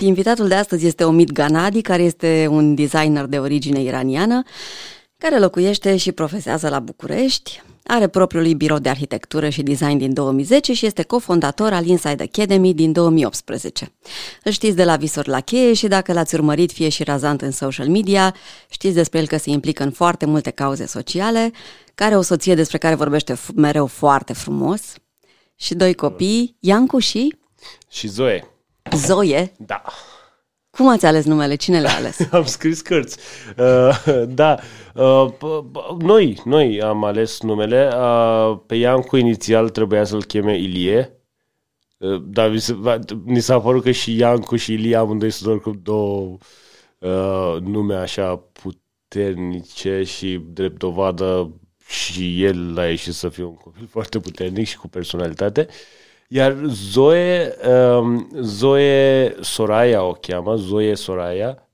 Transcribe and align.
Invitatul 0.00 0.48
de 0.48 0.54
astăzi 0.54 0.86
este 0.86 1.04
Omid 1.04 1.30
Ganadi, 1.30 1.82
care 1.82 2.02
este 2.02 2.46
un 2.50 2.74
designer 2.74 3.24
de 3.24 3.38
origine 3.38 3.80
iraniană, 3.82 4.42
care 5.18 5.38
locuiește 5.38 5.96
și 5.96 6.12
profesează 6.12 6.68
la 6.68 6.80
București. 6.80 7.62
Are 7.84 8.06
propriul 8.06 8.42
lui 8.42 8.54
birou 8.54 8.78
de 8.78 8.88
arhitectură 8.88 9.48
și 9.48 9.62
design 9.62 9.98
din 9.98 10.14
2010 10.14 10.72
și 10.72 10.86
este 10.86 11.02
cofondator 11.02 11.72
al 11.72 11.86
Inside 11.86 12.22
Academy 12.22 12.74
din 12.74 12.92
2018. 12.92 13.92
Îl 14.44 14.52
știți 14.52 14.76
de 14.76 14.84
la 14.84 14.96
visuri 14.96 15.28
la 15.28 15.40
cheie 15.40 15.72
și 15.72 15.86
dacă 15.86 16.12
l-ați 16.12 16.34
urmărit 16.34 16.72
fie 16.72 16.88
și 16.88 17.02
razant 17.02 17.42
în 17.42 17.50
social 17.50 17.88
media, 17.88 18.34
știți 18.70 18.94
despre 18.94 19.18
el 19.18 19.26
că 19.26 19.36
se 19.36 19.50
implică 19.50 19.82
în 19.82 19.90
foarte 19.90 20.26
multe 20.26 20.50
cauze 20.50 20.86
sociale, 20.86 21.52
care 21.94 22.16
o 22.16 22.22
soție 22.22 22.54
despre 22.54 22.78
care 22.78 22.94
vorbește 22.94 23.36
mereu 23.54 23.86
foarte 23.86 24.32
frumos 24.32 24.94
și 25.56 25.74
doi 25.74 25.94
copii, 25.94 26.56
Iancu 26.60 26.98
și... 26.98 27.34
Și 27.88 28.08
Zoe. 28.08 28.59
Zoe? 28.94 29.52
Da. 29.58 29.82
Cum 30.70 30.88
ați 30.88 31.06
ales 31.06 31.24
numele? 31.24 31.54
Cine 31.54 31.80
le-a 31.80 31.94
ales? 31.94 32.18
am 32.32 32.44
scris 32.44 32.80
cărți. 32.80 33.18
Uh, 33.58 34.24
da. 34.28 34.58
Uh, 34.94 35.32
noi, 35.98 36.40
noi 36.44 36.82
am 36.82 37.04
ales 37.04 37.40
numele. 37.40 37.90
Uh, 37.96 38.58
pe 38.66 38.74
Iancu 38.74 39.16
inițial 39.16 39.68
trebuia 39.68 40.04
să-l 40.04 40.24
cheme 40.24 40.58
Ilie. 40.58 41.14
Uh, 41.96 42.22
dar 42.26 42.52
mi 43.24 43.40
s-a 43.40 43.60
părut 43.60 43.82
că 43.82 43.90
și 43.90 44.16
Iancu 44.16 44.56
și 44.56 44.72
Ilie 44.72 44.96
amândoi 44.96 45.30
sunt 45.30 45.48
oricum 45.50 45.80
două 45.82 46.36
uh, 46.98 47.56
nume 47.60 47.94
așa 47.94 48.36
puternice 48.36 50.02
și 50.02 50.40
drept 50.52 50.78
dovadă 50.78 51.54
și 51.86 52.44
el 52.44 52.78
a 52.78 52.86
ieșit 52.86 53.14
să 53.14 53.28
fie 53.28 53.44
un 53.44 53.54
copil 53.54 53.86
foarte 53.96 54.18
puternic 54.18 54.66
și 54.66 54.76
cu 54.76 54.88
personalitate. 54.88 55.66
Uh, 55.68 55.74
iar 56.32 56.56
Zoe, 56.66 57.54
um, 57.98 58.28
Zoe 58.40 59.34
Soraya 59.40 60.02
o 60.02 60.12
cheamă, 60.12 60.54
Zoe 60.56 60.94
Soraya, 60.94 61.68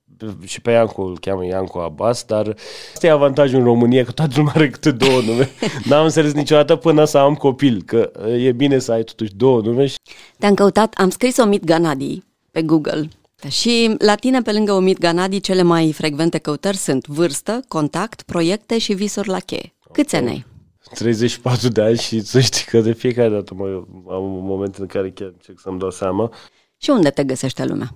și 0.44 0.60
pe 0.60 0.70
Iancu 0.70 1.02
îl 1.02 1.18
cheamă 1.18 1.46
Iancu 1.46 1.78
Abbas, 1.78 2.24
dar 2.24 2.56
este 2.92 3.08
avantajul 3.08 3.58
în 3.58 3.64
România 3.64 4.04
că 4.04 4.10
toată 4.10 4.32
lumea 4.36 4.52
are 4.56 4.70
câte 4.70 4.90
două 4.90 5.20
nume. 5.20 5.50
N-am 5.88 6.04
înțeles 6.04 6.32
niciodată 6.32 6.76
până 6.76 7.04
să 7.04 7.18
am 7.18 7.34
copil, 7.34 7.82
că 7.82 8.10
e 8.38 8.52
bine 8.52 8.78
să 8.78 8.92
ai 8.92 9.02
totuși 9.02 9.34
două 9.34 9.60
nume. 9.60 9.86
Te-am 10.38 10.54
căutat, 10.54 10.94
am 10.94 11.10
scris 11.10 11.36
Omid 11.36 11.64
Ganadi 11.64 12.22
pe 12.50 12.62
Google 12.62 13.08
și 13.48 13.94
la 13.98 14.14
tine, 14.14 14.40
pe 14.40 14.52
lângă 14.52 14.72
Omid 14.72 14.98
Ganadi, 14.98 15.40
cele 15.40 15.62
mai 15.62 15.92
frecvente 15.92 16.38
căutări 16.38 16.76
sunt 16.76 17.06
vârstă, 17.06 17.60
contact, 17.68 18.22
proiecte 18.22 18.78
și 18.78 18.92
visuri 18.92 19.28
la 19.28 19.38
cheie. 19.38 19.74
Câți 19.92 20.16
ani 20.16 20.28
ai? 20.28 20.55
34 20.94 21.68
de 21.68 21.82
ani 21.82 21.98
și 21.98 22.20
să 22.20 22.40
știi 22.40 22.64
că 22.64 22.80
de 22.80 22.92
fiecare 22.92 23.28
dată 23.28 23.54
mă, 23.54 23.66
am 24.10 24.34
un 24.34 24.44
moment 24.44 24.76
în 24.76 24.86
care 24.86 25.10
chiar 25.10 25.28
încerc 25.28 25.60
să-mi 25.60 25.78
dau 25.78 25.90
seama. 25.90 26.32
Și 26.76 26.90
unde 26.90 27.10
te 27.10 27.24
găsește 27.24 27.64
lumea? 27.64 27.94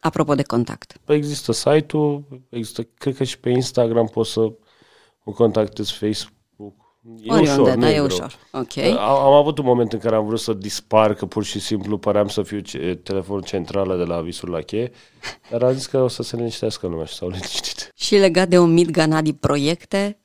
Apropo 0.00 0.34
de 0.34 0.42
contact. 0.42 0.96
Păi 1.04 1.16
există 1.16 1.52
site-ul, 1.52 2.24
există, 2.48 2.82
cred 2.82 3.16
că 3.16 3.24
și 3.24 3.38
pe 3.38 3.50
Instagram 3.50 4.06
poți 4.06 4.32
să 4.32 4.40
mă 5.24 5.32
contactezi, 5.32 5.92
Facebook. 5.92 6.78
E 7.22 7.32
Oriunde, 7.32 7.60
ușor, 7.60 7.78
da, 7.78 7.88
e 7.88 7.92
greu. 7.92 8.04
ușor. 8.04 8.34
Ok. 8.52 8.76
Am, 8.76 8.98
am 8.98 9.32
avut 9.32 9.58
un 9.58 9.64
moment 9.64 9.92
în 9.92 9.98
care 9.98 10.16
am 10.16 10.26
vrut 10.26 10.40
să 10.40 10.52
dispar, 10.52 11.14
că 11.14 11.26
pur 11.26 11.44
și 11.44 11.60
simplu 11.60 11.98
păream 11.98 12.28
să 12.28 12.42
fiu 12.42 12.58
ce, 12.58 13.00
telefonul 13.02 13.42
centrală 13.42 13.96
de 13.96 14.02
la 14.04 14.20
Visul 14.20 14.50
la 14.50 14.60
cheie, 14.60 14.92
dar 15.50 15.62
am 15.62 15.72
zis 15.72 15.86
că 15.86 15.98
o 15.98 16.08
să 16.08 16.22
se 16.22 16.36
liniștească 16.36 16.86
lumea 16.86 17.04
și 17.04 17.14
s-au 17.14 17.28
liniștit. 17.28 17.92
Și 17.96 18.16
legat 18.16 18.48
de 18.48 18.58
un 18.58 18.72
mit 18.72 18.90
Ganadi 18.90 19.32
proiecte, 19.32 20.20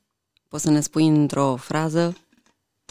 Poți 0.47 0.63
să 0.63 0.69
ne 0.69 0.79
spui 0.79 1.07
într-o 1.07 1.55
frază? 1.55 2.17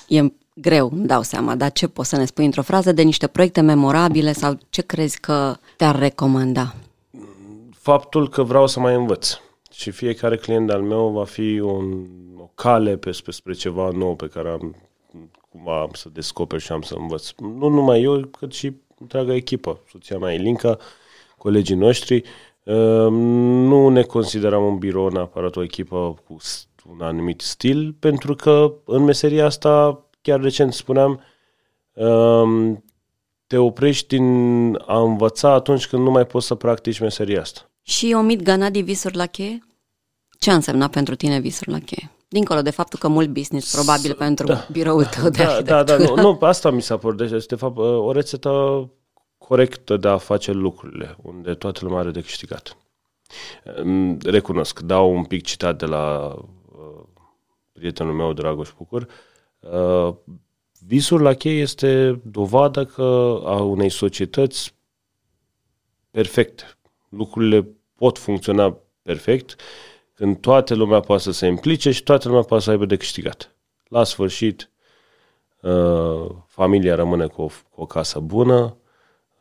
E 0.08 0.20
greu, 0.54 0.90
îmi 0.92 1.06
dau 1.06 1.22
seama, 1.22 1.54
dar 1.54 1.72
ce 1.72 1.88
poți 1.88 2.08
să 2.08 2.16
ne 2.16 2.24
spui 2.24 2.44
într-o 2.44 2.62
frază 2.62 2.92
de 2.92 3.02
niște 3.02 3.26
proiecte 3.26 3.60
memorabile 3.60 4.32
sau 4.32 4.58
ce 4.70 4.82
crezi 4.82 5.20
că 5.20 5.56
te-ar 5.76 5.98
recomanda? 5.98 6.74
Faptul 7.72 8.28
că 8.28 8.42
vreau 8.42 8.66
să 8.66 8.80
mai 8.80 8.94
învăț 8.94 9.38
și 9.74 9.90
fiecare 9.90 10.36
client 10.36 10.70
al 10.70 10.82
meu 10.82 11.08
va 11.08 11.24
fi 11.24 11.58
un, 11.58 12.06
o 12.38 12.50
cale 12.54 12.96
pe, 12.96 13.10
spre 13.10 13.52
ceva 13.52 13.90
nou 13.90 14.14
pe 14.14 14.28
care 14.28 14.48
am 14.48 14.76
cumva 15.50 15.80
am 15.80 15.90
să 15.92 16.08
descoper 16.12 16.60
și 16.60 16.72
am 16.72 16.82
să 16.82 16.94
învăț. 16.98 17.30
Nu 17.38 17.68
numai 17.68 18.02
eu, 18.02 18.20
cât 18.20 18.52
și 18.52 18.72
întreaga 19.00 19.34
echipă. 19.34 19.80
Soția 19.90 20.18
mea 20.18 20.32
Elinca, 20.32 20.78
colegii 21.38 21.76
noștri. 21.76 22.22
Ehm, 22.62 23.14
nu 23.68 23.88
ne 23.88 24.02
considerăm 24.02 24.64
un 24.64 24.78
birou 24.78 25.08
neapărat 25.08 25.56
o 25.56 25.62
echipă 25.62 26.22
cu 26.26 26.36
un 26.90 27.00
anumit 27.00 27.40
stil, 27.40 27.92
pentru 27.98 28.34
că 28.34 28.72
în 28.84 29.02
meseria 29.02 29.44
asta, 29.44 30.04
chiar 30.22 30.40
recent 30.40 30.72
spuneam, 30.72 31.20
um, 31.92 32.84
te 33.46 33.56
oprești 33.56 34.16
din 34.16 34.74
a 34.86 35.00
învăța 35.00 35.52
atunci 35.52 35.86
când 35.86 36.02
nu 36.02 36.10
mai 36.10 36.26
poți 36.26 36.46
să 36.46 36.54
practici 36.54 37.00
meseria 37.00 37.40
asta. 37.40 37.70
Și 37.82 38.14
omit 38.16 38.42
Ganadi 38.42 38.80
visuri 38.80 39.16
la 39.16 39.26
cheie? 39.26 39.66
Ce 40.38 40.50
a 40.50 40.54
însemnat 40.54 40.90
pentru 40.90 41.14
tine 41.14 41.40
visuri 41.40 41.70
la 41.70 41.78
cheie? 41.78 42.10
Dincolo 42.28 42.62
de 42.62 42.70
faptul 42.70 42.98
că 42.98 43.08
mult 43.08 43.28
business, 43.28 43.74
probabil 43.74 44.10
S- 44.10 44.14
pentru 44.16 44.46
da. 44.46 44.66
biroul 44.72 45.04
tău 45.04 45.28
de 45.28 45.42
da, 45.42 45.60
Da, 45.62 45.82
da, 45.82 45.96
nu, 45.96 46.14
nu, 46.14 46.38
asta 46.40 46.70
mi 46.70 46.82
s-a 46.82 46.96
părut. 46.96 47.18
Deci, 47.18 47.30
este 47.30 47.54
de 47.54 47.60
fapt 47.60 47.78
o 47.78 48.12
rețetă 48.12 48.50
corectă 49.38 49.96
de 49.96 50.08
a 50.08 50.16
face 50.16 50.52
lucrurile, 50.52 51.16
unde 51.22 51.54
toată 51.54 51.80
lumea 51.82 51.98
are 51.98 52.10
de 52.10 52.20
câștigat. 52.20 52.76
Recunosc, 54.22 54.80
dau 54.80 55.14
un 55.16 55.24
pic 55.24 55.44
citat 55.44 55.78
de 55.78 55.86
la 55.86 56.34
prietenul 57.74 58.14
meu, 58.14 58.32
Dragoș 58.32 58.70
Pucur, 58.70 59.08
uh, 59.60 60.14
visul 60.86 61.20
la 61.20 61.34
cheie 61.34 61.60
este 61.60 62.20
dovadă 62.24 62.84
că 62.84 63.40
a 63.44 63.62
unei 63.62 63.90
societăți 63.90 64.74
perfecte. 66.10 66.64
Lucrurile 67.08 67.68
pot 67.94 68.18
funcționa 68.18 68.78
perfect 69.02 69.56
când 70.14 70.40
toată 70.40 70.74
lumea 70.74 71.00
poate 71.00 71.22
să 71.22 71.30
se 71.30 71.46
implice 71.46 71.90
și 71.90 72.02
toată 72.02 72.28
lumea 72.28 72.42
poate 72.42 72.64
să 72.64 72.70
aibă 72.70 72.84
de 72.84 72.96
câștigat. 72.96 73.56
La 73.88 74.04
sfârșit, 74.04 74.70
uh, 75.60 76.26
familia 76.46 76.94
rămâne 76.94 77.26
cu 77.26 77.42
o, 77.42 77.46
cu 77.70 77.80
o 77.80 77.86
casă 77.86 78.18
bună, 78.20 78.76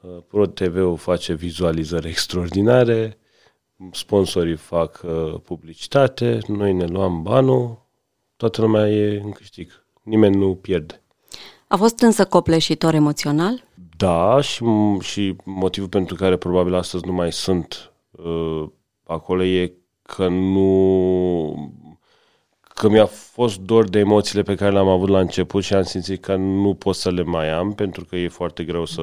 uh, 0.02 0.18
Pro 0.28 0.46
TV-ul 0.46 0.98
face 0.98 1.34
vizualizări 1.34 2.08
extraordinare, 2.08 3.18
sponsorii 3.92 4.56
fac 4.56 5.06
publicitate, 5.44 6.38
noi 6.48 6.74
ne 6.74 6.86
luăm 6.86 7.22
banul, 7.22 7.83
toată 8.38 8.62
lumea 8.62 8.90
e 8.90 9.22
în 9.24 9.32
câștig. 9.32 9.86
Nimeni 10.02 10.36
nu 10.36 10.56
pierde. 10.56 11.02
A 11.68 11.76
fost 11.76 12.00
însă 12.00 12.26
copleșitor 12.26 12.94
emoțional? 12.94 13.64
Da, 13.98 14.42
și, 14.42 14.66
și 15.00 15.36
motivul 15.44 15.90
pentru 15.90 16.16
care 16.16 16.38
probabil 16.38 16.74
astăzi 16.74 17.06
nu 17.06 17.14
mai 17.14 17.32
sunt 17.32 17.94
uh, 18.12 18.70
acolo 19.04 19.44
e 19.44 19.74
că 20.02 20.28
nu 20.28 21.82
că 22.74 22.90
mi-a 22.90 23.06
fost 23.06 23.60
dor 23.60 23.90
de 23.90 24.00
emoțiile 24.00 24.42
pe 24.42 24.56
care 24.56 24.72
le-am 24.72 24.88
avut 24.88 25.10
la 25.10 25.20
început 25.20 25.64
și 25.64 25.74
am 25.74 25.82
simțit 25.82 26.22
că 26.22 26.36
nu 26.36 26.74
pot 26.74 26.96
să 26.96 27.12
le 27.12 27.24
mai 27.24 27.50
am 27.50 27.74
pentru 27.74 28.06
că 28.06 28.16
e 28.16 28.28
foarte 28.28 28.64
greu 28.64 28.86
să 28.86 29.02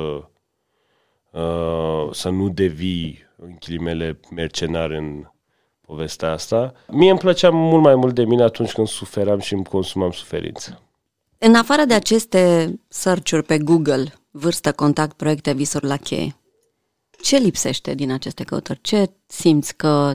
uh, 1.31 2.09
să 2.11 2.29
nu 2.29 2.49
devii 2.49 3.19
în 3.37 3.57
chilimele 3.57 4.21
mercenar 4.31 4.91
în 4.91 5.25
povestea 5.91 6.33
asta. 6.33 6.73
Mie 6.89 7.11
îmi 7.11 7.19
plăcea 7.19 7.51
mult 7.51 7.83
mai 7.83 7.95
mult 7.95 8.15
de 8.15 8.25
mine 8.25 8.43
atunci 8.43 8.73
când 8.73 8.87
suferam 8.87 9.39
și 9.39 9.55
îmi 9.55 9.65
consumam 9.65 10.11
suferință. 10.11 10.83
În 11.39 11.55
afară 11.55 11.85
de 11.85 11.95
aceste 11.95 12.75
search 12.89 13.39
pe 13.47 13.59
Google, 13.59 14.13
vârstă, 14.31 14.73
contact, 14.73 15.17
proiecte, 15.17 15.53
visuri 15.53 15.87
la 15.87 15.97
cheie, 15.97 16.37
ce 17.23 17.37
lipsește 17.37 17.95
din 17.95 18.11
aceste 18.11 18.45
căutări? 18.45 18.81
Ce 18.81 19.11
simți 19.27 19.77
că 19.77 20.15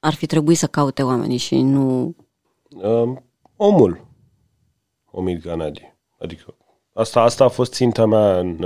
ar 0.00 0.14
fi 0.14 0.26
trebuit 0.26 0.58
să 0.58 0.66
caute 0.66 1.02
oamenii 1.02 1.36
și 1.36 1.60
nu... 1.60 2.14
Um, 2.68 3.24
omul. 3.56 4.06
Omid 5.10 5.42
Ganadi. 5.42 5.94
Adică 6.18 6.54
asta, 6.92 7.20
asta 7.20 7.44
a 7.44 7.48
fost 7.48 7.72
ținta 7.72 8.06
mea 8.06 8.38
în, 8.38 8.64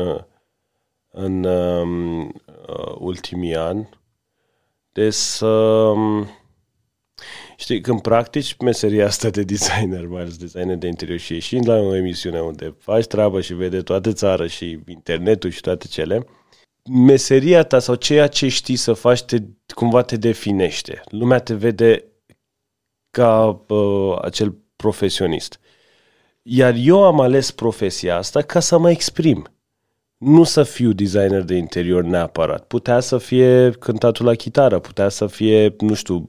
în 1.10 1.44
um, 1.44 2.22
uh, 2.24 2.94
ultimii 2.98 3.56
ani 3.56 3.88
de 4.94 5.10
să... 5.10 5.92
Știi, 7.56 7.80
când 7.80 8.00
practici 8.00 8.56
meseria 8.56 9.06
asta 9.06 9.30
de 9.30 9.42
designer, 9.42 10.06
mai 10.06 10.20
ales 10.20 10.36
designer 10.36 10.76
de 10.76 10.86
interior 10.86 11.18
și 11.18 11.32
ieșind 11.32 11.68
la 11.68 11.74
o 11.74 11.94
emisiune 11.94 12.40
unde 12.40 12.74
faci 12.78 13.06
treabă 13.06 13.40
și 13.40 13.54
vede 13.54 13.82
toată 13.82 14.12
țara 14.12 14.46
și 14.46 14.78
internetul 14.86 15.50
și 15.50 15.60
toate 15.60 15.86
cele, 15.86 16.26
meseria 16.90 17.62
ta 17.62 17.78
sau 17.78 17.94
ceea 17.94 18.26
ce 18.26 18.48
știi 18.48 18.76
să 18.76 18.92
faci 18.92 19.22
te, 19.22 19.36
cumva 19.74 20.02
te 20.02 20.16
definește. 20.16 21.00
Lumea 21.10 21.38
te 21.38 21.54
vede 21.54 22.04
ca 23.10 23.64
uh, 23.68 24.18
acel 24.22 24.56
profesionist. 24.76 25.60
Iar 26.42 26.74
eu 26.76 27.04
am 27.04 27.20
ales 27.20 27.50
profesia 27.50 28.16
asta 28.16 28.42
ca 28.42 28.60
să 28.60 28.78
mă 28.78 28.90
exprim 28.90 29.48
nu 30.24 30.44
să 30.44 30.62
fiu 30.62 30.92
designer 30.92 31.42
de 31.42 31.54
interior 31.54 32.02
neapărat. 32.02 32.64
Putea 32.64 33.00
să 33.00 33.18
fie 33.18 33.70
cântatul 33.70 34.24
la 34.26 34.34
chitară, 34.34 34.78
putea 34.78 35.08
să 35.08 35.26
fie, 35.26 35.74
nu 35.78 35.94
știu, 35.94 36.26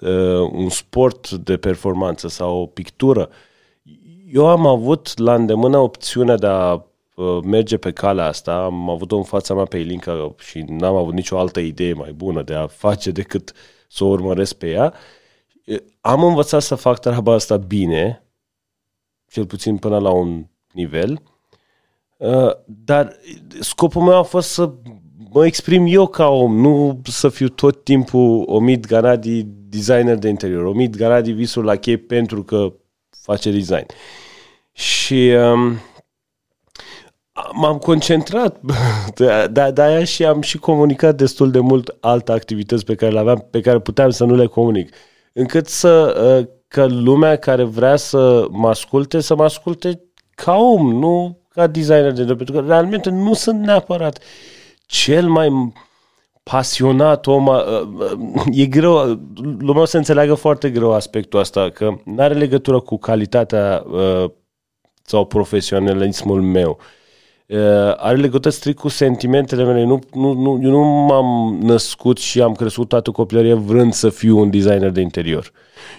uh, 0.00 0.50
un 0.52 0.68
sport 0.68 1.30
de 1.30 1.56
performanță 1.56 2.28
sau 2.28 2.60
o 2.60 2.66
pictură. 2.66 3.28
Eu 4.32 4.46
am 4.46 4.66
avut 4.66 5.18
la 5.18 5.34
îndemână 5.34 5.78
opțiunea 5.78 6.36
de 6.36 6.46
a 6.46 6.72
uh, 6.72 7.38
merge 7.44 7.76
pe 7.76 7.92
calea 7.92 8.26
asta, 8.26 8.64
am 8.64 8.90
avut-o 8.90 9.16
în 9.16 9.22
fața 9.22 9.54
mea 9.54 9.64
pe 9.64 9.78
Ilinca 9.78 10.34
și 10.38 10.64
n-am 10.66 10.96
avut 10.96 11.14
nicio 11.14 11.38
altă 11.38 11.60
idee 11.60 11.92
mai 11.92 12.12
bună 12.12 12.42
de 12.42 12.54
a 12.54 12.66
face 12.66 13.10
decât 13.10 13.52
să 13.88 14.04
o 14.04 14.08
urmăresc 14.08 14.54
pe 14.54 14.70
ea. 14.70 14.94
Am 16.00 16.24
învățat 16.24 16.62
să 16.62 16.74
fac 16.74 16.98
treaba 16.98 17.32
asta 17.32 17.56
bine, 17.56 18.22
cel 19.30 19.46
puțin 19.46 19.76
până 19.76 19.98
la 19.98 20.10
un 20.10 20.46
nivel, 20.72 21.10
uh, 21.12 21.37
dar 22.64 23.16
scopul 23.60 24.02
meu 24.02 24.16
a 24.16 24.22
fost 24.22 24.50
să 24.50 24.72
mă 25.30 25.46
exprim 25.46 25.86
eu 25.88 26.06
ca 26.06 26.28
om, 26.28 26.60
nu 26.60 27.00
să 27.04 27.28
fiu 27.28 27.48
tot 27.48 27.84
timpul 27.84 28.44
Omid 28.46 28.86
Ganadi, 28.86 29.42
designer 29.46 30.16
de 30.16 30.28
interior, 30.28 30.64
Omid 30.64 30.96
Ganadi 30.96 31.32
visul 31.32 31.64
la 31.64 31.76
chei 31.76 31.96
pentru 31.96 32.42
că 32.42 32.72
face 33.10 33.50
design. 33.50 33.86
Și 34.72 35.32
um, 35.52 35.78
m-am 37.52 37.78
concentrat, 37.78 38.60
de, 39.14 39.48
de, 39.50 39.70
de 39.70 39.82
aia 39.82 40.04
și 40.04 40.24
am 40.24 40.40
și 40.40 40.58
comunicat 40.58 41.16
destul 41.16 41.50
de 41.50 41.60
mult 41.60 41.96
alte 42.00 42.32
activități 42.32 42.84
pe 42.84 42.94
care 42.94 43.12
le 43.12 43.18
aveam, 43.18 43.46
pe 43.50 43.60
care 43.60 43.80
puteam 43.80 44.10
să 44.10 44.24
nu 44.24 44.34
le 44.34 44.46
comunic. 44.46 44.94
Încât 45.32 45.66
să, 45.66 46.22
uh, 46.40 46.48
că 46.68 46.86
lumea 46.86 47.36
care 47.36 47.62
vrea 47.62 47.96
să 47.96 48.46
mă 48.50 48.68
asculte, 48.68 49.20
să 49.20 49.34
mă 49.34 49.44
asculte 49.44 50.02
ca 50.34 50.56
om, 50.56 50.92
nu 50.92 51.37
ca 51.58 51.66
designer 51.66 52.12
de 52.12 52.24
pentru 52.24 52.52
că 52.52 52.64
realmente 52.66 53.10
nu 53.10 53.34
sunt 53.34 53.60
neapărat 53.60 54.22
cel 54.86 55.28
mai 55.28 55.72
pasionat 56.42 57.26
om, 57.26 57.46
uh, 57.46 57.56
uh, 57.98 58.42
e 58.52 58.66
greu, 58.66 59.20
lumea 59.58 59.82
o 59.82 59.84
să 59.84 59.96
înțeleagă 59.96 60.34
foarte 60.34 60.70
greu 60.70 60.92
aspectul 60.92 61.40
ăsta, 61.40 61.70
că 61.70 61.94
nu 62.04 62.22
are 62.22 62.34
legătură 62.34 62.80
cu 62.80 62.98
calitatea 62.98 63.84
sau 65.02 65.24
profesionalismul 65.24 66.42
meu. 66.42 66.78
Are 67.96 68.16
legătură 68.16 68.50
strict 68.50 68.78
cu 68.78 68.88
sentimentele 68.88 69.64
mele. 69.64 69.84
Nu, 69.84 69.98
nu, 70.14 70.32
nu, 70.32 70.60
eu 70.62 70.70
nu 70.70 70.82
m-am 70.82 71.58
născut 71.62 72.18
și 72.18 72.40
am 72.40 72.54
crescut 72.54 72.88
toată 72.88 73.10
copilăria 73.10 73.56
vrând 73.56 73.92
să 73.92 74.08
fiu 74.08 74.38
un 74.38 74.50
designer 74.50 74.90
de 74.90 75.00
interior. 75.00 75.52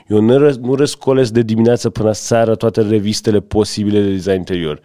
Eu 0.08 0.22
nu, 0.22 0.38
ră, 0.38 0.54
nu 0.62 0.76
răscolesc 0.76 1.32
de 1.32 1.42
dimineață 1.42 1.90
până 1.90 2.12
seara 2.12 2.54
toate 2.54 2.82
revistele 2.82 3.40
posibile 3.40 4.02
de 4.02 4.10
design 4.10 4.38
interior. 4.38 4.82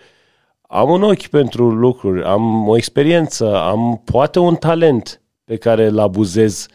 Am 0.75 0.91
un 0.91 1.03
ochi 1.03 1.26
pentru 1.26 1.71
lucruri, 1.71 2.25
am 2.25 2.69
o 2.69 2.76
experiență, 2.76 3.56
am 3.56 4.03
poate 4.05 4.38
un 4.38 4.55
talent 4.55 5.23
pe 5.44 5.56
care 5.56 5.87
îl 5.87 5.99
abuzez 5.99 6.67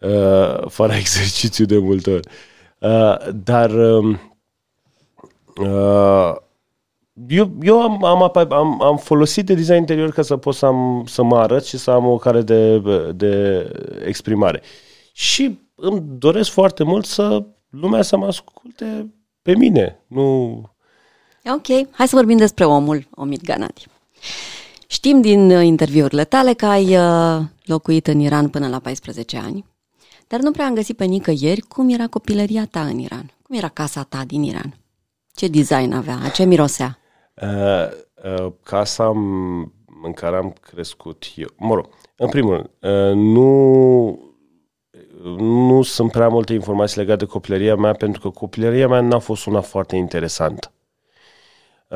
uh, 0.00 0.66
fără 0.68 0.92
exercițiu 1.04 1.64
de 1.64 1.78
multe 1.78 2.10
ori. 2.10 2.28
Uh, 2.78 3.16
dar 3.44 3.70
uh, 3.70 4.18
uh, 5.56 6.34
eu, 7.28 7.52
eu 7.62 7.82
am, 7.82 8.04
am, 8.04 8.32
am, 8.50 8.82
am 8.82 8.96
folosit 8.96 9.46
de 9.46 9.54
design 9.54 9.78
interior 9.78 10.10
ca 10.10 10.22
să 10.22 10.36
pot 10.36 10.54
să, 10.54 10.66
am, 10.66 11.04
să 11.06 11.22
mă 11.22 11.38
arăt 11.38 11.64
și 11.64 11.78
să 11.78 11.90
am 11.90 12.06
o 12.06 12.16
care 12.16 12.42
de, 12.42 12.78
de 13.12 13.66
exprimare. 14.06 14.62
Și 15.12 15.58
îmi 15.74 16.02
doresc 16.18 16.50
foarte 16.50 16.84
mult 16.84 17.04
să 17.04 17.44
lumea 17.70 18.02
să 18.02 18.16
mă 18.16 18.26
asculte 18.26 19.14
pe 19.42 19.56
mine. 19.56 20.04
Nu... 20.06 20.60
Ok, 21.54 21.90
hai 21.90 22.08
să 22.08 22.16
vorbim 22.16 22.36
despre 22.36 22.64
omul 22.64 23.06
Omid 23.10 23.42
Ganadi. 23.42 23.86
Știm 24.86 25.20
din 25.20 25.50
uh, 25.50 25.64
interviurile 25.64 26.24
tale 26.24 26.52
că 26.52 26.66
ai 26.66 26.96
uh, 26.96 27.44
locuit 27.64 28.06
în 28.06 28.20
Iran 28.20 28.48
până 28.48 28.68
la 28.68 28.78
14 28.78 29.36
ani, 29.36 29.64
dar 30.26 30.40
nu 30.40 30.50
prea 30.50 30.66
am 30.66 30.74
găsit 30.74 30.96
pe 30.96 31.04
nicăieri 31.04 31.60
cum 31.60 31.88
era 31.88 32.06
copilăria 32.06 32.66
ta 32.70 32.80
în 32.80 32.98
Iran. 32.98 33.30
Cum 33.42 33.56
era 33.56 33.68
casa 33.68 34.02
ta 34.02 34.24
din 34.26 34.42
Iran? 34.42 34.76
Ce 35.34 35.48
design 35.48 35.92
avea? 35.92 36.28
Ce 36.34 36.44
mirosea? 36.44 36.98
Uh, 37.42 37.88
uh, 38.44 38.52
casa 38.62 39.08
în 40.02 40.12
care 40.14 40.36
am 40.36 40.54
crescut 40.60 41.24
eu, 41.36 41.48
mă 41.58 41.74
rog, 41.74 41.88
în 42.16 42.28
primul 42.28 42.52
rând, 42.54 42.70
uh, 42.80 43.14
nu 43.14 44.20
nu 45.38 45.82
sunt 45.82 46.10
prea 46.10 46.28
multe 46.28 46.52
informații 46.52 46.98
legate 47.00 47.24
de 47.24 47.30
copilăria 47.30 47.76
mea, 47.76 47.92
pentru 47.92 48.20
că 48.20 48.28
copilăria 48.28 48.88
mea 48.88 49.00
n-a 49.00 49.18
fost 49.18 49.46
una 49.46 49.60
foarte 49.60 49.96
interesantă. 49.96 50.70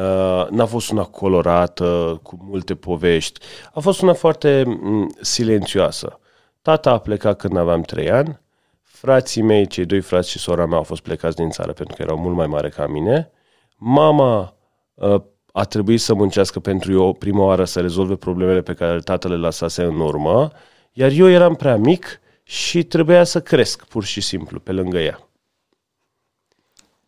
Uh, 0.01 0.47
n-a 0.51 0.67
fost 0.67 0.91
una 0.91 1.05
colorată, 1.05 2.21
cu 2.23 2.39
multe 2.49 2.75
povești. 2.75 3.41
A 3.73 3.81
fost 3.81 4.01
una 4.01 4.13
foarte 4.13 4.63
mm, 4.67 5.15
silențioasă. 5.21 6.19
Tata 6.63 6.91
a 6.91 6.99
plecat 6.99 7.39
când 7.39 7.57
aveam 7.57 7.81
trei 7.81 8.11
ani, 8.11 8.41
frații 8.83 9.43
mei, 9.43 9.67
cei 9.67 9.85
doi 9.85 10.01
frați 10.01 10.31
și 10.31 10.39
sora 10.39 10.67
mea 10.67 10.77
au 10.77 10.83
fost 10.83 11.03
plecați 11.03 11.37
din 11.37 11.51
țară 11.51 11.73
pentru 11.73 11.97
că 11.97 12.03
erau 12.03 12.19
mult 12.19 12.37
mai 12.37 12.47
mare 12.47 12.69
ca 12.69 12.87
mine. 12.87 13.31
Mama 13.77 14.55
uh, 14.95 15.23
a 15.53 15.65
trebuit 15.65 16.01
să 16.01 16.15
muncească 16.15 16.61
pentru 16.61 16.93
eu 16.93 17.13
prima 17.13 17.45
oară 17.45 17.65
să 17.65 17.81
rezolve 17.81 18.17
problemele 18.17 18.63
pe 18.63 18.75
care 18.75 18.99
tatăl 18.99 19.31
le 19.31 19.37
lăsase 19.37 19.83
în 19.83 20.01
urmă, 20.01 20.51
iar 20.93 21.11
eu 21.11 21.29
eram 21.29 21.55
prea 21.55 21.77
mic 21.77 22.21
și 22.43 22.83
trebuia 22.83 23.25
să 23.25 23.41
cresc 23.41 23.85
pur 23.85 24.05
și 24.05 24.21
simplu 24.21 24.61
pe 24.61 24.73
lângă 24.73 24.99
ea. 24.99 25.29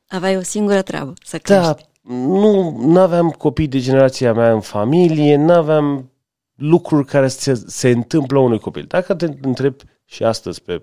Aveai 0.09 0.37
o 0.37 0.43
singură 0.43 0.83
treabă, 0.83 1.13
să 1.25 1.39
da, 1.43 1.55
crești. 1.55 1.83
Da, 1.83 1.92
nu 2.03 2.99
aveam 2.99 3.31
copii 3.31 3.69
de 3.69 3.79
generația 3.79 4.33
mea 4.33 4.53
în 4.53 4.61
familie, 4.61 5.37
nu 5.37 5.53
aveam 5.53 6.11
lucruri 6.55 7.07
care 7.07 7.29
se, 7.29 7.55
se 7.67 7.91
întâmplă 7.91 8.39
unui 8.39 8.59
copil. 8.59 8.85
Dacă 8.89 9.15
te 9.15 9.29
întreb 9.41 9.75
și 10.05 10.25
astăzi 10.25 10.63
pe 10.63 10.83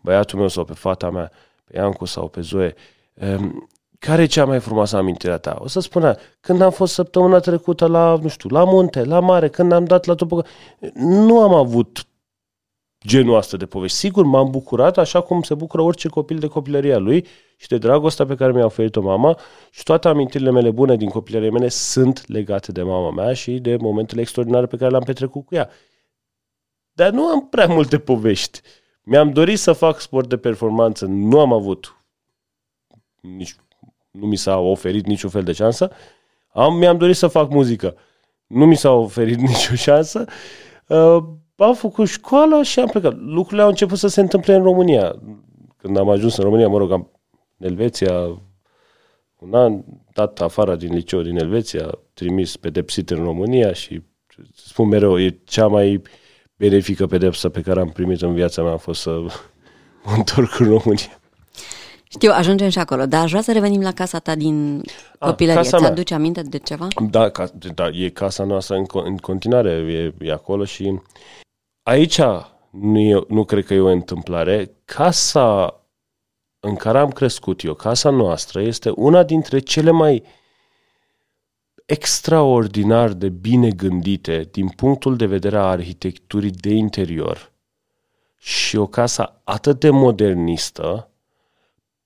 băiatul 0.00 0.38
meu 0.38 0.48
sau 0.48 0.64
pe 0.64 0.72
fata 0.72 1.10
mea, 1.10 1.30
pe 1.64 1.76
Iancu 1.76 2.04
sau 2.04 2.28
pe 2.28 2.40
Zoe, 2.40 2.74
um, 3.14 3.68
care 3.98 4.22
e 4.22 4.26
cea 4.26 4.44
mai 4.44 4.60
frumoasă 4.60 4.96
amintire 4.96 5.32
a 5.32 5.38
ta? 5.38 5.56
O 5.58 5.68
să 5.68 5.80
spună, 5.80 6.16
când 6.40 6.60
am 6.60 6.70
fost 6.70 6.92
săptămâna 6.92 7.38
trecută 7.38 7.86
la, 7.86 8.18
nu 8.22 8.28
știu, 8.28 8.48
la 8.48 8.64
munte, 8.64 9.04
la 9.04 9.20
mare, 9.20 9.48
când 9.48 9.72
am 9.72 9.84
dat 9.84 10.04
la 10.04 10.14
topă, 10.14 10.46
nu 10.94 11.40
am 11.40 11.54
avut 11.54 12.06
genul 13.06 13.36
ăsta 13.36 13.56
de 13.56 13.66
povești. 13.66 13.96
Sigur, 13.96 14.24
m-am 14.24 14.50
bucurat 14.50 14.98
așa 14.98 15.20
cum 15.20 15.42
se 15.42 15.54
bucură 15.54 15.82
orice 15.82 16.08
copil 16.08 16.38
de 16.38 16.46
copilăria 16.46 16.98
lui 16.98 17.26
și 17.60 17.68
de 17.68 17.78
dragostea 17.78 18.26
pe 18.26 18.34
care 18.34 18.52
mi-a 18.52 18.64
oferit-o 18.64 19.00
mama 19.00 19.38
și 19.70 19.82
toate 19.82 20.08
amintirile 20.08 20.50
mele 20.50 20.70
bune 20.70 20.96
din 20.96 21.08
copilăria 21.08 21.50
mele 21.50 21.68
sunt 21.68 22.28
legate 22.28 22.72
de 22.72 22.82
mama 22.82 23.10
mea 23.10 23.32
și 23.32 23.58
de 23.58 23.76
momentele 23.76 24.20
extraordinare 24.20 24.66
pe 24.66 24.76
care 24.76 24.90
le-am 24.90 25.02
petrecut 25.02 25.46
cu 25.46 25.54
ea. 25.54 25.70
Dar 26.92 27.10
nu 27.10 27.26
am 27.26 27.48
prea 27.48 27.66
multe 27.66 27.98
povești. 27.98 28.60
Mi-am 29.02 29.30
dorit 29.30 29.58
să 29.58 29.72
fac 29.72 30.00
sport 30.00 30.28
de 30.28 30.36
performanță, 30.36 31.06
nu 31.06 31.40
am 31.40 31.52
avut 31.52 32.04
nici, 33.20 33.56
nu 34.10 34.26
mi 34.26 34.36
s-a 34.36 34.58
oferit 34.58 35.06
niciun 35.06 35.30
fel 35.30 35.42
de 35.42 35.52
șansă. 35.52 35.90
Am, 36.52 36.76
mi-am 36.76 36.96
dorit 36.96 37.16
să 37.16 37.26
fac 37.26 37.50
muzică. 37.50 37.96
Nu 38.46 38.66
mi 38.66 38.76
s-a 38.76 38.90
oferit 38.92 39.38
nicio 39.48 39.74
șansă. 39.74 40.24
Uh, 40.86 41.18
am 41.56 41.74
făcut 41.74 42.08
școală 42.08 42.62
și 42.62 42.80
am 42.80 42.86
plecat. 42.86 43.16
Lucrurile 43.18 43.62
au 43.62 43.68
început 43.68 43.98
să 43.98 44.08
se 44.08 44.20
întâmple 44.20 44.54
în 44.54 44.62
România. 44.62 45.14
Când 45.76 45.96
am 45.96 46.08
ajuns 46.08 46.36
în 46.36 46.44
România, 46.44 46.68
mă 46.68 46.78
rog, 46.78 46.92
am 46.92 46.98
în 46.98 47.19
Elveția, 47.60 48.42
un 49.36 49.54
an, 49.54 49.82
dat 50.12 50.40
afară 50.40 50.76
din 50.76 50.94
liceu 50.94 51.22
din 51.22 51.36
Elveția, 51.36 51.98
trimis 52.14 52.56
pedepsit 52.56 53.10
în 53.10 53.22
România 53.24 53.72
și 53.72 54.02
spun 54.54 54.88
mereu, 54.88 55.20
e 55.20 55.40
cea 55.44 55.66
mai 55.66 56.02
benefică 56.56 57.06
pedepsă 57.06 57.48
pe 57.48 57.60
care 57.60 57.80
am 57.80 57.90
primit 57.90 58.22
în 58.22 58.34
viața 58.34 58.62
mea 58.62 58.72
a 58.72 58.76
fost 58.76 59.00
să 59.00 59.10
mă 60.04 60.12
întorc 60.16 60.58
în 60.58 60.66
România. 60.66 61.20
Știu, 62.12 62.32
ajungem 62.34 62.68
și 62.68 62.78
acolo, 62.78 63.06
dar 63.06 63.22
aș 63.22 63.30
vrea 63.30 63.42
să 63.42 63.52
revenim 63.52 63.80
la 63.80 63.92
casa 63.92 64.18
ta 64.18 64.34
din 64.34 64.82
ah, 65.18 65.28
copilărie. 65.28 65.62
Ți-aduce 65.62 66.14
aminte 66.14 66.42
de 66.42 66.58
ceva? 66.58 66.88
Da, 67.10 67.30
ca, 67.30 67.50
da, 67.74 67.88
e 67.88 68.08
casa 68.08 68.44
noastră 68.44 68.76
în, 68.76 68.84
în 68.92 69.16
continuare, 69.16 69.70
e, 69.70 70.26
e 70.26 70.32
acolo 70.32 70.64
și 70.64 71.00
aici 71.82 72.20
nu, 72.70 72.98
e, 72.98 73.24
nu 73.28 73.44
cred 73.44 73.64
că 73.64 73.74
e 73.74 73.80
o 73.80 73.90
întâmplare. 73.90 74.70
Casa 74.84 75.79
în 76.60 76.76
care 76.76 76.98
am 76.98 77.10
crescut 77.10 77.62
eu, 77.62 77.74
casa 77.74 78.10
noastră, 78.10 78.62
este 78.62 78.90
una 78.94 79.22
dintre 79.22 79.58
cele 79.58 79.90
mai 79.90 80.22
extraordinar 81.86 83.12
de 83.12 83.28
bine 83.28 83.70
gândite 83.70 84.48
din 84.50 84.68
punctul 84.68 85.16
de 85.16 85.26
vedere 85.26 85.56
a 85.56 85.62
arhitecturii 85.62 86.50
de 86.50 86.70
interior 86.70 87.52
și 88.38 88.76
o 88.76 88.86
casă 88.86 89.40
atât 89.44 89.80
de 89.80 89.90
modernistă 89.90 91.10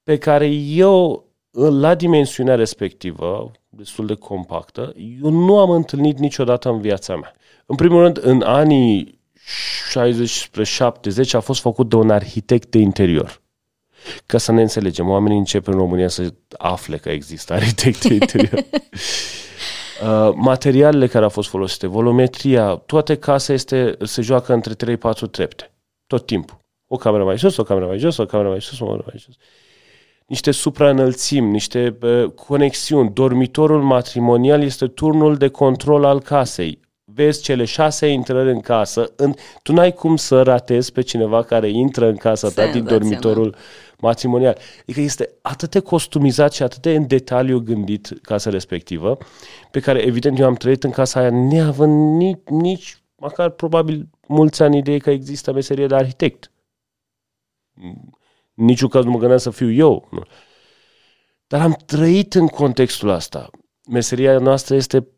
pe 0.02 0.18
care 0.18 0.46
eu, 0.46 1.24
la 1.50 1.94
dimensiunea 1.94 2.54
respectivă, 2.54 3.50
destul 3.68 4.06
de 4.06 4.14
compactă, 4.14 4.92
eu 5.22 5.30
nu 5.30 5.58
am 5.58 5.70
întâlnit 5.70 6.18
niciodată 6.18 6.68
în 6.68 6.80
viața 6.80 7.16
mea. 7.16 7.34
În 7.66 7.76
primul 7.76 8.02
rând, 8.02 8.18
în 8.22 8.42
anii 8.42 9.20
60 9.90 10.30
spre 10.30 10.64
70 10.64 11.34
a 11.34 11.40
fost 11.40 11.60
făcut 11.60 11.88
de 11.88 11.96
un 11.96 12.10
arhitect 12.10 12.70
de 12.70 12.78
interior. 12.78 13.42
Ca 14.26 14.38
să 14.38 14.52
ne 14.52 14.60
înțelegem, 14.60 15.08
oamenii 15.08 15.38
încep 15.38 15.66
în 15.66 15.74
România 15.74 16.08
să 16.08 16.34
afle 16.58 16.96
că 16.96 17.10
există 17.10 17.52
arhitect 17.52 18.06
de 18.06 18.14
interior. 18.20 18.64
Uh, 20.02 20.32
materialele 20.34 21.06
care 21.06 21.24
au 21.24 21.30
fost 21.30 21.48
folosite, 21.48 21.86
volumetria, 21.86 22.74
toate 22.74 23.14
casa 23.16 23.52
este, 23.52 23.96
se 24.02 24.22
joacă 24.22 24.52
între 24.52 24.96
3-4 24.96 25.30
trepte. 25.30 25.72
Tot 26.06 26.26
timpul. 26.26 26.58
O 26.86 26.96
cameră 26.96 27.24
mai 27.24 27.38
jos, 27.38 27.56
o 27.56 27.62
cameră 27.62 27.86
mai 27.86 27.98
jos, 27.98 28.16
o 28.16 28.26
cameră 28.26 28.48
mai 28.48 28.60
sus, 28.60 28.80
o 28.80 28.84
cameră 28.84 29.02
mai 29.06 29.14
jos. 29.18 29.34
niște 30.26 30.50
supraînălțimi, 30.50 31.50
niște 31.50 31.98
uh, 32.02 32.30
conexiuni. 32.30 33.10
Dormitorul 33.12 33.82
matrimonial 33.82 34.62
este 34.62 34.86
turnul 34.86 35.36
de 35.36 35.48
control 35.48 36.04
al 36.04 36.20
casei. 36.20 36.80
Vezi 37.04 37.42
cele 37.42 37.64
șase 37.64 38.06
intrări 38.06 38.50
în 38.50 38.60
casă, 38.60 39.12
în, 39.16 39.34
tu 39.62 39.72
n-ai 39.72 39.92
cum 39.92 40.16
să 40.16 40.42
ratezi 40.42 40.92
pe 40.92 41.02
cineva 41.02 41.42
care 41.42 41.68
intră 41.68 42.08
în 42.08 42.16
casa 42.16 42.48
ta 42.48 42.66
din 42.66 42.84
dormitorul 42.84 43.56
matrimonial. 44.04 44.58
Adică 44.80 45.00
este 45.00 45.34
atât 45.42 45.70
de 45.70 45.80
costumizat 45.80 46.52
și 46.52 46.62
atât 46.62 46.82
de 46.82 46.94
în 46.94 47.06
detaliu 47.06 47.60
gândit 47.60 48.18
casa 48.22 48.50
respectivă, 48.50 49.18
pe 49.70 49.80
care 49.80 50.02
evident 50.02 50.38
eu 50.38 50.46
am 50.46 50.54
trăit 50.54 50.84
în 50.84 50.90
casa 50.90 51.20
aia 51.20 51.30
neavând 51.30 52.16
nici, 52.16 52.38
nici 52.44 52.96
măcar 53.16 53.50
probabil 53.50 54.08
mulți 54.28 54.62
ani 54.62 54.78
idee 54.78 54.98
că 54.98 55.10
există 55.10 55.52
meserie 55.52 55.86
de 55.86 55.94
arhitect. 55.94 56.50
Niciun 58.54 58.88
caz 58.88 59.04
nu 59.04 59.10
mă 59.10 59.18
gândeam 59.18 59.38
să 59.38 59.50
fiu 59.50 59.70
eu. 59.72 60.08
Nu. 60.10 60.22
Dar 61.46 61.60
am 61.60 61.76
trăit 61.86 62.34
în 62.34 62.46
contextul 62.46 63.08
ăsta. 63.08 63.50
Meseria 63.90 64.38
noastră 64.38 64.74
este 64.74 65.08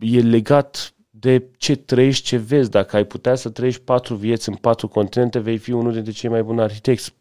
e 0.00 0.20
legat 0.20 0.94
de 1.10 1.50
ce 1.56 1.76
trăiești, 1.76 2.24
ce 2.24 2.36
vezi. 2.36 2.70
Dacă 2.70 2.96
ai 2.96 3.04
putea 3.04 3.34
să 3.34 3.50
trăiești 3.50 3.80
patru 3.80 4.14
vieți 4.14 4.48
în 4.48 4.54
patru 4.54 4.88
continente, 4.88 5.38
vei 5.38 5.58
fi 5.58 5.72
unul 5.72 5.92
dintre 5.92 6.12
cei 6.12 6.30
mai 6.30 6.42
buni 6.42 6.60
arhitecți. 6.60 7.14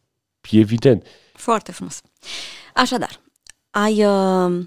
E 0.49 0.59
evident. 0.59 1.05
Foarte 1.33 1.71
frumos. 1.71 2.01
Așadar, 2.73 3.19
ai 3.69 4.05
uh, 4.05 4.65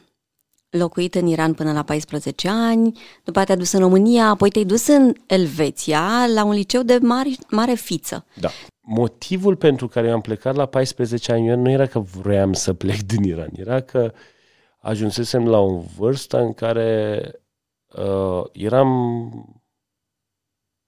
locuit 0.71 1.15
în 1.15 1.27
Iran 1.27 1.55
până 1.55 1.73
la 1.73 1.83
14 1.83 2.49
ani, 2.49 2.99
după 3.25 3.39
aceea 3.39 3.45
te-ai 3.45 3.59
dus 3.59 3.73
în 3.73 3.81
România, 3.81 4.27
apoi 4.27 4.51
te-ai 4.51 4.65
dus 4.65 4.87
în 4.87 5.15
Elveția 5.27 6.27
la 6.35 6.45
un 6.45 6.53
liceu 6.53 6.83
de 6.83 6.99
mare, 7.03 7.31
mare 7.51 7.75
fiță. 7.75 8.25
Da. 8.35 8.49
Motivul 8.81 9.57
pentru 9.57 9.89
care 9.89 10.11
am 10.11 10.21
plecat 10.21 10.55
la 10.55 10.67
14 10.67 11.33
ani 11.33 11.47
nu 11.47 11.71
era 11.71 11.87
că 11.87 11.99
vroiam 11.99 12.53
să 12.53 12.75
plec 12.75 13.03
din 13.03 13.23
Iran, 13.23 13.51
era 13.57 13.81
că 13.81 14.13
ajunsesem 14.79 15.49
la 15.49 15.59
o 15.59 15.79
vârstă 15.97 16.39
în 16.39 16.53
care 16.53 17.21
uh, 17.97 18.43
eram 18.53 19.61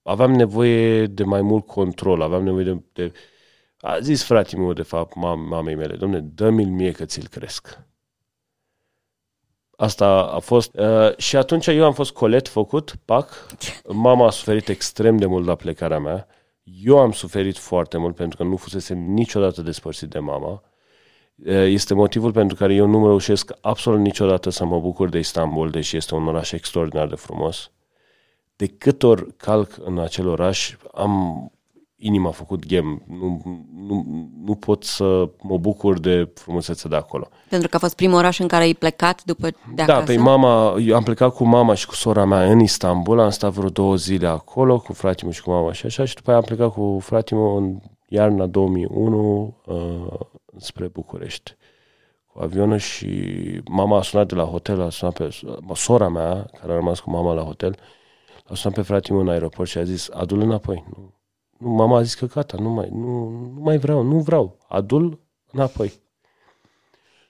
aveam 0.03 0.33
nevoie 0.33 1.07
de 1.07 1.25
mai 1.25 1.43
mult 1.43 1.67
control, 1.67 2.23
aveam 2.23 2.43
nevoie 2.43 2.65
de, 2.65 2.83
de 2.93 3.13
a 3.85 3.99
zis 4.01 4.23
fratele 4.23 4.63
meu, 4.63 4.73
de 4.73 4.83
fapt, 4.83 5.15
mam, 5.15 5.41
mamei 5.41 5.75
mele, 5.75 5.97
domne, 5.97 6.21
dă-mi-l 6.21 6.69
mie 6.69 6.93
că 6.93 7.05
ți-l 7.05 7.29
cresc. 7.29 7.79
Asta 9.77 10.07
a 10.07 10.39
fost. 10.39 10.75
Uh, 10.75 11.17
și 11.17 11.37
atunci 11.37 11.67
eu 11.67 11.85
am 11.85 11.93
fost 11.93 12.13
colet 12.13 12.49
făcut, 12.49 12.95
pac. 13.05 13.47
Mama 13.87 14.27
a 14.27 14.31
suferit 14.31 14.69
extrem 14.69 15.17
de 15.17 15.27
mult 15.27 15.47
la 15.47 15.55
plecarea 15.55 15.99
mea. 15.99 16.27
Eu 16.63 16.99
am 16.99 17.13
suferit 17.13 17.59
foarte 17.59 17.97
mult 17.97 18.15
pentru 18.15 18.37
că 18.37 18.43
nu 18.43 18.57
fusese 18.57 18.95
niciodată 18.95 19.63
despărțit 19.63 20.09
de 20.09 20.19
mama. 20.19 20.63
Uh, 21.37 21.55
este 21.55 21.95
motivul 21.95 22.33
pentru 22.33 22.57
care 22.57 22.75
eu 22.75 22.87
nu 22.87 22.99
mă 22.99 23.07
reușesc 23.07 23.53
absolut 23.61 24.01
niciodată 24.01 24.51
să 24.51 24.65
mă 24.65 24.81
bucur 24.81 25.09
de 25.09 25.19
Istanbul, 25.19 25.71
deși 25.71 25.97
este 25.97 26.15
un 26.15 26.27
oraș 26.27 26.53
extraordinar 26.53 27.09
de 27.09 27.15
frumos. 27.15 27.71
De 28.57 28.67
câte 28.67 29.07
ori 29.07 29.33
calc 29.37 29.79
în 29.85 29.99
acel 29.99 30.29
oraș, 30.29 30.77
am 30.93 31.51
inima 32.03 32.29
a 32.29 32.33
făcut 32.33 32.67
ghem. 32.67 33.03
Nu, 33.07 33.43
nu, 33.87 34.07
nu 34.45 34.55
pot 34.55 34.85
să 34.85 35.31
mă 35.43 35.59
bucur 35.59 35.99
de 35.99 36.31
frumusețea 36.35 36.91
de 36.91 36.97
acolo. 36.97 37.29
Pentru 37.49 37.69
că 37.69 37.77
a 37.77 37.79
fost 37.79 37.95
primul 37.95 38.17
oraș 38.17 38.39
în 38.39 38.49
care 38.49 38.63
ai 38.63 38.75
plecat 38.75 39.25
după 39.25 39.49
de 39.51 39.57
da, 39.75 39.83
acasă? 39.83 39.99
Da, 39.99 40.13
pe 40.13 40.19
mama, 40.19 40.77
eu 40.79 40.97
am 40.97 41.03
plecat 41.03 41.35
cu 41.35 41.45
mama 41.45 41.75
și 41.75 41.87
cu 41.87 41.95
sora 41.95 42.25
mea 42.25 42.51
în 42.51 42.61
Istanbul, 42.61 43.21
am 43.21 43.31
stat 43.31 43.53
vreo 43.53 43.69
două 43.69 43.97
zile 43.97 44.27
acolo 44.27 44.79
cu 44.79 44.93
fratele 44.93 45.31
și 45.31 45.43
cu 45.43 45.51
mama 45.51 45.73
și 45.73 45.87
așa 45.87 46.05
și 46.05 46.15
după 46.15 46.31
aia 46.31 46.39
am 46.39 46.45
plecat 46.45 46.73
cu 46.73 46.99
fratele 47.01 47.41
în 47.41 47.79
iarna 48.09 48.47
2001 48.47 49.57
uh, 49.67 50.21
spre 50.57 50.87
București 50.87 51.57
cu 52.27 52.41
avionul 52.43 52.79
și 52.79 53.11
mama 53.65 53.99
a 53.99 54.03
sunat 54.03 54.29
de 54.29 54.35
la 54.35 54.45
hotel, 54.45 54.81
a 54.81 54.91
sunat 54.91 55.17
pe 55.17 55.29
sora 55.75 56.09
mea, 56.09 56.51
care 56.61 56.73
a 56.73 56.75
rămas 56.75 57.01
cu 57.01 57.11
mama 57.11 57.33
la 57.33 57.43
hotel, 57.43 57.77
a 58.45 58.55
sunat 58.55 58.77
pe 58.77 58.83
fratele 58.83 59.19
în 59.19 59.29
aeroport 59.29 59.69
și 59.69 59.79
a 59.79 59.83
zis, 59.83 60.09
adu-l 60.13 60.41
înapoi, 60.41 60.85
nu, 60.97 61.03
nu, 61.03 61.15
mama 61.69 61.97
a 61.97 62.03
zis 62.03 62.15
că 62.15 62.27
gata, 62.27 62.57
nu 62.57 62.69
mai, 62.69 62.89
nu, 62.89 63.29
nu 63.29 63.61
mai 63.61 63.79
vreau, 63.79 64.03
nu 64.03 64.21
vreau. 64.21 64.59
Adul 64.69 65.21
înapoi. 65.53 65.93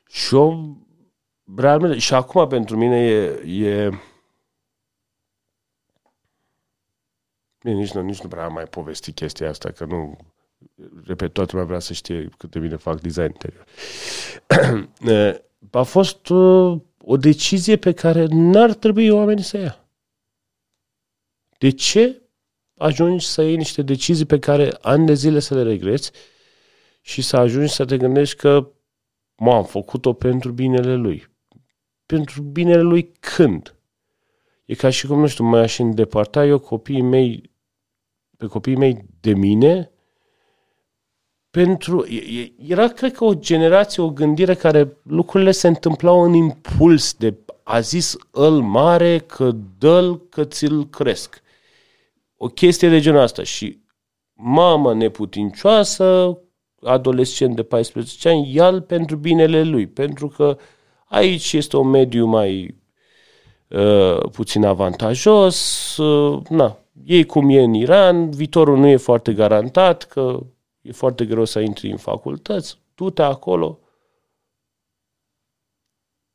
Și 0.08 0.34
eu, 0.34 0.76
realmente, 1.56 1.98
și 1.98 2.14
acum 2.14 2.46
pentru 2.46 2.76
mine 2.76 2.96
e, 2.96 3.24
e 3.64 3.90
Bine, 7.62 7.74
nici 7.74 7.92
nu, 7.92 8.02
nici 8.02 8.20
nu 8.20 8.28
prea 8.28 8.44
am 8.44 8.52
mai 8.52 8.64
povesti 8.64 9.12
chestia 9.12 9.48
asta, 9.48 9.70
că 9.70 9.84
nu, 9.84 10.16
repet, 11.04 11.32
toată 11.32 11.50
lumea 11.52 11.66
vrea 11.66 11.78
să 11.78 11.92
știe 11.92 12.28
cât 12.38 12.50
de 12.50 12.58
bine 12.58 12.76
fac 12.76 13.00
design 13.00 13.32
interior. 13.32 13.64
a 15.80 15.82
fost 15.82 16.28
uh, 16.28 16.80
o 17.04 17.16
decizie 17.16 17.76
pe 17.76 17.92
care 17.92 18.26
n-ar 18.30 18.74
trebui 18.74 19.08
oamenii 19.08 19.42
să 19.42 19.58
ia. 19.58 19.86
De 21.58 21.70
ce? 21.70 22.21
Ajungi 22.82 23.26
să 23.26 23.42
iei 23.42 23.56
niște 23.56 23.82
decizii 23.82 24.24
pe 24.24 24.38
care 24.38 24.76
ani 24.80 25.06
de 25.06 25.14
zile 25.14 25.38
să 25.38 25.54
le 25.54 25.62
regreți 25.62 26.10
și 27.00 27.22
să 27.22 27.36
ajungi 27.36 27.72
să 27.72 27.84
te 27.84 27.96
gândești 27.96 28.36
că 28.36 28.70
mă, 29.36 29.54
am 29.54 29.64
făcut-o 29.64 30.12
pentru 30.12 30.52
binele 30.52 30.94
lui. 30.94 31.26
Pentru 32.06 32.42
binele 32.42 32.82
lui 32.82 33.12
când? 33.20 33.76
E 34.64 34.74
ca 34.74 34.90
și 34.90 35.06
cum, 35.06 35.20
nu 35.20 35.26
știu, 35.26 35.44
mai 35.44 35.60
aș 35.60 35.78
îndepărta 35.78 36.44
eu 36.44 36.58
copiii 36.58 37.02
mei, 37.02 37.50
pe 38.36 38.46
copiii 38.46 38.76
mei 38.76 39.04
de 39.20 39.34
mine, 39.34 39.90
pentru... 41.50 42.06
Era, 42.66 42.88
cred 42.88 43.12
că, 43.12 43.24
o 43.24 43.34
generație, 43.34 44.02
o 44.02 44.10
gândire 44.10 44.54
care 44.54 44.96
lucrurile 45.02 45.50
se 45.50 45.68
întâmplau 45.68 46.22
în 46.22 46.34
impuls 46.34 47.14
de 47.14 47.38
a 47.62 47.80
zis 47.80 48.16
îl 48.30 48.62
mare 48.62 49.18
că 49.18 49.52
dă 49.78 50.16
că 50.28 50.44
ți-l 50.44 50.88
cresc 50.88 51.41
o 52.44 52.48
chestie 52.48 52.88
de 52.88 53.00
genul 53.00 53.20
asta 53.20 53.42
și 53.42 53.82
mama 54.32 54.92
neputincioasă, 54.92 56.38
adolescent 56.82 57.56
de 57.56 57.62
14 57.62 58.28
ani, 58.28 58.54
ia 58.54 58.80
pentru 58.80 59.16
binele 59.16 59.62
lui, 59.62 59.86
pentru 59.86 60.28
că 60.28 60.58
aici 61.04 61.52
este 61.52 61.76
un 61.76 61.88
mediu 61.88 62.26
mai 62.26 62.80
uh, 63.68 64.30
puțin 64.32 64.64
avantajos, 64.64 65.96
uh, 65.96 66.42
na, 66.48 66.78
ei 67.04 67.24
cum 67.26 67.48
e 67.50 67.62
în 67.62 67.74
Iran, 67.74 68.30
viitorul 68.30 68.78
nu 68.78 68.86
e 68.86 68.96
foarte 68.96 69.32
garantat, 69.32 70.04
că 70.04 70.38
e 70.80 70.92
foarte 70.92 71.24
greu 71.24 71.44
să 71.44 71.60
intri 71.60 71.90
în 71.90 71.96
facultăți, 71.96 72.78
du-te 72.94 73.22
acolo. 73.22 73.78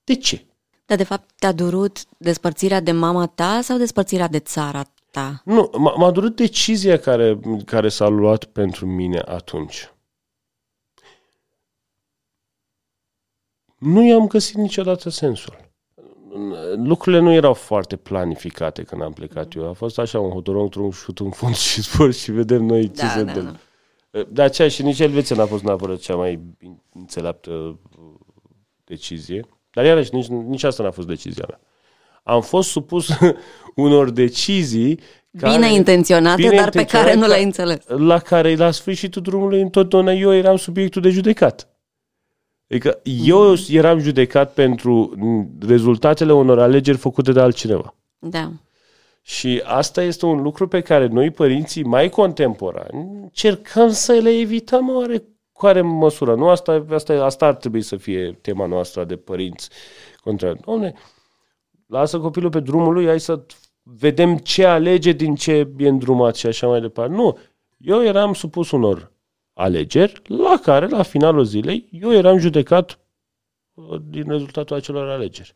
De 0.04 0.16
ce? 0.16 0.46
Dar 0.86 0.98
de 0.98 1.04
fapt 1.04 1.30
te-a 1.40 1.52
durut 1.52 2.06
despărțirea 2.18 2.80
de 2.80 2.92
mama 2.92 3.26
ta 3.26 3.62
sau 3.62 3.78
despărțirea 3.78 4.28
de 4.28 4.40
țara 4.40 4.84
ta? 5.18 5.42
Nu, 5.46 5.70
m-a, 5.78 5.94
m-a 5.96 6.12
durut 6.12 6.36
decizia 6.36 6.98
care, 6.98 7.40
care 7.66 7.90
s-a 7.90 8.08
luat 8.08 8.44
pentru 8.44 8.86
mine 8.86 9.20
atunci. 9.26 9.92
Nu 13.78 14.04
i-am 14.04 14.28
găsit 14.28 14.56
niciodată 14.56 15.10
sensul. 15.10 15.66
Lucrurile 16.76 17.22
nu 17.22 17.32
erau 17.32 17.54
foarte 17.54 17.96
planificate 17.96 18.84
când 18.84 19.02
am 19.02 19.14
plecat 19.14 19.56
eu. 19.56 19.70
A 19.70 19.74
fost 19.74 20.00
așa 20.00 20.20
un 20.20 20.32
hotorong, 20.32 20.76
un 20.76 20.92
șut 20.92 21.20
în 21.20 21.32
fund 21.32 21.56
și 21.56 21.82
spor 21.84 22.14
și 22.14 22.32
vedem 22.32 22.64
noi 22.64 22.92
ce 22.92 23.02
da, 23.02 23.08
se 23.08 23.24
da, 23.24 23.32
întâmplă. 23.32 23.60
Da. 24.12 24.24
De 24.30 24.42
aceea 24.42 24.68
și 24.68 24.84
nici 24.84 25.00
Elveția 25.00 25.36
n-a 25.36 25.46
fost 25.46 25.64
neapărat 25.64 25.98
cea 25.98 26.16
mai 26.16 26.40
înțeleaptă 26.94 27.52
uh, 27.52 27.80
decizie. 28.84 29.48
Dar 29.72 29.86
iarăși, 29.86 30.16
nici, 30.16 30.28
nici 30.28 30.64
asta 30.64 30.84
n-a 30.84 30.92
fost 30.92 31.08
decizia 31.08 31.46
mea 31.48 31.60
am 32.28 32.42
fost 32.42 32.70
supus 32.70 33.10
unor 33.76 34.10
decizii 34.10 35.00
care, 35.38 35.56
bine 35.56 35.74
intenționate, 35.74 36.42
bine 36.42 36.56
dar 36.56 36.70
pe 36.70 36.86
care 36.86 37.14
nu 37.14 37.28
le-ai 37.28 37.44
înțeles. 37.44 37.78
La 37.88 38.20
care 38.20 38.56
la 38.56 38.72
sfârșitul 38.72 39.22
drumului 39.22 39.62
întotdeauna 39.62 40.12
eu 40.12 40.34
eram 40.34 40.56
subiectul 40.56 41.02
de 41.02 41.10
judecat. 41.10 41.70
Adică 42.70 43.02
mm. 43.04 43.14
eu 43.24 43.56
eram 43.70 44.00
judecat 44.00 44.54
pentru 44.54 45.14
rezultatele 45.68 46.34
unor 46.34 46.60
alegeri 46.60 46.98
făcute 46.98 47.32
de 47.32 47.40
altcineva. 47.40 47.96
Da. 48.20 48.52
Și 49.22 49.62
asta 49.66 50.02
este 50.02 50.26
un 50.26 50.42
lucru 50.42 50.68
pe 50.68 50.82
care 50.82 51.08
noi, 51.08 51.32
părinții 51.32 51.84
mai 51.84 52.10
contemporani, 52.10 53.08
încercăm 53.22 53.92
să 53.92 54.14
le 54.14 54.30
evităm 54.30 54.90
oare 54.90 55.24
cu 55.52 55.66
are 55.66 55.82
măsură. 55.82 56.36
Nu 56.36 56.50
asta, 56.50 56.86
asta, 56.92 57.14
asta 57.14 57.46
ar 57.46 57.56
trebui 57.56 57.82
să 57.82 57.96
fie 57.96 58.38
tema 58.42 58.66
noastră 58.66 59.04
de 59.04 59.16
părinți 59.16 59.70
contra. 60.24 60.54
Doamne, 60.66 60.94
lasă 61.88 62.20
copilul 62.20 62.50
pe 62.50 62.60
drumul 62.60 62.94
lui, 62.94 63.06
hai 63.06 63.20
să 63.20 63.46
vedem 63.84 64.38
ce 64.38 64.66
alege 64.66 65.12
din 65.12 65.36
ce 65.36 65.52
e 65.78 65.88
îndrumat 65.88 66.36
și 66.36 66.48
așa 66.48 66.68
mai 66.68 66.82
departe. 66.82 67.14
Nu, 67.14 67.38
eu 67.78 68.04
eram 68.04 68.34
supus 68.34 68.72
unor 68.72 69.12
alegeri 69.54 70.22
la 70.28 70.60
care, 70.62 70.88
la 70.88 71.04
finalul 71.04 71.44
zilei, 71.44 71.90
eu 71.92 72.14
eram 72.14 72.38
judecat 72.38 73.00
uh, 73.74 74.00
din 74.10 74.30
rezultatul 74.30 74.76
acelor 74.76 75.10
alegeri. 75.10 75.56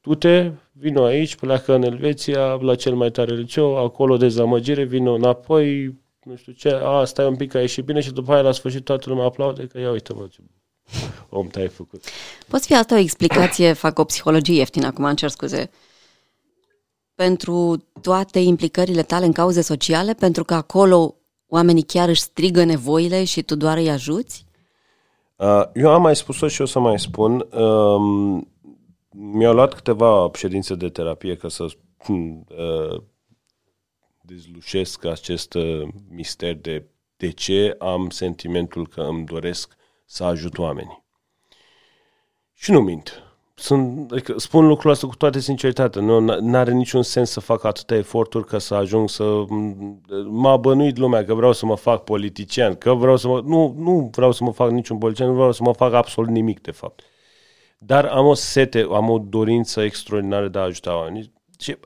Tu 0.00 0.14
te, 0.14 0.52
vino 0.72 1.04
aici, 1.04 1.36
pleacă 1.36 1.74
în 1.74 1.82
Elveția, 1.82 2.54
la 2.54 2.74
cel 2.74 2.94
mai 2.94 3.10
tare 3.10 3.34
liceu, 3.34 3.76
acolo 3.76 4.16
dezamăgire, 4.16 4.84
vino 4.84 5.12
înapoi, 5.12 5.98
nu 6.22 6.36
știu 6.36 6.52
ce, 6.52 6.68
a, 6.68 7.04
stai 7.04 7.26
un 7.26 7.36
pic 7.36 7.50
că 7.50 7.56
a 7.56 7.60
ieșit 7.60 7.84
bine 7.84 8.00
și 8.00 8.12
după 8.12 8.32
aia 8.32 8.42
la 8.42 8.52
sfârșit 8.52 8.84
toată 8.84 9.08
lumea 9.08 9.24
aplaude 9.24 9.66
că 9.66 9.78
ia 9.78 9.90
uite 9.90 10.12
mă, 10.12 10.26
ce 10.30 10.40
om 11.28 11.46
te-ai 11.46 11.68
făcut. 11.68 12.04
Poți 12.48 12.66
fi 12.66 12.74
asta 12.74 12.94
o 12.94 12.98
explicație, 12.98 13.72
fac 13.72 13.98
o 13.98 14.04
psihologie 14.04 14.54
ieftină, 14.54 14.86
acum 14.86 15.04
îmi 15.04 15.16
cer 15.16 15.28
scuze, 15.28 15.70
pentru 17.14 17.84
toate 18.00 18.38
implicările 18.38 19.02
tale 19.02 19.24
în 19.24 19.32
cauze 19.32 19.60
sociale, 19.60 20.14
pentru 20.14 20.44
că 20.44 20.54
acolo 20.54 21.14
oamenii 21.48 21.82
chiar 21.82 22.08
își 22.08 22.20
strigă 22.20 22.64
nevoile 22.64 23.24
și 23.24 23.42
tu 23.42 23.54
doar 23.54 23.76
îi 23.76 23.90
ajuți? 23.90 24.46
Uh, 25.36 25.62
eu 25.74 25.90
am 25.90 26.02
mai 26.02 26.16
spus-o 26.16 26.48
și 26.48 26.62
o 26.62 26.64
să 26.64 26.78
mai 26.78 26.98
spun. 26.98 27.46
Um, 27.52 28.48
mi-au 29.10 29.54
luat 29.54 29.74
câteva 29.74 30.30
ședințe 30.34 30.74
de 30.74 30.88
terapie 30.88 31.36
ca 31.36 31.48
să 31.48 31.66
uh, 32.08 33.02
dezlușesc 34.20 35.04
acest 35.04 35.54
uh, 35.54 35.88
mister 36.08 36.54
de 36.54 36.86
de 37.22 37.30
ce 37.30 37.76
am 37.78 38.10
sentimentul 38.10 38.86
că 38.86 39.00
îmi 39.00 39.24
doresc 39.24 39.76
să 40.12 40.24
ajut 40.24 40.58
oamenii. 40.58 41.04
Și 42.52 42.70
nu 42.70 42.80
mint. 42.80 43.22
Sunt, 43.54 44.12
adică 44.12 44.38
spun 44.38 44.66
lucrul 44.66 44.90
ăsta 44.90 45.06
cu 45.06 45.16
toată 45.16 45.38
sinceritatea. 45.38 46.02
Nu 46.02 46.56
are 46.56 46.72
niciun 46.72 47.02
sens 47.02 47.30
să 47.30 47.40
fac 47.40 47.64
atâtea 47.64 47.96
eforturi 47.96 48.46
ca 48.46 48.58
să 48.58 48.74
ajung 48.74 49.08
să... 49.08 49.44
M-a 50.28 50.56
bănuit 50.56 50.96
lumea 50.96 51.24
că 51.24 51.34
vreau 51.34 51.52
să 51.52 51.66
mă 51.66 51.76
fac 51.76 52.04
politician, 52.04 52.74
că 52.74 52.94
vreau 52.94 53.16
să 53.16 53.28
mă... 53.28 53.40
Nu, 53.40 53.74
nu 53.78 54.10
vreau 54.12 54.32
să 54.32 54.44
mă 54.44 54.52
fac 54.52 54.70
niciun 54.70 54.98
politician, 54.98 55.28
nu 55.28 55.34
vreau 55.34 55.52
să 55.52 55.62
mă 55.62 55.72
fac 55.72 55.92
absolut 55.92 56.30
nimic, 56.30 56.60
de 56.60 56.70
fapt. 56.70 57.02
Dar 57.78 58.04
am 58.04 58.26
o 58.26 58.34
sete, 58.34 58.86
am 58.92 59.10
o 59.10 59.18
dorință 59.18 59.82
extraordinară 59.82 60.48
de 60.48 60.58
a 60.58 60.62
ajuta 60.62 60.96
oamenii 60.96 61.32
și, 61.58 61.76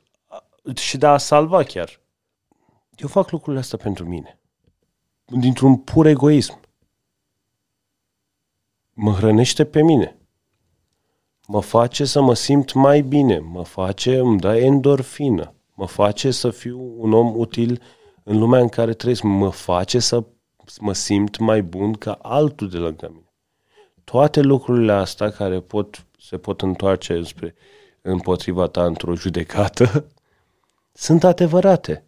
și 0.74 0.98
de 0.98 1.06
a 1.06 1.16
salva 1.16 1.62
chiar. 1.62 2.00
Eu 2.96 3.08
fac 3.08 3.30
lucrurile 3.30 3.62
astea 3.62 3.78
pentru 3.78 4.04
mine. 4.04 4.40
Dintr-un 5.24 5.76
pur 5.76 6.06
egoism. 6.06 6.64
Mă 8.98 9.12
hrănește 9.12 9.64
pe 9.64 9.82
mine. 9.82 10.16
Mă 11.46 11.60
face 11.60 12.04
să 12.04 12.20
mă 12.20 12.34
simt 12.34 12.72
mai 12.72 13.00
bine. 13.00 13.38
Mă 13.38 13.64
face, 13.64 14.18
îmi 14.18 14.38
dă 14.38 14.56
endorfină. 14.56 15.54
Mă 15.74 15.86
face 15.86 16.30
să 16.30 16.50
fiu 16.50 16.94
un 16.96 17.12
om 17.12 17.36
util 17.38 17.82
în 18.22 18.38
lumea 18.38 18.60
în 18.60 18.68
care 18.68 18.94
trăiesc. 18.94 19.22
Mă 19.22 19.50
face 19.50 19.98
să 19.98 20.24
mă 20.80 20.92
simt 20.92 21.38
mai 21.38 21.62
bun 21.62 21.92
ca 21.92 22.18
altul 22.22 22.68
de 22.68 22.76
lângă 22.76 23.08
mine. 23.12 23.32
Toate 24.04 24.40
lucrurile 24.40 24.92
astea 24.92 25.30
care 25.30 25.60
pot, 25.60 26.06
se 26.18 26.38
pot 26.38 26.62
întoarce 26.62 27.22
spre, 27.22 27.54
împotriva 28.02 28.66
ta 28.66 28.84
într-o 28.84 29.14
judecată 29.14 30.06
sunt 31.06 31.24
adevărate. 31.24 32.04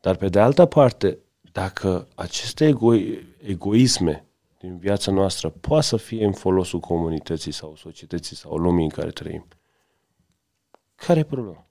Dar 0.00 0.16
pe 0.16 0.28
de 0.28 0.40
altă 0.40 0.66
parte, 0.66 1.18
dacă 1.52 2.08
aceste 2.14 2.72
ego- 2.72 3.24
egoisme 3.46 4.24
din 4.64 4.78
viața 4.78 5.12
noastră 5.12 5.48
poate 5.48 5.86
să 5.86 5.96
fie 5.96 6.24
în 6.24 6.32
folosul 6.32 6.80
comunității 6.80 7.52
sau 7.52 7.74
societății 7.76 8.36
sau 8.36 8.56
lumii 8.56 8.84
în 8.84 8.90
care 8.90 9.10
trăim, 9.10 9.46
care 10.94 11.18
e 11.18 11.24
problema? 11.24 11.66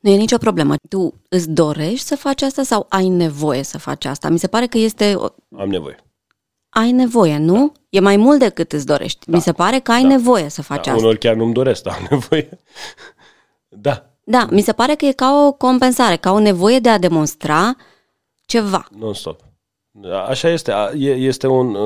Nu 0.00 0.10
e 0.10 0.16
nicio 0.16 0.38
problemă. 0.38 0.74
Tu 0.88 1.14
îți 1.28 1.50
dorești 1.50 2.06
să 2.06 2.16
faci 2.16 2.42
asta 2.42 2.62
sau 2.62 2.86
ai 2.88 3.08
nevoie 3.08 3.62
să 3.62 3.78
faci 3.78 4.04
asta? 4.04 4.28
Mi 4.28 4.38
se 4.38 4.46
pare 4.46 4.66
că 4.66 4.78
este... 4.78 5.16
Am 5.58 5.68
nevoie. 5.68 5.96
Ai 6.68 6.92
nevoie, 6.92 7.38
nu? 7.38 7.72
Da. 7.72 7.80
E 7.88 8.00
mai 8.00 8.16
mult 8.16 8.38
decât 8.38 8.72
îți 8.72 8.86
dorești. 8.86 9.30
Da. 9.30 9.36
Mi 9.36 9.42
se 9.42 9.52
pare 9.52 9.78
că 9.78 9.92
ai 9.92 10.02
da. 10.02 10.08
nevoie 10.08 10.48
să 10.48 10.62
faci 10.62 10.84
da. 10.84 10.92
asta. 10.92 11.04
Unor 11.04 11.16
chiar 11.16 11.34
nu-mi 11.34 11.52
doresc, 11.52 11.82
dar 11.82 11.94
am 11.94 12.06
nevoie. 12.10 12.58
da. 13.68 14.10
Da, 14.24 14.46
mi 14.50 14.60
se 14.60 14.72
pare 14.72 14.94
că 14.94 15.04
e 15.04 15.12
ca 15.12 15.46
o 15.46 15.52
compensare, 15.52 16.16
ca 16.16 16.32
o 16.32 16.38
nevoie 16.38 16.78
de 16.78 16.88
a 16.88 16.98
demonstra 16.98 17.76
ceva. 18.46 18.88
Non-stop. 18.98 19.47
Așa 20.26 20.48
este. 20.48 20.72
Este 20.98 21.46
un, 21.46 21.76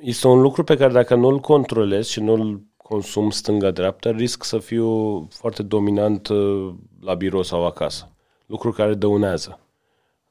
este 0.00 0.26
un 0.26 0.40
lucru 0.40 0.64
pe 0.64 0.76
care 0.76 0.92
dacă 0.92 1.14
nu-l 1.14 1.38
controlez 1.38 2.06
și 2.06 2.20
nu-l 2.20 2.62
consum 2.76 3.30
stânga-dreapta, 3.30 4.10
risc 4.10 4.44
să 4.44 4.58
fiu 4.58 5.20
foarte 5.30 5.62
dominant 5.62 6.28
uh, 6.28 6.74
la 7.00 7.14
birou 7.14 7.42
sau 7.42 7.66
acasă. 7.66 8.12
Lucru 8.46 8.72
care 8.72 8.94
dăunează. 8.94 9.60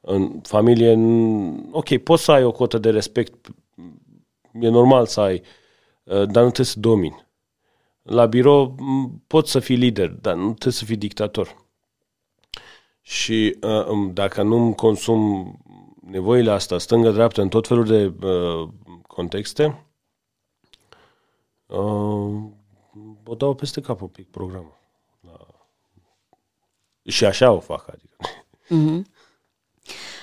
În 0.00 0.40
familie, 0.42 0.98
ok, 1.70 1.96
poți 1.96 2.24
să 2.24 2.32
ai 2.32 2.44
o 2.44 2.52
cotă 2.52 2.78
de 2.78 2.90
respect, 2.90 3.46
e 4.52 4.68
normal 4.68 5.06
să 5.06 5.20
ai, 5.20 5.34
uh, 6.04 6.14
dar 6.14 6.42
nu 6.42 6.50
trebuie 6.50 6.66
să 6.66 6.80
domini. 6.80 7.26
La 8.02 8.26
birou 8.26 8.74
poți 9.26 9.50
să 9.50 9.58
fii 9.58 9.76
lider, 9.76 10.08
dar 10.08 10.34
nu 10.34 10.52
trebuie 10.52 10.72
să 10.72 10.84
fii 10.84 10.96
dictator. 10.96 11.66
Și 13.00 13.56
uh, 13.60 14.10
dacă 14.12 14.42
nu 14.42 14.72
consum 14.74 15.52
nevoile 16.10 16.50
astea, 16.50 16.78
stângă-dreaptă, 16.78 17.40
în 17.40 17.48
tot 17.48 17.66
felul 17.66 17.84
de 17.84 18.26
uh, 18.26 18.68
contexte, 19.06 19.84
uh, 21.66 22.42
o 23.24 23.34
dau 23.36 23.54
peste 23.54 23.80
cap 23.80 24.00
un 24.00 24.08
pic 24.08 24.30
programul. 24.30 24.78
Da. 25.20 25.46
Și 27.02 27.24
așa 27.24 27.50
o 27.50 27.60
fac, 27.60 27.88
adică. 27.88 28.16
Mm-hmm. 28.64 29.16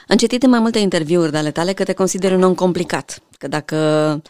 Am 0.08 0.18
citit 0.18 0.44
în 0.44 0.50
mai 0.50 0.60
multe 0.60 0.80
interviuri 0.80 1.32
de 1.32 1.38
ale 1.38 1.52
tale 1.52 1.74
că 1.74 1.84
te 1.84 1.94
consideri 1.94 2.34
un 2.34 2.44
om 2.44 2.56
complicat, 2.56 3.22
că 3.38 3.48
dacă 3.48 4.22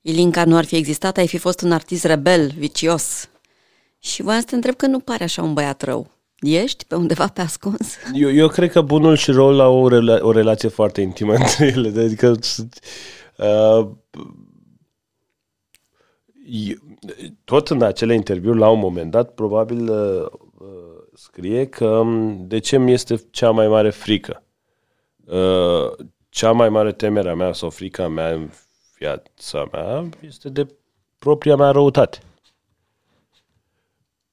Ilinca 0.00 0.44
nu 0.44 0.56
ar 0.56 0.64
fi 0.64 0.76
existat, 0.76 1.16
ai 1.16 1.28
fi 1.28 1.38
fost 1.38 1.60
un 1.60 1.72
artist 1.72 2.04
rebel, 2.04 2.50
vicios. 2.56 3.28
Și 3.98 4.22
voiam 4.22 4.40
să 4.40 4.46
te 4.46 4.54
întreb 4.54 4.74
că 4.74 4.86
nu 4.86 5.00
pare 5.00 5.24
așa 5.24 5.42
un 5.42 5.54
băiat 5.54 5.82
rău. 5.82 6.10
Ești 6.40 6.84
pe 6.84 6.94
undeva 6.94 7.26
pe 7.26 7.40
ascuns? 7.40 7.96
Eu, 8.14 8.32
eu 8.32 8.48
cred 8.48 8.70
că 8.70 8.80
bunul 8.80 9.16
și 9.16 9.30
răul 9.30 9.60
au 9.60 9.84
o, 9.84 9.88
rela- 9.88 10.20
o 10.20 10.32
relație 10.32 10.68
foarte 10.68 11.00
intimă 11.00 11.34
între 11.42 11.66
ele. 11.66 12.00
Adică 12.00 12.34
uh, 13.36 13.88
tot 17.44 17.68
în 17.68 17.82
acele 17.82 18.14
interviuri, 18.14 18.58
la 18.58 18.68
un 18.68 18.78
moment 18.78 19.10
dat, 19.10 19.34
probabil 19.34 19.90
uh, 19.90 20.26
uh, 20.58 21.02
scrie 21.14 21.66
că 21.66 21.86
um, 21.86 22.46
de 22.46 22.58
ce 22.58 22.78
mi 22.78 22.92
este 22.92 23.26
cea 23.30 23.50
mai 23.50 23.68
mare 23.68 23.90
frică. 23.90 24.42
Uh, 25.24 26.06
cea 26.28 26.52
mai 26.52 26.68
mare 26.68 26.92
temerea 26.92 27.34
mea 27.34 27.52
sau 27.52 27.70
frica 27.70 28.08
mea 28.08 28.28
în 28.32 28.50
viața 28.98 29.68
mea 29.72 30.08
este 30.20 30.48
de 30.48 30.66
propria 31.18 31.56
mea 31.56 31.70
răutate 31.70 32.18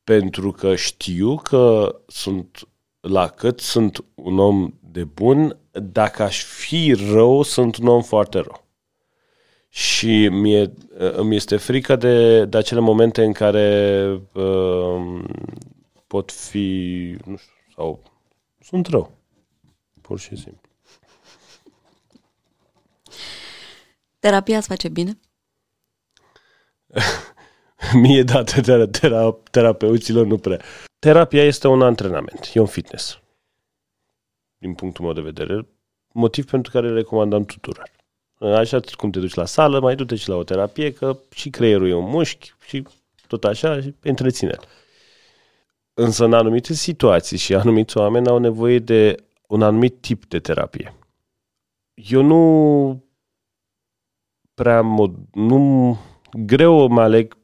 pentru 0.05 0.51
că 0.51 0.75
știu 0.75 1.35
că 1.35 1.95
sunt 2.07 2.67
la 2.99 3.27
cât 3.27 3.59
sunt 3.59 4.05
un 4.15 4.39
om 4.39 4.73
de 4.79 5.03
bun, 5.03 5.57
dacă 5.71 6.23
aș 6.23 6.43
fi 6.43 6.93
rău, 6.93 7.41
sunt 7.41 7.77
un 7.77 7.87
om 7.87 8.01
foarte 8.01 8.37
rău. 8.37 8.65
Și 9.69 10.27
mie, 10.27 10.73
îmi 10.97 11.35
este 11.35 11.57
frică 11.57 11.95
de, 11.95 12.45
de 12.45 12.57
acele 12.57 12.79
momente 12.79 13.23
în 13.23 13.33
care 13.33 14.07
uh, 14.33 15.23
pot 16.07 16.31
fi, 16.31 17.17
nu 17.25 17.35
știu, 17.37 17.53
sau 17.75 18.03
sunt 18.61 18.87
rău. 18.87 19.11
Pur 20.01 20.19
și 20.19 20.35
simplu. 20.35 20.69
Terapia 24.19 24.57
îți 24.57 24.67
face 24.67 24.89
bine? 24.89 25.19
Mie 28.03 28.23
dată 28.23 28.61
tera, 28.61 28.87
tera, 28.87 29.37
terapeuților 29.51 30.25
nu 30.25 30.37
prea. 30.37 30.61
Terapia 30.99 31.43
este 31.43 31.67
un 31.67 31.81
antrenament, 31.81 32.51
e 32.53 32.59
un 32.59 32.65
fitness. 32.65 33.19
Din 34.57 34.73
punctul 34.73 35.03
meu 35.03 35.13
de 35.13 35.21
vedere, 35.21 35.67
motiv 36.13 36.45
pentru 36.45 36.71
care 36.71 36.89
recomandăm 36.89 37.45
tuturor. 37.45 37.91
Așa 38.39 38.79
cum 38.97 39.09
te 39.09 39.19
duci 39.19 39.33
la 39.33 39.45
sală, 39.45 39.79
mai 39.79 39.95
du-te 39.95 40.15
și 40.15 40.29
la 40.29 40.35
o 40.35 40.43
terapie, 40.43 40.93
că 40.93 41.17
și 41.33 41.49
creierul 41.49 41.89
e 41.89 41.93
un 41.93 42.09
mușchi 42.09 42.53
și 42.67 42.87
tot 43.27 43.43
așa, 43.43 43.81
și 43.81 43.93
întreținere. 44.01 44.67
Însă 45.93 46.25
în 46.25 46.33
anumite 46.33 46.73
situații 46.73 47.37
și 47.37 47.55
anumiți 47.55 47.97
oameni 47.97 48.27
au 48.27 48.37
nevoie 48.37 48.79
de 48.79 49.15
un 49.47 49.61
anumit 49.61 50.01
tip 50.01 50.25
de 50.25 50.39
terapie. 50.39 50.93
Eu 51.93 52.21
nu 52.21 53.03
prea 54.53 54.81
mod, 54.81 55.15
nu 55.33 55.97
greu 56.45 56.87
mă 56.87 57.01
aleg 57.01 57.37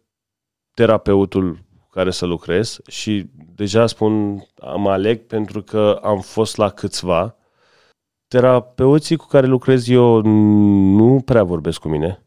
terapeutul 0.82 1.64
care 1.90 2.12
să 2.12 2.26
lucrez 2.26 2.80
și 2.88 3.30
deja 3.56 3.88
spun 3.88 4.46
am 4.60 4.88
aleg 4.88 5.26
pentru 5.26 5.62
că 5.62 6.00
am 6.04 6.22
fost 6.22 6.58
la 6.58 6.70
câțiva. 6.70 7.36
Terapeuții 8.28 9.16
cu 9.16 9.26
care 9.28 9.48
lucrez 9.48 9.88
eu 9.88 10.22
nu 10.22 11.22
prea 11.26 11.44
vorbesc 11.44 11.80
cu 11.80 11.88
mine. 11.88 12.26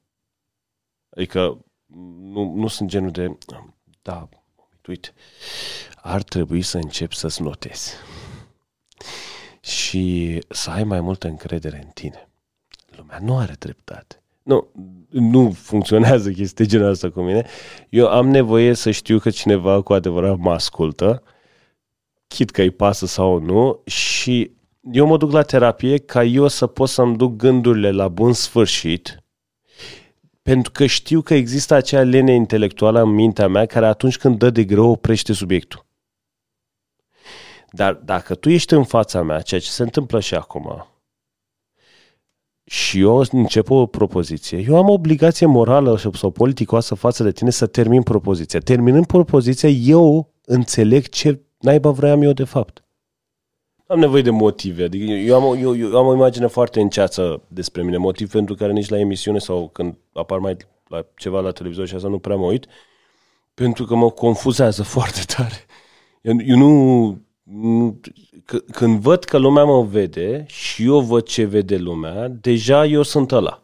Adică 1.17 1.65
nu, 2.21 2.53
nu 2.55 2.67
sunt 2.67 2.89
genul 2.89 3.11
de 3.11 3.39
da, 4.03 4.29
uite, 4.87 5.13
ar 5.97 6.23
trebui 6.23 6.63
să 6.63 6.77
încep 6.77 7.13
să-ți 7.13 7.43
notezi 7.43 7.95
și 9.61 10.39
să 10.49 10.71
ai 10.71 10.85
mai 10.85 11.01
multă 11.01 11.29
încredere 11.29 11.81
în 11.85 11.91
tine. 11.91 12.29
Lumea 12.97 13.19
nu 13.19 13.39
are 13.39 13.55
dreptate. 13.59 14.24
Nu, 14.45 14.69
nu 15.09 15.51
funcționează 15.51 16.31
chestia 16.31 16.65
genul 16.65 16.91
asta 16.91 17.11
cu 17.11 17.21
mine. 17.21 17.47
Eu 17.89 18.09
am 18.09 18.29
nevoie 18.29 18.75
să 18.75 18.91
știu 18.91 19.19
că 19.19 19.31
cineva 19.31 19.83
cu 19.83 19.93
adevărat 19.93 20.37
mă 20.39 20.53
ascultă, 20.53 21.23
chit 22.27 22.51
că 22.51 22.63
îi 22.63 22.71
pasă 22.71 23.07
sau 23.07 23.39
nu, 23.39 23.83
și 23.85 24.51
eu 24.81 25.07
mă 25.07 25.17
duc 25.17 25.33
la 25.33 25.43
terapie 25.43 25.99
ca 25.99 26.25
eu 26.25 26.49
să 26.49 26.67
pot 26.67 26.89
să-mi 26.89 27.17
duc 27.17 27.37
gândurile 27.37 27.91
la 27.91 28.09
bun 28.09 28.33
sfârșit, 28.33 29.25
pentru 30.43 30.73
că 30.73 30.87
știu 30.87 31.21
că 31.21 31.35
există 31.35 31.75
acea 31.75 32.03
lene 32.03 32.35
intelectuală 32.35 33.03
în 33.03 33.11
mintea 33.11 33.49
mea 33.49 33.67
care 33.67 33.87
atunci 33.87 34.19
când 34.19 34.39
dă 34.39 34.51
de 34.51 34.65
greu 34.65 34.91
oprește 34.91 35.33
subiectul. 35.33 35.87
Dar 37.71 37.93
dacă 37.93 38.35
tu 38.35 38.51
ești 38.51 38.75
în 38.75 38.85
fața 38.85 39.23
mea, 39.23 39.41
ceea 39.41 39.61
ce 39.61 39.71
se 39.71 39.83
întâmplă 39.83 40.21
și 40.21 40.35
acum, 40.35 40.87
și 42.65 43.01
eu 43.01 43.25
încep 43.31 43.71
o 43.71 43.87
propoziție, 43.87 44.65
eu 44.69 44.77
am 44.77 44.89
obligație 44.89 45.47
morală 45.47 45.97
sau 46.13 46.31
politicoasă 46.31 46.95
față 46.95 47.23
de 47.23 47.33
tine 47.33 47.51
să 47.51 47.67
termin 47.67 48.03
propoziția. 48.03 48.61
Terminând 48.61 49.07
propoziția, 49.07 49.69
eu 49.69 50.33
înțeleg 50.45 51.09
ce 51.09 51.41
naiba 51.59 51.91
vreau 51.91 52.23
eu 52.23 52.33
de 52.33 52.45
fapt. 52.45 52.85
Am 53.87 53.99
nevoie 53.99 54.23
de 54.23 54.31
motive. 54.31 54.85
Adică 54.85 55.13
eu, 55.13 55.35
am, 55.43 55.59
eu, 55.63 55.77
eu 55.77 55.97
am 55.97 56.07
o 56.07 56.15
imagine 56.15 56.47
foarte 56.47 56.81
înceață 56.81 57.43
despre 57.49 57.83
mine, 57.83 57.97
motiv 57.97 58.31
pentru 58.31 58.55
care 58.55 58.73
nici 58.73 58.89
la 58.89 58.99
emisiune 58.99 59.39
sau 59.39 59.69
când 59.69 59.97
apar 60.13 60.39
mai 60.39 60.57
la 60.89 61.07
ceva 61.17 61.41
la 61.41 61.51
televizor 61.51 61.87
și 61.87 61.95
asta 61.95 62.09
nu 62.09 62.19
prea 62.19 62.37
mă 62.37 62.47
uit, 62.47 62.67
pentru 63.55 63.85
că 63.85 63.95
mă 63.95 64.11
confuzează 64.11 64.83
foarte 64.97 65.21
tare. 65.37 65.67
Eu, 66.23 66.37
eu 66.45 66.57
nu, 66.57 66.69
nu 66.69 67.13
c- 67.13 67.19
când 68.73 69.01
văd 69.01 69.25
că 69.25 69.39
lumea 69.39 69.65
mă 69.65 69.83
vede 69.83 70.45
și 70.49 70.85
eu 70.85 71.01
văd 71.01 71.25
ce 71.27 71.45
vede 71.45 71.77
lumea, 71.77 72.29
deja 72.29 72.87
eu 72.87 73.03
sunt 73.03 73.33
ăla. 73.33 73.63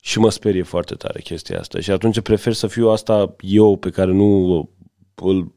Și 0.00 0.18
mă 0.18 0.30
sperie 0.30 0.62
foarte 0.62 0.94
tare 0.94 1.20
chestia 1.20 1.58
asta. 1.58 1.80
Și 1.80 1.90
atunci 1.90 2.20
prefer 2.20 2.52
să 2.52 2.66
fiu 2.66 2.88
asta 2.88 3.34
eu 3.40 3.76
pe 3.76 3.90
care 3.90 4.12
nu 4.12 4.56
îl 5.14 5.52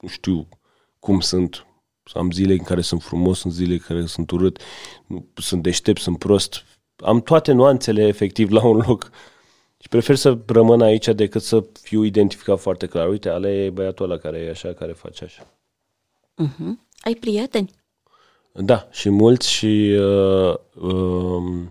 nu 0.00 0.08
știu 0.08 0.48
cum 0.98 1.20
sunt. 1.20 1.66
Am 2.12 2.30
zile 2.30 2.52
în 2.52 2.62
care 2.62 2.80
sunt 2.80 3.02
frumos, 3.02 3.38
sunt 3.38 3.52
zile 3.52 3.72
în 3.72 3.78
care 3.78 4.06
sunt 4.06 4.30
urât, 4.30 4.60
sunt 5.34 5.62
deștept, 5.62 6.00
sunt 6.00 6.18
prost. 6.18 6.64
Am 6.96 7.20
toate 7.20 7.52
nuanțele 7.52 8.06
efectiv 8.06 8.50
la 8.50 8.66
un 8.66 8.82
loc. 8.86 9.10
Și 9.78 9.88
prefer 9.88 10.16
să 10.16 10.38
rămân 10.46 10.80
aici 10.80 11.08
decât 11.08 11.42
să 11.42 11.64
fiu 11.80 12.02
identificat 12.02 12.60
foarte 12.60 12.86
clar. 12.86 13.08
Uite, 13.08 13.28
ale 13.28 13.64
e 13.64 13.70
băiatul 13.70 14.04
ăla 14.04 14.18
care 14.18 14.38
e 14.38 14.50
așa, 14.50 14.72
care 14.72 14.92
face 14.92 15.24
așa. 15.24 15.59
Uh-huh. 16.40 16.78
Ai 17.00 17.14
prieteni? 17.14 17.70
Da, 18.52 18.88
și 18.90 19.08
mulți 19.08 19.50
și, 19.50 19.96
uh, 19.98 20.54
uh, 20.74 21.66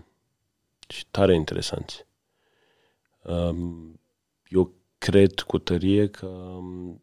și 0.88 1.06
tare 1.10 1.34
interesanți. 1.34 2.06
Uh, 3.22 3.56
eu 4.48 4.72
cred 4.98 5.40
cu 5.40 5.58
tărie 5.58 6.08
că 6.08 6.26
um, 6.26 7.02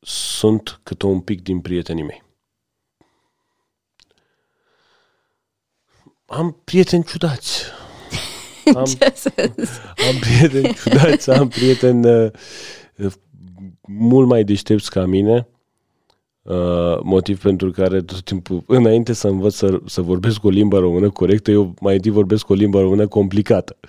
sunt 0.00 0.80
câte 0.82 1.06
un 1.06 1.20
pic 1.20 1.42
din 1.42 1.60
prietenii 1.60 2.02
mei. 2.02 2.22
Am 6.26 6.60
prieteni 6.64 7.04
ciudați. 7.04 7.62
Am, 8.74 8.84
Ce 8.84 9.04
am 10.08 10.18
prieteni 10.20 10.74
ciudați, 10.74 11.30
am 11.30 11.48
prieteni 11.48 12.06
uh, 12.06 12.32
mult 13.80 14.28
mai 14.28 14.44
deștepți 14.44 14.90
ca 14.90 15.04
mine 15.04 15.46
Uh, 16.42 16.98
motiv 17.02 17.42
pentru 17.42 17.70
care 17.70 18.02
tot 18.02 18.22
timpul, 18.22 18.62
înainte 18.66 19.12
să 19.12 19.28
învăț 19.28 19.54
să, 19.54 19.80
să 19.86 20.00
vorbesc 20.00 20.44
o 20.44 20.48
limbă 20.48 20.78
română 20.78 21.10
corectă, 21.10 21.50
eu 21.50 21.74
mai 21.80 21.94
întâi 21.94 22.10
vorbesc 22.10 22.48
o 22.48 22.54
limbă 22.54 22.80
română 22.80 23.06
complicată. 23.06 23.76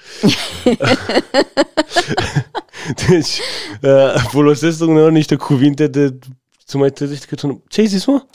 deci, 3.08 3.40
uh, 3.82 4.14
folosesc 4.28 4.82
uneori 4.82 5.14
niște 5.14 5.36
cuvinte 5.36 5.88
de 5.88 6.18
să 6.66 6.78
mai 6.78 6.90
trezești 6.90 7.26
că 7.26 7.36
tu 7.36 7.48
nu... 7.48 7.64
Ce 7.68 7.82
ai 7.82 7.88
zis, 7.88 8.06
mă? 8.06 8.26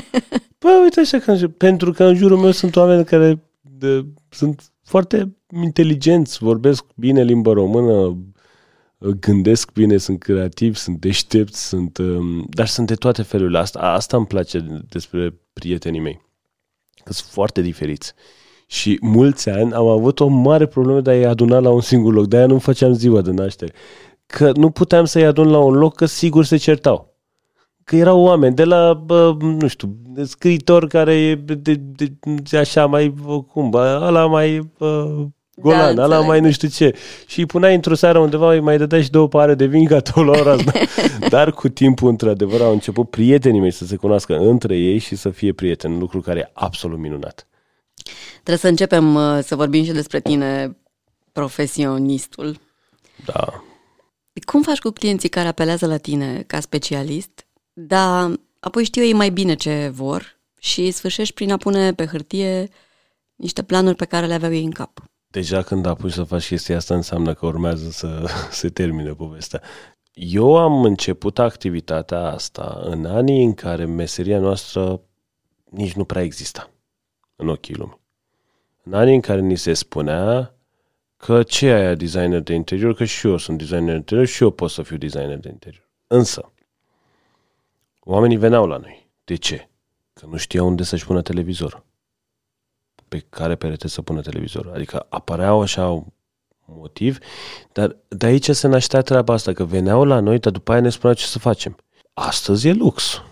Păi, 0.58 0.80
uite 0.82 1.00
așa, 1.00 1.18
că, 1.18 1.48
pentru 1.56 1.92
că 1.92 2.04
în 2.04 2.14
jurul 2.14 2.38
meu 2.38 2.50
sunt 2.50 2.76
oameni 2.76 3.04
care 3.04 3.42
de, 3.60 4.06
sunt 4.28 4.72
foarte 4.82 5.36
inteligenți, 5.62 6.38
vorbesc 6.38 6.84
bine 6.96 7.22
limba 7.22 7.52
română, 7.52 8.16
gândesc 8.98 9.72
bine, 9.72 9.96
sunt 9.96 10.18
creativi, 10.18 10.76
sunt 10.76 11.00
deștepți, 11.00 11.66
sunt, 11.66 11.98
um, 11.98 12.46
dar 12.48 12.66
sunt 12.66 12.86
de 12.86 12.94
toate 12.94 13.22
felurile. 13.22 13.58
Asta, 13.58 13.78
asta 13.78 14.16
îmi 14.16 14.26
place 14.26 14.66
despre 14.88 15.40
prietenii 15.52 16.00
mei. 16.00 16.20
Că 17.04 17.12
sunt 17.12 17.30
foarte 17.30 17.60
diferiți. 17.60 18.12
Și 18.66 18.98
mulți 19.00 19.48
ani 19.48 19.72
am 19.72 19.86
avut 19.86 20.20
o 20.20 20.26
mare 20.26 20.66
problemă 20.66 21.00
de 21.00 21.10
a-i 21.10 21.24
aduna 21.24 21.58
la 21.58 21.70
un 21.70 21.80
singur 21.80 22.12
loc. 22.12 22.26
De-aia 22.26 22.46
nu 22.46 22.58
făceam 22.58 22.92
ziua 22.92 23.20
de 23.20 23.30
naștere. 23.30 23.72
Că 24.26 24.52
nu 24.56 24.70
puteam 24.70 25.04
să-i 25.04 25.24
adun 25.24 25.48
la 25.48 25.58
un 25.58 25.74
loc, 25.74 25.94
că 25.94 26.04
sigur 26.04 26.44
se 26.44 26.56
certau. 26.56 27.16
Că 27.84 27.96
erau 27.96 28.20
oameni 28.20 28.54
de 28.54 28.64
la, 28.64 28.94
bă, 28.94 29.36
nu 29.40 29.66
știu, 29.66 29.96
scriitor 30.22 30.86
care 30.86 31.14
e 31.14 31.34
de, 31.34 31.54
de, 31.54 31.80
de, 32.20 32.58
așa 32.58 32.86
mai, 32.86 33.14
cum, 33.52 33.70
bă, 33.70 34.00
ăla 34.02 34.26
mai 34.26 34.70
bă, 34.78 35.26
Golan, 35.60 35.94
da, 35.94 36.02
ăla 36.02 36.20
mai 36.20 36.40
nu 36.40 36.50
știu 36.50 36.68
ce. 36.68 36.94
Și 37.26 37.38
îi 37.38 37.46
puneai 37.46 37.74
într-o 37.74 37.94
seară 37.94 38.18
undeva, 38.18 38.60
mai 38.60 38.78
dădeai 38.78 39.02
și 39.02 39.10
două 39.10 39.28
pare 39.28 39.54
de 39.54 39.66
vin, 39.66 39.84
gata, 39.84 40.20
la 40.20 40.38
ora 40.38 40.52
asta. 40.52 40.72
Dar 41.28 41.52
cu 41.52 41.68
timpul, 41.68 42.08
într-adevăr, 42.08 42.60
au 42.60 42.72
început 42.72 43.10
prietenii 43.10 43.60
mei 43.60 43.72
să 43.72 43.84
se 43.84 43.96
cunoască 43.96 44.36
între 44.36 44.76
ei 44.76 44.98
și 44.98 45.16
să 45.16 45.30
fie 45.30 45.52
prieteni, 45.52 45.98
lucru 45.98 46.20
care 46.20 46.38
e 46.38 46.50
absolut 46.52 46.98
minunat. 46.98 47.46
Trebuie 48.32 48.56
să 48.56 48.68
începem 48.68 49.14
uh, 49.14 49.38
să 49.42 49.56
vorbim 49.56 49.84
și 49.84 49.92
despre 49.92 50.20
tine, 50.20 50.76
profesionistul. 51.32 52.60
Da. 53.24 53.62
Cum 54.44 54.62
faci 54.62 54.78
cu 54.78 54.90
clienții 54.90 55.28
care 55.28 55.48
apelează 55.48 55.86
la 55.86 55.96
tine 55.96 56.44
ca 56.46 56.60
specialist, 56.60 57.46
dar 57.72 58.32
apoi 58.60 58.84
știu 58.84 59.02
ei 59.02 59.12
mai 59.12 59.30
bine 59.30 59.54
ce 59.54 59.90
vor 59.94 60.38
și 60.58 60.90
sfârșești 60.90 61.34
prin 61.34 61.52
a 61.52 61.56
pune 61.56 61.92
pe 61.92 62.06
hârtie 62.06 62.68
niște 63.36 63.62
planuri 63.62 63.96
pe 63.96 64.04
care 64.04 64.26
le 64.26 64.34
aveau 64.34 64.52
ei 64.52 64.64
în 64.64 64.70
cap? 64.70 65.02
Deja 65.30 65.62
când 65.62 65.86
apuci 65.86 66.12
să 66.12 66.22
faci 66.22 66.46
chestia 66.46 66.76
asta 66.76 66.94
înseamnă 66.94 67.34
că 67.34 67.46
urmează 67.46 67.90
să 67.90 68.30
se 68.50 68.68
termine 68.68 69.12
povestea. 69.12 69.62
Eu 70.12 70.56
am 70.56 70.84
început 70.84 71.38
activitatea 71.38 72.20
asta 72.20 72.80
în 72.84 73.04
anii 73.04 73.44
în 73.44 73.54
care 73.54 73.84
meseria 73.84 74.38
noastră 74.38 75.00
nici 75.70 75.92
nu 75.92 76.04
prea 76.04 76.22
exista 76.22 76.70
în 77.36 77.48
ochii 77.48 77.74
lumii. 77.74 78.00
În 78.82 78.92
anii 78.92 79.14
în 79.14 79.20
care 79.20 79.40
ni 79.40 79.56
se 79.56 79.72
spunea 79.72 80.54
că 81.16 81.42
ce 81.42 81.66
aia 81.66 81.94
designer 81.94 82.40
de 82.40 82.54
interior, 82.54 82.94
că 82.94 83.04
și 83.04 83.26
eu 83.26 83.36
sunt 83.36 83.58
designer 83.58 83.90
de 83.90 83.96
interior 83.96 84.26
și 84.26 84.42
eu 84.42 84.50
pot 84.50 84.70
să 84.70 84.82
fiu 84.82 84.96
designer 84.96 85.38
de 85.38 85.48
interior. 85.48 85.88
Însă, 86.06 86.52
oamenii 88.00 88.36
veneau 88.36 88.66
la 88.66 88.76
noi. 88.76 89.10
De 89.24 89.34
ce? 89.34 89.68
Că 90.12 90.26
nu 90.26 90.36
știau 90.36 90.66
unde 90.66 90.82
să-și 90.82 91.06
pună 91.06 91.22
televizorul 91.22 91.86
pe 93.08 93.24
care 93.30 93.54
perete 93.54 93.88
să 93.88 94.02
pună 94.02 94.20
televizorul. 94.20 94.72
Adică 94.74 95.06
apăreau 95.08 95.60
așa 95.60 96.04
motiv, 96.76 97.18
dar 97.72 97.96
de 98.08 98.26
aici 98.26 98.50
se 98.50 98.68
naștea 98.68 99.02
treaba 99.02 99.32
asta, 99.32 99.52
că 99.52 99.64
veneau 99.64 100.04
la 100.04 100.20
noi, 100.20 100.38
dar 100.38 100.52
după 100.52 100.72
aia 100.72 100.80
ne 100.80 100.88
spuneau 100.88 101.16
ce 101.16 101.24
să 101.24 101.38
facem. 101.38 101.76
Astăzi 102.12 102.68
e 102.68 102.72
lux. 102.72 103.22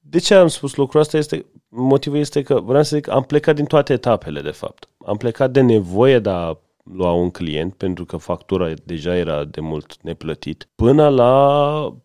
De 0.00 0.18
ce 0.18 0.34
am 0.34 0.48
spus 0.48 0.74
lucrul 0.74 1.00
ăsta? 1.00 1.16
Este, 1.16 1.46
motivul 1.68 2.18
este 2.18 2.42
că 2.42 2.60
vreau 2.60 2.82
să 2.82 2.96
zic, 2.96 3.08
am 3.08 3.22
plecat 3.22 3.54
din 3.54 3.64
toate 3.64 3.92
etapele, 3.92 4.40
de 4.40 4.50
fapt. 4.50 4.88
Am 5.06 5.16
plecat 5.16 5.50
de 5.50 5.60
nevoie 5.60 6.18
de 6.18 6.30
a 6.30 6.58
lua 6.84 7.12
un 7.12 7.30
client, 7.30 7.74
pentru 7.74 8.04
că 8.04 8.16
factura 8.16 8.72
deja 8.84 9.16
era 9.16 9.44
de 9.44 9.60
mult 9.60 9.96
neplătit, 10.02 10.68
până 10.74 11.08
la 11.08 11.34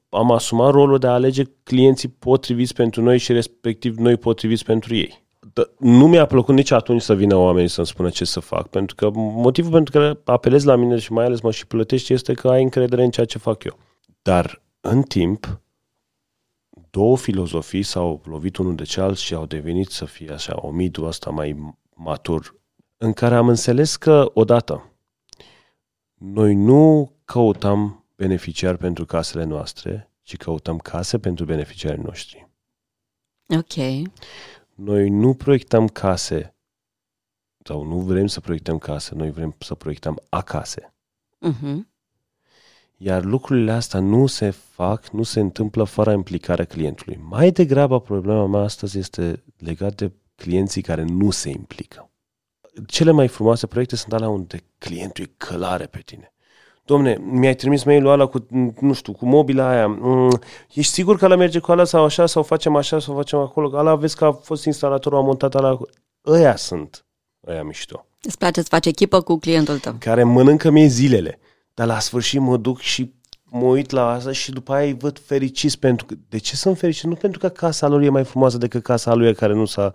am 0.10 0.32
asumat 0.32 0.72
rolul 0.72 0.98
de 0.98 1.08
a 1.08 1.14
alege 1.14 1.44
clienții 1.64 2.10
potriviți 2.10 2.74
pentru 2.74 3.02
noi 3.02 3.18
și 3.18 3.32
respectiv 3.32 3.98
noi 3.98 4.18
potriviți 4.18 4.66
pentru 4.66 4.96
ei 4.96 5.27
nu 5.80 6.08
mi-a 6.08 6.26
plăcut 6.26 6.56
nici 6.56 6.72
atunci 6.72 7.02
să 7.02 7.16
vină 7.16 7.36
oamenii 7.36 7.70
să-mi 7.70 7.88
spună 7.88 8.10
ce 8.10 8.26
să 8.26 8.40
fac, 8.40 8.68
pentru 8.68 8.96
că 8.96 9.10
motivul 9.14 9.72
pentru 9.72 10.00
care 10.00 10.20
apelez 10.26 10.64
la 10.64 10.76
mine 10.76 10.98
și 10.98 11.12
mai 11.12 11.26
ales 11.26 11.42
mă 11.42 11.52
și 11.52 11.68
plătești 11.68 12.14
este 12.14 12.34
că 12.34 12.50
ai 12.50 12.64
încredere 12.64 13.04
în 13.04 13.10
ceea 13.10 13.26
ce 13.26 13.38
fac 13.38 13.64
eu. 13.64 13.78
Dar 14.22 14.62
în 14.80 15.02
timp, 15.02 15.62
două 16.90 17.18
filozofii 17.18 17.84
s-au 17.84 18.22
lovit 18.26 18.58
unul 18.58 18.76
de 18.76 18.84
cealaltă 18.84 19.20
și 19.20 19.34
au 19.34 19.46
devenit 19.46 19.90
să 19.90 20.06
fie 20.06 20.32
așa, 20.32 20.56
o 20.62 20.72
midu 20.72 21.06
asta 21.06 21.30
mai 21.30 21.76
matur, 21.96 22.56
în 22.98 23.14
care 23.14 23.36
am 23.36 23.48
înțeles 23.48 23.96
că, 23.96 24.32
odată, 24.34 24.92
noi 26.14 26.56
nu 26.56 27.12
căutam 27.26 28.06
beneficiari 28.16 28.78
pentru 28.78 29.06
casele 29.06 29.44
noastre, 29.44 30.12
ci 30.22 30.38
căutăm 30.38 30.78
case 30.78 31.20
pentru 31.20 31.46
beneficiarii 31.46 32.04
noștri. 32.04 32.50
Ok. 33.48 33.76
Noi 34.78 35.10
nu 35.10 35.34
proiectăm 35.34 35.88
case 35.88 36.56
sau 37.64 37.84
nu 37.84 38.00
vrem 38.00 38.28
să 38.28 38.40
proiectăm 38.40 38.78
case, 38.78 39.16
noi 39.16 39.32
vrem 39.32 39.56
să 39.60 39.76
proiectăm 39.76 40.22
acase. 40.30 40.94
Uh-huh. 41.48 41.78
Iar 42.98 43.24
lucrurile 43.24 43.72
astea 43.72 44.00
nu 44.00 44.28
se 44.28 44.50
fac, 44.50 45.10
nu 45.10 45.24
se 45.24 45.40
întâmplă 45.40 45.84
fără 45.84 46.12
implicarea 46.12 46.66
clientului. 46.66 47.20
Mai 47.24 47.52
degrabă 47.52 48.02
problema 48.02 48.46
mea 48.46 48.62
astăzi 48.62 48.98
este 48.98 49.44
legată 49.58 50.06
de 50.06 50.12
clienții 50.36 50.82
care 50.82 51.04
nu 51.04 51.32
se 51.32 51.50
implică. 51.50 52.12
Cele 52.88 53.12
mai 53.12 53.28
frumoase 53.28 53.68
proiecte 53.68 53.96
sunt 53.96 54.14
alea 54.14 54.30
unde 54.30 54.64
clientul 54.78 55.24
e 55.24 55.34
călare 55.38 55.86
pe 55.86 56.00
tine. 56.00 56.34
Domne, 56.88 57.18
mi-ai 57.22 57.56
trimis 57.56 57.84
mail-ul 57.84 58.12
ăla 58.12 58.26
cu, 58.26 58.46
nu 58.80 58.94
știu, 58.94 59.14
cu 59.14 59.26
mobila 59.26 59.70
aia, 59.70 59.88
mm, 59.88 60.40
ești 60.74 60.92
sigur 60.92 61.18
că 61.18 61.28
la 61.28 61.36
merge 61.36 61.60
cu 61.60 61.72
ala 61.72 61.84
sau 61.84 62.04
așa, 62.04 62.26
sau 62.26 62.44
facem 62.44 62.76
așa, 62.76 63.00
sau 63.00 63.16
facem 63.16 63.40
acolo, 63.40 63.78
ala 63.78 63.96
vezi 63.96 64.16
că 64.16 64.26
a 64.26 64.32
fost 64.32 64.66
instalatorul, 64.66 65.18
a 65.18 65.22
montat 65.22 65.56
ala, 65.56 65.78
ăia 66.26 66.56
sunt, 66.56 67.06
ăia 67.48 67.64
mișto. 67.64 68.06
Îți 68.22 68.38
place 68.38 68.62
să 68.62 68.68
faci 68.70 68.86
echipă 68.86 69.22
cu 69.22 69.38
clientul 69.38 69.80
tău. 69.80 69.96
Care 70.00 70.24
mănâncă 70.24 70.70
mie 70.70 70.88
zilele, 70.88 71.40
dar 71.74 71.88
la 71.88 72.00
sfârșit 72.00 72.40
mă 72.40 72.58
duc 72.58 72.80
și 72.80 73.14
mă 73.44 73.66
uit 73.66 73.90
la 73.92 74.10
asta 74.10 74.32
și 74.32 74.52
după 74.52 74.74
aia 74.74 74.86
îi 74.86 74.98
văd 75.00 75.20
fericiți 75.20 75.80
pentru 75.80 76.06
că, 76.06 76.16
de 76.30 76.38
ce 76.38 76.56
sunt 76.56 76.78
fericiți? 76.78 77.08
Nu 77.08 77.16
pentru 77.16 77.40
că 77.40 77.50
casa 77.50 77.88
lor 77.88 78.02
e 78.02 78.10
mai 78.10 78.24
frumoasă 78.24 78.58
decât 78.58 78.84
casa 78.84 79.14
lui 79.14 79.36
care 79.36 79.54
nu 79.54 79.66
s-a 79.66 79.94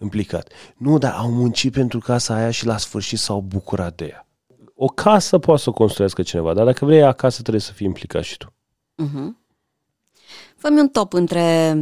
implicat. 0.00 0.48
Nu, 0.76 0.98
dar 0.98 1.14
au 1.18 1.30
muncit 1.30 1.72
pentru 1.72 1.98
casa 1.98 2.34
aia 2.34 2.50
și 2.50 2.66
la 2.66 2.76
sfârșit 2.76 3.18
s-au 3.18 3.40
bucurat 3.40 3.94
de 3.94 4.04
ea. 4.04 4.26
O 4.84 4.86
casă 4.86 5.38
poate 5.38 5.60
să 5.60 5.68
o 5.68 5.72
construiască 5.72 6.22
cineva, 6.22 6.54
dar 6.54 6.64
dacă 6.64 6.84
vrei 6.84 7.02
acasă 7.02 7.40
trebuie 7.40 7.62
să 7.62 7.72
fii 7.72 7.86
implicat 7.86 8.22
și 8.22 8.36
tu. 8.36 8.52
Uh-huh. 9.02 9.28
Fă-mi 10.56 10.80
un 10.80 10.88
top 10.88 11.12
între 11.12 11.76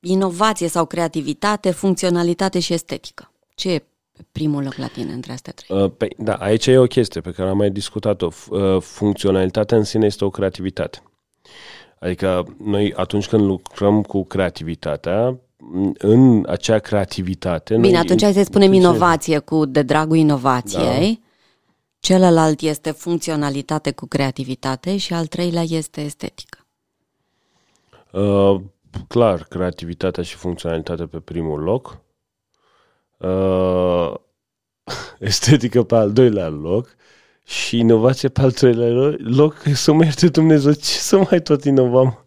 inovație 0.00 0.68
sau 0.68 0.86
creativitate, 0.86 1.70
funcționalitate 1.70 2.58
și 2.58 2.72
estetică. 2.72 3.32
Ce 3.54 3.70
e 3.70 3.78
pe 4.12 4.26
primul 4.32 4.62
loc 4.62 4.74
la 4.74 4.86
tine 4.86 5.12
între 5.12 5.32
astea 5.32 5.52
trei? 5.52 5.82
Uh, 5.82 5.90
păi, 5.96 6.14
da, 6.18 6.34
aici 6.34 6.66
e 6.66 6.78
o 6.78 6.86
chestie 6.86 7.20
pe 7.20 7.30
care 7.30 7.48
am 7.48 7.56
mai 7.56 7.70
discutat-o. 7.70 8.28
Uh, 8.50 8.80
funcționalitatea 8.80 9.76
în 9.76 9.84
sine 9.84 10.06
este 10.06 10.24
o 10.24 10.30
creativitate. 10.30 11.02
Adică 11.98 12.54
noi 12.64 12.94
atunci 12.94 13.28
când 13.28 13.42
lucrăm 13.42 14.02
cu 14.02 14.24
creativitatea, 14.24 15.38
în 15.98 16.44
acea 16.48 16.78
creativitate... 16.78 17.74
Bine, 17.74 17.88
noi, 17.88 18.00
atunci 18.00 18.22
hai 18.22 18.32
să 18.32 18.42
spunem 18.42 18.72
inovație 18.72 19.38
cu 19.38 19.64
de 19.64 19.82
dragul 19.82 20.16
inovației. 20.16 21.20
Da. 21.20 21.26
Celălalt 22.00 22.60
este 22.60 22.90
funcționalitate 22.90 23.92
cu 23.92 24.06
creativitate 24.06 24.96
și 24.96 25.14
al 25.14 25.26
treilea 25.26 25.62
este 25.62 26.00
estetică. 26.00 26.66
Uh, 28.12 28.60
clar, 29.08 29.44
creativitatea 29.44 30.22
și 30.22 30.34
funcționalitatea 30.36 31.06
pe 31.06 31.20
primul 31.20 31.60
loc. 31.60 32.00
Uh, 33.18 34.14
estetică 35.18 35.82
pe 35.82 35.94
al 35.94 36.12
doilea 36.12 36.48
loc 36.48 36.96
și 37.44 37.78
inovație 37.78 38.28
pe 38.28 38.40
al 38.40 38.52
treilea 38.52 39.14
loc. 39.18 39.62
Să 39.74 39.92
mă 39.92 40.04
ierte 40.04 40.28
Dumnezeu, 40.28 40.72
ce 40.72 40.98
să 40.98 41.26
mai 41.30 41.42
tot 41.42 41.64
inovăm? 41.64 42.24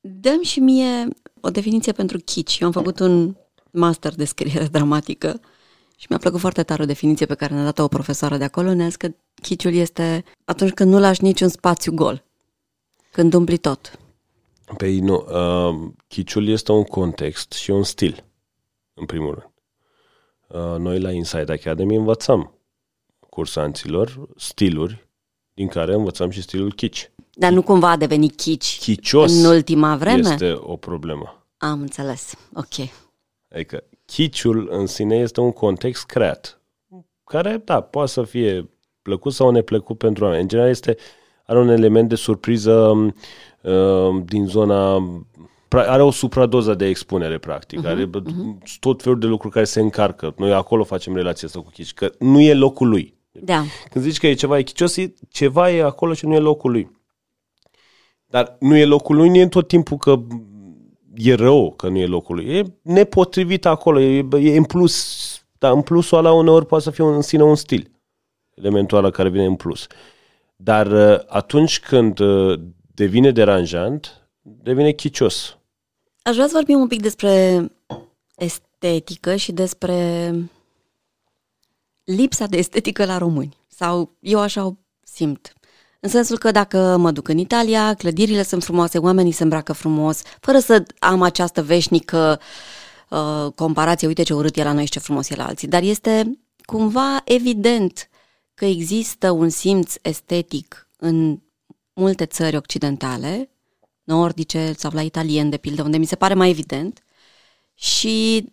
Dăm 0.00 0.42
și 0.42 0.60
mie 0.60 1.08
o 1.40 1.50
definiție 1.50 1.92
pentru 1.92 2.18
kitsch. 2.18 2.58
Eu 2.58 2.66
am 2.66 2.72
făcut 2.72 2.98
un 2.98 3.36
master 3.70 4.14
de 4.14 4.24
scriere 4.24 4.66
dramatică 4.66 5.40
și 6.02 6.08
mi-a 6.08 6.18
plăcut 6.18 6.40
foarte 6.40 6.62
tare 6.62 6.82
o 6.82 6.86
definiție 6.86 7.26
pe 7.26 7.34
care 7.34 7.54
ne-a 7.54 7.64
dat 7.64 7.78
o 7.78 7.88
profesoară 7.88 8.36
de 8.36 8.44
acolo. 8.44 8.74
Ne-a 8.74 8.86
zis 8.86 8.96
că 8.96 9.08
chiciul 9.42 9.74
este 9.74 10.24
atunci 10.44 10.72
când 10.72 10.92
nu 10.92 10.98
lași 10.98 11.22
niciun 11.22 11.48
spațiu 11.48 11.92
gol. 11.94 12.24
Când 13.10 13.34
umpli 13.34 13.56
tot. 13.56 13.98
Păi 14.76 14.98
nu, 14.98 15.26
uh, 15.28 15.90
chiciul 16.08 16.48
este 16.48 16.72
un 16.72 16.82
context 16.82 17.52
și 17.52 17.70
un 17.70 17.82
stil, 17.82 18.24
în 18.94 19.06
primul 19.06 19.34
rând. 19.34 19.52
Uh, 20.46 20.78
noi 20.78 21.00
la 21.00 21.10
Inside 21.10 21.52
Academy 21.52 21.96
învățăm 21.96 22.54
cursanților 23.28 24.28
stiluri 24.36 25.08
din 25.54 25.68
care 25.68 25.94
învățăm 25.94 26.30
și 26.30 26.42
stilul 26.42 26.72
chici. 26.72 27.10
Dar 27.32 27.52
nu 27.52 27.62
cumva 27.62 27.90
a 27.90 27.96
devenit 27.96 28.36
chici 28.36 28.78
Chicios 28.80 29.32
în 29.32 29.44
ultima 29.44 29.96
vreme? 29.96 30.30
este 30.30 30.58
o 30.60 30.76
problemă. 30.76 31.46
Am 31.56 31.80
înțeles, 31.80 32.34
ok. 32.54 32.88
Adică 33.54 33.84
chiciul 34.12 34.68
în 34.70 34.86
sine 34.86 35.16
este 35.16 35.40
un 35.40 35.52
context 35.52 36.06
creat, 36.06 36.60
care, 37.24 37.62
da, 37.64 37.80
poate 37.80 38.10
să 38.10 38.22
fie 38.22 38.70
plăcut 39.02 39.32
sau 39.32 39.50
neplăcut 39.50 39.98
pentru 39.98 40.24
oameni. 40.24 40.42
În 40.42 40.48
general 40.48 40.70
este, 40.70 40.96
are 41.46 41.58
un 41.58 41.68
element 41.68 42.08
de 42.08 42.14
surpriză 42.14 42.72
uh, 43.62 44.22
din 44.24 44.46
zona 44.46 45.02
are 45.68 46.02
o 46.02 46.10
supradoză 46.10 46.74
de 46.74 46.86
expunere, 46.86 47.38
practic. 47.38 47.80
Uh-huh, 47.80 47.86
are 47.86 48.06
uh-huh. 48.06 48.78
tot 48.80 49.02
felul 49.02 49.18
de 49.18 49.26
lucruri 49.26 49.52
care 49.52 49.64
se 49.64 49.80
încarcă. 49.80 50.34
Noi 50.36 50.52
acolo 50.52 50.84
facem 50.84 51.14
relația 51.14 51.48
asta 51.48 51.60
cu 51.60 51.70
Chici, 51.70 51.94
că 51.94 52.12
nu 52.18 52.40
e 52.40 52.54
locul 52.54 52.88
lui. 52.88 53.14
Da. 53.30 53.64
Când 53.90 54.04
zici 54.04 54.18
că 54.18 54.26
e 54.26 54.34
ceva 54.34 54.58
echicios, 54.58 54.96
ceva 55.28 55.70
e 55.70 55.82
acolo 55.82 56.12
și 56.12 56.26
nu 56.26 56.34
e 56.34 56.38
locul 56.38 56.70
lui. 56.70 56.90
Dar 58.26 58.56
nu 58.60 58.76
e 58.76 58.84
locul 58.84 59.16
lui, 59.16 59.28
nu 59.28 59.36
e 59.36 59.46
tot 59.46 59.68
timpul 59.68 59.96
că 59.96 60.22
e 61.14 61.34
rău 61.34 61.72
că 61.72 61.88
nu 61.88 61.98
e 61.98 62.06
locul 62.06 62.34
lui. 62.34 62.56
E 62.56 62.64
nepotrivit 62.82 63.66
acolo, 63.66 64.00
e, 64.00 64.26
e 64.40 64.56
în 64.56 64.64
plus, 64.64 65.44
dar 65.58 65.72
în 65.72 65.82
plusul 65.82 66.18
ăla 66.18 66.32
uneori 66.32 66.66
poate 66.66 66.84
să 66.84 66.90
fie 66.90 67.04
în 67.04 67.22
sine 67.22 67.42
un 67.42 67.56
stil. 67.56 67.90
Elementul 68.54 68.98
ăla 68.98 69.10
care 69.10 69.28
vine 69.28 69.44
în 69.44 69.56
plus. 69.56 69.86
Dar 70.56 70.86
uh, 70.86 71.24
atunci 71.26 71.80
când 71.80 72.18
uh, 72.18 72.60
devine 72.94 73.30
deranjant, 73.30 74.30
devine 74.40 74.92
chicios. 74.92 75.56
Aș 76.22 76.34
vrea 76.34 76.46
să 76.46 76.52
vorbim 76.54 76.80
un 76.80 76.86
pic 76.86 77.02
despre 77.02 77.66
estetică 78.36 79.36
și 79.36 79.52
despre 79.52 80.32
lipsa 82.04 82.46
de 82.46 82.56
estetică 82.56 83.04
la 83.04 83.18
români. 83.18 83.56
Sau 83.68 84.16
eu 84.20 84.38
așa 84.38 84.64
o 84.64 84.72
simt. 85.02 85.52
În 86.04 86.08
sensul 86.08 86.38
că 86.38 86.50
dacă 86.50 86.96
mă 86.96 87.10
duc 87.10 87.28
în 87.28 87.38
Italia, 87.38 87.94
clădirile 87.94 88.42
sunt 88.42 88.62
frumoase, 88.64 88.98
oamenii 88.98 89.32
se 89.32 89.42
îmbracă 89.42 89.72
frumos, 89.72 90.22
fără 90.40 90.58
să 90.58 90.84
am 90.98 91.22
această 91.22 91.62
veșnică 91.62 92.40
uh, 93.08 93.52
comparație, 93.54 94.06
uite 94.06 94.22
ce 94.22 94.34
urât 94.34 94.56
e 94.56 94.62
la 94.62 94.72
noi 94.72 94.84
și 94.84 94.90
ce 94.90 94.98
frumos 94.98 95.30
e 95.30 95.34
la 95.34 95.46
alții. 95.46 95.68
Dar 95.68 95.82
este 95.82 96.38
cumva 96.64 97.22
evident 97.24 98.08
că 98.54 98.64
există 98.64 99.30
un 99.30 99.48
simț 99.48 99.94
estetic 100.02 100.88
în 100.96 101.40
multe 101.92 102.26
țări 102.26 102.56
occidentale, 102.56 103.50
nordice 104.02 104.72
sau 104.76 104.90
la 104.94 105.02
italien, 105.02 105.50
de 105.50 105.56
pildă, 105.56 105.82
unde 105.82 105.98
mi 105.98 106.06
se 106.06 106.16
pare 106.16 106.34
mai 106.34 106.50
evident. 106.50 107.04
Și 107.74 108.48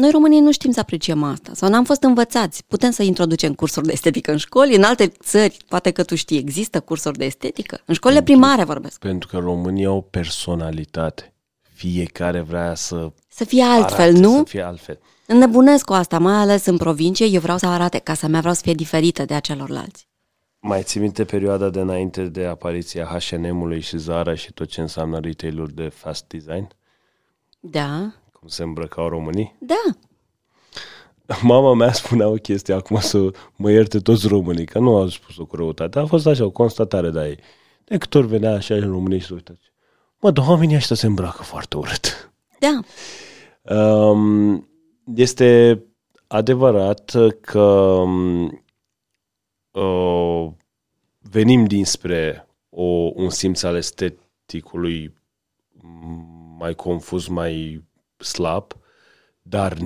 noi 0.00 0.10
românii 0.10 0.40
nu 0.40 0.52
știm 0.52 0.70
să 0.70 0.80
apreciem 0.80 1.22
asta 1.22 1.50
sau 1.54 1.68
n-am 1.68 1.84
fost 1.84 2.02
învățați. 2.02 2.64
Putem 2.64 2.90
să 2.90 3.02
introducem 3.02 3.54
cursuri 3.54 3.86
de 3.86 3.92
estetică 3.92 4.30
în 4.30 4.36
școli, 4.36 4.76
în 4.76 4.82
alte 4.82 5.06
țări, 5.06 5.56
poate 5.68 5.90
că 5.90 6.02
tu 6.02 6.14
știi, 6.14 6.38
există 6.38 6.80
cursuri 6.80 7.18
de 7.18 7.24
estetică. 7.24 7.80
În 7.84 7.94
școlile 7.94 8.22
pentru, 8.22 8.40
primare 8.40 8.64
vorbesc. 8.64 8.98
Pentru 8.98 9.28
că 9.28 9.38
România 9.38 9.88
au 9.88 10.06
personalitate. 10.10 11.34
Fiecare 11.74 12.40
vrea 12.40 12.74
să... 12.74 13.12
Să 13.28 13.44
fie 13.44 13.62
altfel, 13.62 14.00
arate, 14.00 14.18
nu? 14.18 14.36
Să 14.36 14.42
fie 14.42 14.62
altfel. 14.62 14.98
Înnebunesc 15.26 15.84
cu 15.84 15.92
asta, 15.92 16.18
mai 16.18 16.34
ales 16.34 16.66
în 16.66 16.76
provincie, 16.76 17.26
eu 17.26 17.40
vreau 17.40 17.58
să 17.58 17.66
arate, 17.66 17.98
casa 17.98 18.26
mea 18.26 18.40
vreau 18.40 18.54
să 18.54 18.60
fie 18.64 18.74
diferită 18.74 19.24
de 19.24 19.34
a 19.34 19.40
celorlalți. 19.40 20.08
Mai 20.60 20.82
ții 20.82 21.00
minte 21.00 21.24
perioada 21.24 21.70
de 21.70 21.80
înainte 21.80 22.22
de 22.22 22.44
apariția 22.44 23.04
H&M-ului 23.04 23.80
și 23.80 23.98
Zara 23.98 24.34
și 24.34 24.52
tot 24.52 24.68
ce 24.68 24.80
înseamnă 24.80 25.18
retail 25.18 25.70
de 25.74 25.88
fast 25.88 26.24
design? 26.26 26.68
Da. 27.60 28.12
Cum 28.40 28.48
se 28.48 28.62
îmbrăcau 28.62 29.08
românii? 29.08 29.56
Da. 29.58 29.82
Mama 31.42 31.74
mea 31.74 31.92
spunea 31.92 32.28
o 32.28 32.34
chestie 32.34 32.74
acum 32.74 33.00
să 33.00 33.30
mă 33.56 33.70
ierte 33.70 33.98
toți 33.98 34.28
românii, 34.28 34.66
că 34.66 34.78
nu 34.78 34.96
au 34.96 35.08
spus-o 35.08 35.46
cu 35.46 35.56
răutate. 35.56 35.98
A 35.98 36.06
fost 36.06 36.26
așa, 36.26 36.44
o 36.44 36.50
constatare 36.50 37.10
de 37.10 37.20
ei. 37.20 37.38
De 37.84 37.98
câte 37.98 38.18
ori 38.18 38.26
venea 38.26 38.52
așa 38.52 38.74
în 38.74 38.90
România 38.90 39.18
și 39.18 39.26
se 39.26 39.34
uita. 39.34 39.52
Mă, 40.20 40.30
dar 40.30 40.46
oamenii 40.48 40.76
ăștia 40.76 40.96
se 40.96 41.06
îmbracă 41.06 41.42
foarte 41.42 41.76
urât. 41.76 42.32
Da. 42.58 42.80
Um, 43.76 44.68
este 45.14 45.82
adevărat 46.26 47.16
că 47.40 47.60
um, 47.60 48.44
uh, 49.70 50.50
venim 51.18 51.64
dinspre 51.64 52.48
o, 52.68 52.84
un 53.14 53.30
simț 53.30 53.62
al 53.62 53.76
esteticului 53.76 55.14
mai 56.58 56.74
confuz, 56.74 57.26
mai 57.26 57.84
slab, 58.20 58.72
dar 59.42 59.76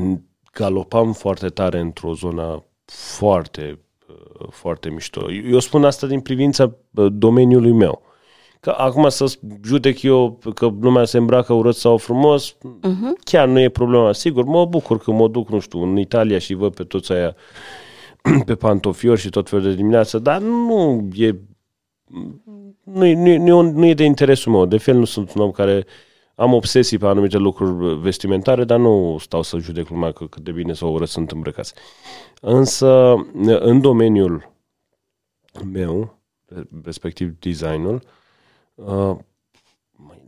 galopam 0.52 1.12
foarte 1.12 1.48
tare 1.48 1.78
într-o 1.78 2.14
zonă 2.14 2.64
foarte, 2.84 3.78
uh, 4.08 4.46
foarte 4.50 4.90
mișto. 4.90 5.32
Eu 5.32 5.58
spun 5.58 5.84
asta 5.84 6.06
din 6.06 6.20
privința 6.20 6.76
uh, 6.94 7.06
domeniului 7.12 7.72
meu. 7.72 8.02
Că 8.60 8.70
acum 8.70 9.08
să 9.08 9.38
judec 9.64 10.02
eu 10.02 10.38
că 10.54 10.72
lumea 10.80 11.04
se 11.04 11.18
îmbracă 11.18 11.52
urât 11.52 11.74
sau 11.76 11.96
frumos, 11.96 12.52
uh-huh. 12.52 13.24
chiar 13.24 13.48
nu 13.48 13.60
e 13.60 13.68
problema. 13.68 14.12
Sigur, 14.12 14.44
mă 14.44 14.64
bucur 14.64 14.98
că 14.98 15.10
mă 15.10 15.28
duc, 15.28 15.48
nu 15.48 15.58
știu, 15.58 15.82
în 15.82 15.96
Italia 15.96 16.38
și 16.38 16.54
văd 16.54 16.74
pe 16.74 16.84
toți 16.84 17.12
aia 17.12 17.36
pe 18.46 18.54
pantofiori 18.54 19.20
și 19.20 19.30
tot 19.30 19.48
felul 19.48 19.64
de 19.64 19.74
dimineață, 19.74 20.18
dar 20.18 20.40
nu 20.40 21.08
e 21.14 21.40
nu 22.82 23.04
e, 23.04 23.14
nu, 23.14 23.28
e, 23.28 23.70
nu 23.70 23.86
e 23.86 23.94
de 23.94 24.04
interesul 24.04 24.52
meu. 24.52 24.66
De 24.66 24.78
fel 24.78 24.96
nu 24.96 25.04
sunt 25.04 25.34
un 25.34 25.42
om 25.42 25.50
care 25.50 25.86
am 26.34 26.52
obsesii 26.52 26.98
pe 26.98 27.06
anumite 27.06 27.36
lucruri 27.36 28.00
vestimentare, 28.00 28.64
dar 28.64 28.78
nu 28.78 29.16
stau 29.20 29.42
să 29.42 29.58
judec 29.58 29.88
lumea 29.88 30.12
că 30.12 30.26
cât 30.26 30.42
de 30.42 30.52
bine 30.52 30.72
sau 30.72 30.92
urât 30.92 31.08
sunt 31.08 31.30
îmbrăcați. 31.30 31.74
Însă, 32.40 33.14
în 33.58 33.80
domeniul 33.80 34.52
meu, 35.72 36.18
respectiv 36.84 37.34
designul, 37.38 38.02
uh, 38.74 39.16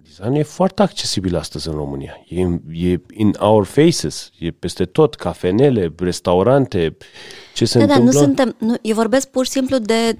designul 0.02 0.36
e 0.36 0.42
foarte 0.42 0.82
accesibil 0.82 1.36
astăzi 1.36 1.68
în 1.68 1.74
România. 1.74 2.24
E, 2.28 2.40
e 2.72 3.00
in 3.12 3.34
our 3.38 3.64
faces, 3.64 4.30
e 4.38 4.50
peste 4.50 4.84
tot, 4.84 5.14
cafenele, 5.14 5.94
restaurante, 5.98 6.96
ce 7.54 7.64
se 7.64 7.78
da, 7.78 7.84
întâmplă. 7.84 8.12
Da, 8.12 8.18
nu 8.18 8.24
suntem, 8.24 8.56
nu, 8.58 8.74
eu 8.82 8.94
vorbesc 8.94 9.30
pur 9.30 9.44
și 9.44 9.50
simplu 9.50 9.78
de 9.78 10.18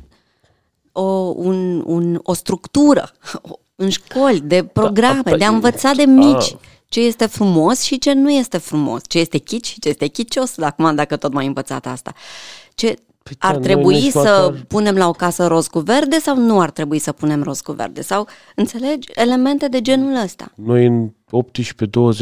o, 0.93 1.03
un, 1.37 1.83
un, 1.87 2.21
o 2.23 2.33
structură 2.33 3.11
în 3.77 3.89
școli, 3.89 4.41
de 4.41 4.65
programe, 4.65 5.21
da, 5.31 5.37
de 5.37 5.45
a 5.45 5.49
învăța 5.49 5.93
de 5.93 6.05
mici. 6.05 6.53
A 6.53 6.59
ce 6.89 7.01
este 7.01 7.27
frumos 7.27 7.83
și 7.83 7.99
ce 7.99 8.13
nu 8.13 8.31
este 8.31 8.59
frumos, 8.59 9.03
ce 9.09 9.19
este 9.19 9.39
chici 9.39 9.67
și 9.67 9.81
ce 9.81 9.89
este 9.89 10.07
chicios, 10.07 10.59
acum 10.59 10.95
dacă 10.95 11.17
tot 11.17 11.33
mai 11.33 11.43
ai 11.43 11.49
învățat 11.49 11.87
asta. 11.87 12.13
Ce 12.75 12.99
păi 13.23 13.37
ar 13.39 13.55
da, 13.55 13.61
trebui 13.61 14.11
să 14.11 14.47
măcar... 14.49 14.65
punem 14.69 14.97
la 14.97 15.09
o 15.09 15.13
casă 15.13 15.47
roz 15.47 15.67
cu 15.67 15.79
verde 15.79 16.19
sau 16.19 16.37
nu 16.37 16.61
ar 16.61 16.71
trebui 16.71 16.99
să 16.99 17.13
punem 17.13 17.43
roz 17.43 17.61
cu 17.61 17.73
verde? 17.73 18.03
Sau, 18.03 18.27
înțelegi, 18.55 19.09
elemente 19.15 19.69
de 19.69 19.81
genul 19.81 20.23
ăsta. 20.23 20.53
Noi 20.55 20.87
în 20.87 21.11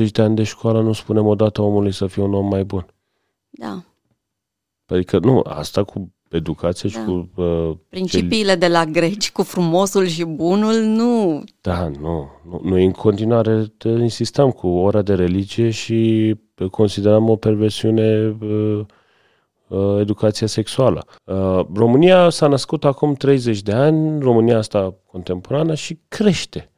18-20 0.07 0.11
de 0.13 0.23
ani 0.23 0.35
de 0.35 0.43
școală 0.43 0.83
nu 0.83 0.93
spunem 0.93 1.27
odată 1.27 1.63
omului 1.63 1.93
să 1.93 2.07
fie 2.07 2.23
un 2.23 2.35
om 2.35 2.49
mai 2.49 2.65
bun. 2.65 2.87
Da. 3.51 3.83
Adică 4.87 5.19
nu, 5.19 5.41
asta 5.45 5.85
cu 5.85 6.14
educație 6.37 6.89
și 6.89 6.97
da. 6.97 7.05
cu... 7.05 7.31
Uh, 7.35 7.77
Principiile 7.89 8.53
ce... 8.53 8.59
de 8.59 8.69
la 8.69 8.85
greci 8.85 9.33
cu 9.33 9.43
frumosul 9.43 10.07
și 10.07 10.25
bunul, 10.25 10.75
nu... 10.75 11.43
Da, 11.61 11.89
nu. 12.01 12.29
nu 12.51 12.61
noi 12.65 12.85
în 12.85 12.91
continuare 12.91 13.67
insistăm 13.85 14.51
cu 14.51 14.67
ora 14.67 15.03
de 15.03 15.15
religie 15.15 15.71
și 15.71 16.35
considerăm 16.71 17.29
o 17.29 17.37
perversiune 17.37 18.37
uh, 18.41 18.81
uh, 19.69 20.01
educația 20.01 20.47
sexuală. 20.47 21.07
Uh, 21.25 21.67
România 21.75 22.31
s-a 22.31 22.47
născut 22.47 22.85
acum 22.85 23.15
30 23.15 23.63
de 23.63 23.73
ani, 23.73 24.21
România 24.21 24.59
asta 24.59 24.95
contemporană 25.07 25.75
și 25.75 25.99
crește. 26.09 26.71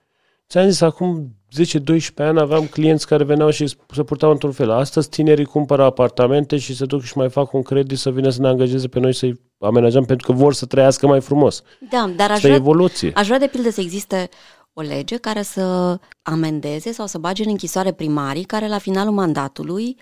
Ți-am 0.48 0.68
zis, 0.68 0.80
acum 0.80 1.36
10-12 1.64 2.14
ani 2.16 2.40
aveam 2.40 2.66
clienți 2.66 3.06
care 3.06 3.24
veneau 3.24 3.50
și 3.50 3.66
se 3.94 4.02
purtau 4.02 4.30
într-un 4.30 4.52
fel. 4.52 4.70
Astăzi 4.70 5.08
tinerii 5.08 5.44
cumpără 5.44 5.84
apartamente 5.84 6.56
și 6.56 6.74
se 6.74 6.84
duc 6.84 7.02
și 7.02 7.16
mai 7.16 7.30
fac 7.30 7.52
un 7.52 7.62
credit 7.62 7.98
să 7.98 8.10
vină 8.10 8.30
să 8.30 8.40
ne 8.40 8.48
angajeze 8.48 8.88
pe 8.88 8.98
noi 8.98 9.14
să-i 9.14 9.40
amenajăm 9.58 10.04
pentru 10.04 10.26
că 10.26 10.32
vor 10.32 10.54
să 10.54 10.66
trăiască 10.66 11.06
mai 11.06 11.20
frumos. 11.20 11.62
Da, 11.90 12.10
dar 12.16 12.30
aș 12.30 12.40
vrea, 12.40 12.54
evoluție. 12.54 13.12
aș 13.14 13.26
vrea 13.26 13.38
de 13.38 13.46
pildă 13.46 13.70
să 13.70 13.80
existe 13.80 14.28
o 14.72 14.80
lege 14.80 15.16
care 15.16 15.42
să 15.42 15.98
amendeze 16.22 16.92
sau 16.92 17.06
să 17.06 17.18
bage 17.18 17.42
în 17.42 17.50
închisoare 17.50 17.92
primarii 17.92 18.44
care 18.44 18.68
la 18.68 18.78
finalul 18.78 19.12
mandatului 19.12 19.96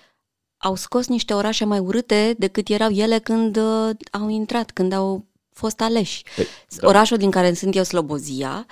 au 0.58 0.74
scos 0.74 1.06
niște 1.06 1.32
orașe 1.34 1.64
mai 1.64 1.78
urâte 1.78 2.34
decât 2.38 2.68
erau 2.68 2.90
ele 2.90 3.18
când 3.18 3.56
uh, 3.56 3.90
au 4.10 4.28
intrat, 4.28 4.70
când 4.70 4.92
au 4.92 5.24
fost 5.52 5.80
aleși. 5.80 6.22
Ei, 6.36 6.46
da. 6.68 6.88
Orașul 6.88 7.16
din 7.16 7.30
care 7.30 7.54
sunt 7.54 7.76
eu, 7.76 7.82
Slobozia, 7.82 8.66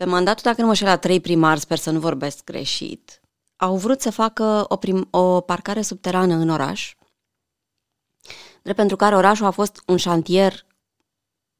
pe 0.00 0.06
mandatul, 0.06 0.42
dacă 0.44 0.60
nu 0.60 0.66
mă 0.66 0.76
la 0.80 0.96
trei 0.96 1.20
primari, 1.20 1.60
sper 1.60 1.78
să 1.78 1.90
nu 1.90 1.98
vorbesc 1.98 2.44
greșit, 2.44 3.20
au 3.56 3.76
vrut 3.76 4.00
să 4.00 4.10
facă 4.10 4.64
o, 4.68 4.76
prim, 4.76 5.08
o 5.10 5.40
parcare 5.40 5.82
subterană 5.82 6.34
în 6.34 6.48
oraș, 6.48 6.94
drept 8.62 8.78
pentru 8.78 8.96
care 8.96 9.16
orașul 9.16 9.46
a 9.46 9.50
fost 9.50 9.82
un 9.86 9.96
șantier 9.96 10.66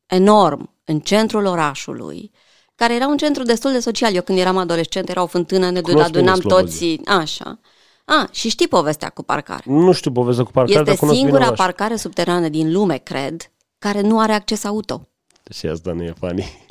enorm 0.06 0.74
în 0.84 1.00
centrul 1.00 1.44
orașului, 1.44 2.30
care 2.74 2.94
era 2.94 3.06
un 3.06 3.16
centru 3.16 3.42
destul 3.42 3.72
de 3.72 3.80
social. 3.80 4.14
Eu 4.14 4.22
când 4.22 4.38
eram 4.38 4.56
adolescent 4.56 5.08
era 5.08 5.22
o 5.22 5.26
fântână, 5.26 5.70
ne 5.70 5.80
Cunosc 5.80 6.06
adunam 6.06 6.38
toți, 6.38 7.00
așa. 7.04 7.60
A, 8.04 8.28
și 8.30 8.48
știi 8.48 8.68
povestea 8.68 9.08
cu 9.08 9.22
parcare. 9.22 9.62
Nu 9.66 9.92
știu 9.92 10.12
povestea 10.12 10.44
cu 10.44 10.50
parcare, 10.50 10.90
Este 10.90 11.06
singura 11.06 11.52
parcare 11.52 11.96
subterană 11.96 12.48
din 12.48 12.72
lume, 12.72 12.96
cred, 12.96 13.52
care 13.78 14.00
nu 14.00 14.20
are 14.20 14.32
acces 14.32 14.64
auto. 14.64 15.09
Și 15.50 15.66
asta 15.66 15.92
nu 15.92 16.02
e 16.02 16.12
funny. 16.18 16.64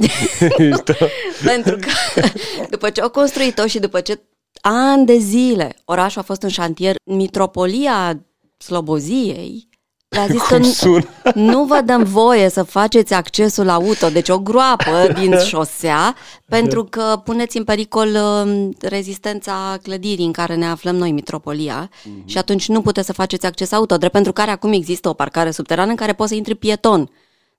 Pentru 1.45 1.75
că 1.75 2.21
după 2.69 2.89
ce 2.89 3.01
au 3.01 3.09
construit-o 3.09 3.67
și 3.67 3.79
după 3.79 3.99
ce 3.99 4.21
ani 4.61 5.05
de 5.05 5.17
zile 5.17 5.75
orașul 5.85 6.21
a 6.21 6.23
fost 6.23 6.41
în 6.41 6.49
șantier, 6.49 6.95
mitropolia 7.03 8.25
Sloboziei 8.57 9.69
le-a 10.09 10.27
zis 10.27 10.41
Cum 10.41 10.57
că 10.57 10.57
nu, 10.57 11.51
nu 11.51 11.63
vă 11.63 11.81
dăm 11.85 12.03
voie 12.03 12.49
să 12.49 12.63
faceți 12.63 13.13
accesul 13.13 13.69
auto, 13.69 14.09
deci 14.09 14.29
o 14.29 14.39
groapă 14.39 15.07
din 15.19 15.37
șosea, 15.37 16.15
pentru 16.45 16.83
că 16.83 17.21
puneți 17.23 17.57
în 17.57 17.63
pericol 17.63 18.07
um, 18.07 18.75
rezistența 18.81 19.77
clădirii 19.83 20.25
în 20.25 20.31
care 20.31 20.55
ne 20.55 20.65
aflăm 20.65 20.95
noi, 20.95 21.11
mitropolia, 21.11 21.89
mm-hmm. 21.89 22.25
și 22.25 22.37
atunci 22.37 22.67
nu 22.67 22.81
puteți 22.81 23.05
să 23.05 23.13
faceți 23.13 23.45
acces 23.45 23.71
auto, 23.71 23.97
drept 23.97 24.13
pentru 24.13 24.33
care 24.33 24.51
acum 24.51 24.73
există 24.73 25.09
o 25.09 25.13
parcare 25.13 25.51
subterană 25.51 25.89
în 25.89 25.95
care 25.95 26.13
poți 26.13 26.29
să 26.29 26.35
intri 26.35 26.55
pieton 26.55 27.09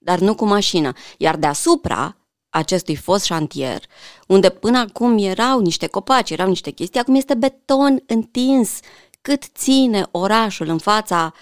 dar 0.03 0.19
nu 0.19 0.35
cu 0.35 0.45
mașină. 0.45 0.93
Iar 1.19 1.37
deasupra 1.37 2.17
acestui 2.49 2.97
fost 2.97 3.25
șantier, 3.25 3.83
unde 4.27 4.49
până 4.49 4.79
acum 4.79 5.19
erau 5.19 5.61
niște 5.61 5.87
copaci, 5.87 6.31
erau 6.31 6.49
niște 6.49 6.71
chestii, 6.71 7.01
acum 7.01 7.15
este 7.15 7.35
beton 7.35 8.03
întins. 8.07 8.81
Cât 9.21 9.43
ține 9.43 10.07
orașul 10.11 10.69
în 10.69 10.79
fața 10.79 11.33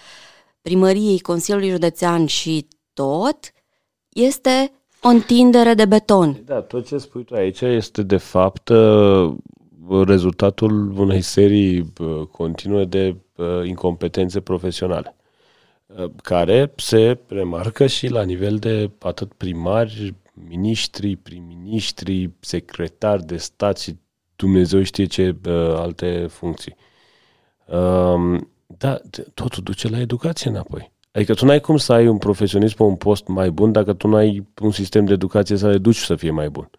primăriei 0.61 1.19
Consiliului 1.19 1.69
Județean 1.69 2.25
și 2.25 2.67
tot, 2.93 3.39
este 4.09 4.71
o 5.01 5.07
întindere 5.07 5.73
de 5.73 5.85
beton. 5.85 6.41
Da, 6.45 6.61
tot 6.61 6.87
ce 6.87 6.97
spui 6.97 7.23
tu 7.23 7.35
aici 7.35 7.61
este 7.61 8.03
de 8.03 8.17
fapt 8.17 8.69
uh, 8.69 9.33
rezultatul 10.05 10.99
unei 10.99 11.21
serii 11.21 11.79
uh, 11.99 12.27
continue 12.31 12.85
de 12.85 13.15
uh, 13.35 13.45
incompetențe 13.65 14.39
profesionale. 14.39 15.18
Uh, 15.97 16.11
care 16.23 16.73
se 16.75 17.19
remarcă 17.27 17.87
și 17.87 18.07
la 18.07 18.23
nivel 18.23 18.57
de 18.57 18.91
atât 18.99 19.33
primari, 19.33 20.15
miniștri, 20.33 21.15
prim-ministri, 21.15 22.29
secretari 22.39 23.25
de 23.25 23.37
stat 23.37 23.79
și 23.79 23.95
Dumnezeu 24.35 24.83
știe 24.83 25.05
ce 25.05 25.35
uh, 25.45 25.53
alte 25.75 26.27
funcții. 26.27 26.75
Uh, 27.65 28.41
da, 28.77 28.99
totul 29.33 29.63
duce 29.63 29.87
la 29.87 29.99
educație 29.99 30.49
înapoi. 30.49 30.91
Adică 31.11 31.33
tu 31.33 31.45
n-ai 31.45 31.59
cum 31.59 31.77
să 31.77 31.93
ai 31.93 32.07
un 32.07 32.17
profesionist 32.17 32.75
pe 32.75 32.83
un 32.83 32.95
post 32.95 33.27
mai 33.27 33.51
bun 33.51 33.71
dacă 33.71 33.93
tu 33.93 34.07
nu 34.07 34.15
ai 34.15 34.47
un 34.61 34.71
sistem 34.71 35.05
de 35.05 35.13
educație 35.13 35.55
să 35.55 35.69
le 35.69 35.77
duci 35.77 35.97
să 35.97 36.15
fie 36.15 36.31
mai 36.31 36.49
bun. 36.49 36.69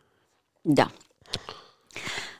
Da. 0.61 0.91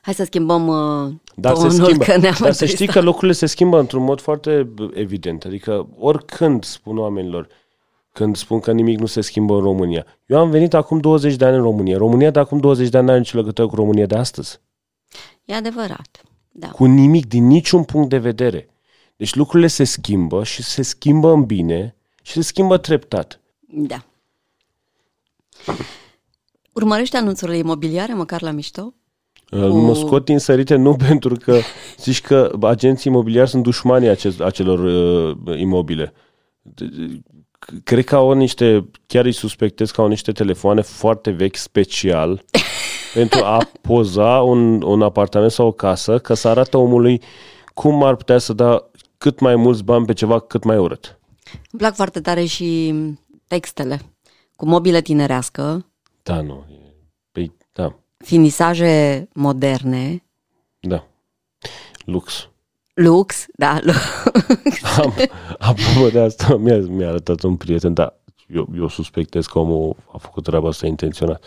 Hai 0.01 0.13
să 0.13 0.23
schimbăm 0.23 0.67
uh, 0.67 1.13
dar 1.35 1.53
tonul, 1.53 1.69
se 1.69 1.83
schimbă. 1.83 2.03
că 2.03 2.17
ne-am 2.17 2.35
Dar 2.39 2.51
să 2.51 2.65
știi 2.65 2.87
că 2.87 2.99
lucrurile 2.99 3.33
se 3.33 3.45
schimbă 3.45 3.79
într-un 3.79 4.03
mod 4.03 4.21
foarte 4.21 4.69
evident. 4.93 5.43
Adică 5.43 5.87
oricând 5.97 6.63
spun 6.63 6.97
oamenilor, 6.97 7.47
când 8.11 8.35
spun 8.35 8.59
că 8.59 8.71
nimic 8.71 8.99
nu 8.99 9.05
se 9.05 9.21
schimbă 9.21 9.53
în 9.53 9.61
România. 9.61 10.05
Eu 10.25 10.39
am 10.39 10.49
venit 10.49 10.73
acum 10.73 10.99
20 10.99 11.35
de 11.35 11.45
ani 11.45 11.55
în 11.55 11.61
România. 11.61 11.97
România 11.97 12.31
de 12.31 12.39
acum 12.39 12.59
20 12.59 12.89
de 12.89 12.97
ani 12.97 13.05
nu 13.05 13.11
are 13.11 13.19
nicio 13.19 13.37
legătură 13.37 13.67
cu 13.67 13.75
România 13.75 14.05
de 14.05 14.15
astăzi. 14.15 14.59
E 15.45 15.53
adevărat. 15.53 16.21
Da. 16.51 16.67
Cu 16.67 16.85
nimic, 16.85 17.27
din 17.27 17.47
niciun 17.47 17.83
punct 17.83 18.09
de 18.09 18.17
vedere. 18.17 18.69
Deci 19.15 19.35
lucrurile 19.35 19.67
se 19.67 19.83
schimbă 19.83 20.43
și 20.43 20.63
se 20.63 20.81
schimbă 20.81 21.31
în 21.31 21.43
bine 21.43 21.95
și 22.21 22.33
se 22.33 22.41
schimbă 22.41 22.77
treptat. 22.77 23.39
Da. 23.67 24.05
Urmărește 26.73 27.17
anunțurile 27.17 27.57
imobiliare, 27.57 28.13
măcar 28.13 28.41
la 28.41 28.51
mișto? 28.51 28.93
Cu... 29.51 29.57
Mă 29.57 29.95
scot 29.95 30.25
din 30.25 30.37
sărite 30.37 30.75
nu 30.75 30.95
pentru 31.07 31.35
că 31.35 31.59
zici 31.97 32.21
că 32.21 32.51
agenții 32.61 33.11
imobiliari 33.11 33.49
sunt 33.49 33.63
dușmanii 33.63 34.07
acest, 34.07 34.41
acelor 34.41 34.79
uh, 34.79 35.59
imobile. 35.59 36.13
Cred 37.83 38.03
că 38.03 38.15
au 38.15 38.31
niște, 38.31 38.89
chiar 39.07 39.25
îi 39.25 39.31
suspectez 39.31 39.91
că 39.91 40.01
au 40.01 40.07
niște 40.07 40.31
telefoane 40.31 40.81
foarte 40.81 41.31
vechi 41.31 41.55
special 41.55 42.43
pentru 43.13 43.43
a 43.43 43.69
poza 43.81 44.41
un, 44.41 44.81
un 44.81 45.01
apartament 45.01 45.51
sau 45.51 45.67
o 45.67 45.71
casă 45.71 46.19
ca 46.19 46.33
să 46.33 46.47
arată 46.47 46.77
omului 46.77 47.21
cum 47.73 48.03
ar 48.03 48.15
putea 48.15 48.37
să 48.37 48.53
da 48.53 48.89
cât 49.17 49.39
mai 49.39 49.55
mulți 49.55 49.83
bani 49.83 50.05
pe 50.05 50.13
ceva 50.13 50.39
cât 50.39 50.63
mai 50.63 50.77
urât. 50.77 51.19
Îmi 51.71 51.81
plac 51.81 51.95
foarte 51.95 52.21
tare 52.21 52.45
și 52.45 52.93
textele 53.47 54.01
cu 54.55 54.65
mobilă 54.65 54.99
tinerească. 54.99 55.85
Da, 56.23 56.41
nu. 56.41 56.65
Păi, 57.31 57.51
da 57.71 57.95
finisaje 58.23 59.27
moderne. 59.33 60.23
Da. 60.79 61.03
Lux. 62.05 62.49
Lux, 62.93 63.45
da, 63.57 63.79
lux. 63.81 63.97
Am, 64.97 65.13
apropo 65.57 66.09
de 66.11 66.19
asta, 66.19 66.55
mi-a, 66.55 66.77
mi-a 66.77 67.07
arătat 67.07 67.43
un 67.43 67.55
prieten, 67.55 67.93
dar 67.93 68.19
eu, 68.47 68.69
eu 68.75 68.87
suspectez 68.87 69.45
că 69.45 69.59
omul 69.59 69.95
a 70.11 70.17
făcut 70.17 70.43
treaba 70.43 70.67
asta 70.67 70.87
intenționat. 70.87 71.43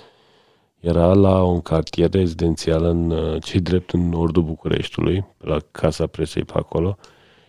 Era 0.80 1.14
la 1.14 1.42
un 1.42 1.60
cartier 1.60 2.10
rezidențial 2.10 2.84
în 2.84 3.10
uh, 3.10 3.42
cei 3.42 3.60
drept 3.60 3.90
în 3.90 4.08
nordul 4.08 4.42
Bucureștiului, 4.42 5.24
la 5.38 5.58
casa 5.70 6.06
presei 6.06 6.44
pe 6.44 6.52
acolo, 6.56 6.96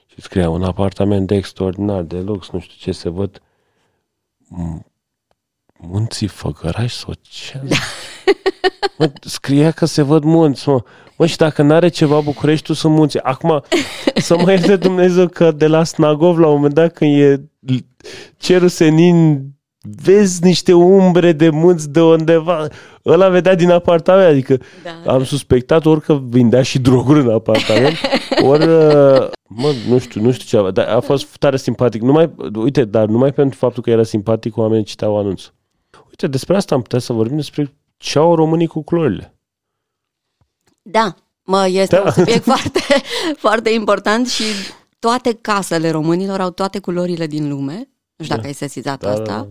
și 0.05 0.21
scria 0.21 0.49
un 0.49 0.63
apartament 0.63 1.27
de 1.27 1.35
extraordinar, 1.35 2.01
de 2.01 2.19
lux, 2.19 2.49
nu 2.49 2.59
știu 2.59 2.75
ce 2.79 2.91
se 2.91 3.10
văd, 3.10 3.41
munții 5.78 6.28
Făgăraș 6.28 6.94
sau 6.94 7.13
ce? 7.21 7.62
Mă, 8.98 9.12
scria 9.21 9.71
că 9.71 9.86
se 9.86 10.02
văd 10.02 10.23
munți, 10.23 10.69
mă. 10.69 10.82
Mă, 11.17 11.26
și 11.26 11.38
dacă 11.38 11.62
n-are 11.62 11.88
ceva 11.88 12.19
Bucureștiul, 12.19 12.76
sunt 12.76 12.94
munți. 12.94 13.17
Acum, 13.23 13.63
să 14.15 14.38
mă 14.38 14.52
ierte 14.52 14.76
Dumnezeu 14.76 15.28
că 15.28 15.52
de 15.52 15.67
la 15.67 15.84
Snagov, 15.84 16.38
la 16.38 16.48
un 16.48 16.54
moment 16.54 16.73
dat, 16.73 16.94
când 16.94 17.19
e 17.19 17.50
cerul 18.38 18.67
senin, 18.67 19.44
vezi 20.02 20.44
niște 20.44 20.73
umbre 20.73 21.32
de 21.32 21.50
munți 21.50 21.90
de 21.90 22.02
undeva. 22.02 22.67
Ăla 23.06 23.30
vedea 23.30 23.56
din 23.56 23.71
apartament, 23.71 24.30
adică 24.30 24.58
da. 24.84 25.12
am 25.12 25.23
suspectat 25.23 25.86
ori 25.86 26.02
că 26.02 26.19
vindea 26.30 26.62
și 26.62 26.80
droguri 26.80 27.19
în 27.19 27.30
apartament, 27.30 27.96
ori, 28.44 28.67
uh, 28.67 29.28
mă, 29.48 29.73
nu 29.90 29.98
știu, 30.00 30.21
nu 30.21 30.32
știu 30.32 30.63
ce, 30.63 30.71
dar 30.71 30.88
a 30.88 31.00
fost 31.00 31.38
tare 31.38 31.58
simpatic. 31.58 32.02
Numai, 32.02 32.32
uite, 32.56 32.86
dar 32.86 33.06
numai 33.06 33.32
pentru 33.32 33.58
faptul 33.58 33.84
că 33.84 33.90
era 33.90 34.04
simpatic, 34.04 34.58
oamenii 34.58 34.84
citeau 34.84 35.17
anunțul 35.17 35.54
Uite, 36.15 36.27
despre 36.27 36.55
asta 36.55 36.75
am 36.75 36.81
putea 36.81 36.99
să 36.99 37.13
vorbim 37.13 37.35
despre 37.35 37.75
ce 37.97 38.19
au 38.19 38.35
românii 38.35 38.67
cu 38.67 38.81
culorile. 38.81 39.35
Da, 40.81 41.15
mă, 41.43 41.67
este 41.67 41.95
da. 41.95 42.01
un 42.01 42.11
subiect 42.11 42.43
foarte, 42.53 42.79
foarte 43.37 43.69
important 43.69 44.27
și 44.27 44.43
toate 44.99 45.37
casele 45.41 45.89
românilor 45.89 46.39
au 46.39 46.49
toate 46.49 46.79
culorile 46.79 47.27
din 47.27 47.49
lume. 47.49 47.89
Nu 48.15 48.23
știu 48.23 48.27
da. 48.27 48.35
dacă 48.35 48.47
ai 48.47 48.53
sesizat 48.53 48.99
da, 48.99 49.09
asta. 49.09 49.23
Da, 49.23 49.37
da. 49.37 49.47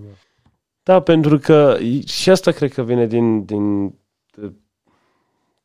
da, 0.82 1.00
pentru 1.00 1.38
că 1.38 1.76
și 2.06 2.30
asta 2.30 2.50
cred 2.50 2.72
că 2.72 2.82
vine 2.82 3.06
din, 3.06 3.44
din 3.44 3.94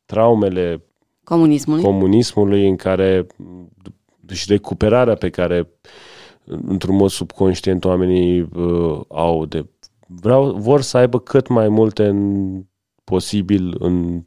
traumele 0.04 0.84
comunismului. 1.24 1.82
comunismului 1.82 2.68
în 2.68 2.76
care 2.76 3.26
și 4.32 4.44
recuperarea 4.48 5.14
pe 5.14 5.30
care 5.30 5.68
într-un 6.44 6.96
mod 6.96 7.10
subconștient 7.10 7.84
oamenii 7.84 8.40
uh, 8.40 9.00
au 9.08 9.46
de 9.46 9.66
vreau, 10.14 10.52
vor 10.52 10.80
să 10.80 10.96
aibă 10.96 11.20
cât 11.20 11.48
mai 11.48 11.68
multe 11.68 12.06
în, 12.06 12.62
posibil 13.04 13.76
în, 13.78 14.22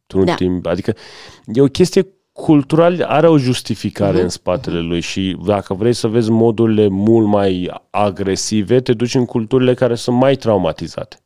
într-un 0.00 0.24
da. 0.24 0.34
timp. 0.34 0.66
Adică 0.66 0.94
e 1.46 1.60
o 1.60 1.66
chestie 1.66 2.06
cultural 2.32 3.02
are 3.02 3.28
o 3.28 3.38
justificare 3.38 4.18
uh-huh. 4.18 4.22
în 4.22 4.28
spatele 4.28 4.80
lui 4.80 5.00
și 5.00 5.36
dacă 5.46 5.74
vrei 5.74 5.92
să 5.92 6.08
vezi 6.08 6.30
modurile 6.30 6.88
mult 6.88 7.26
mai 7.26 7.70
agresive, 7.90 8.80
te 8.80 8.92
duci 8.92 9.14
în 9.14 9.24
culturile 9.24 9.74
care 9.74 9.94
sunt 9.94 10.16
mai 10.16 10.36
traumatizate. 10.36 11.16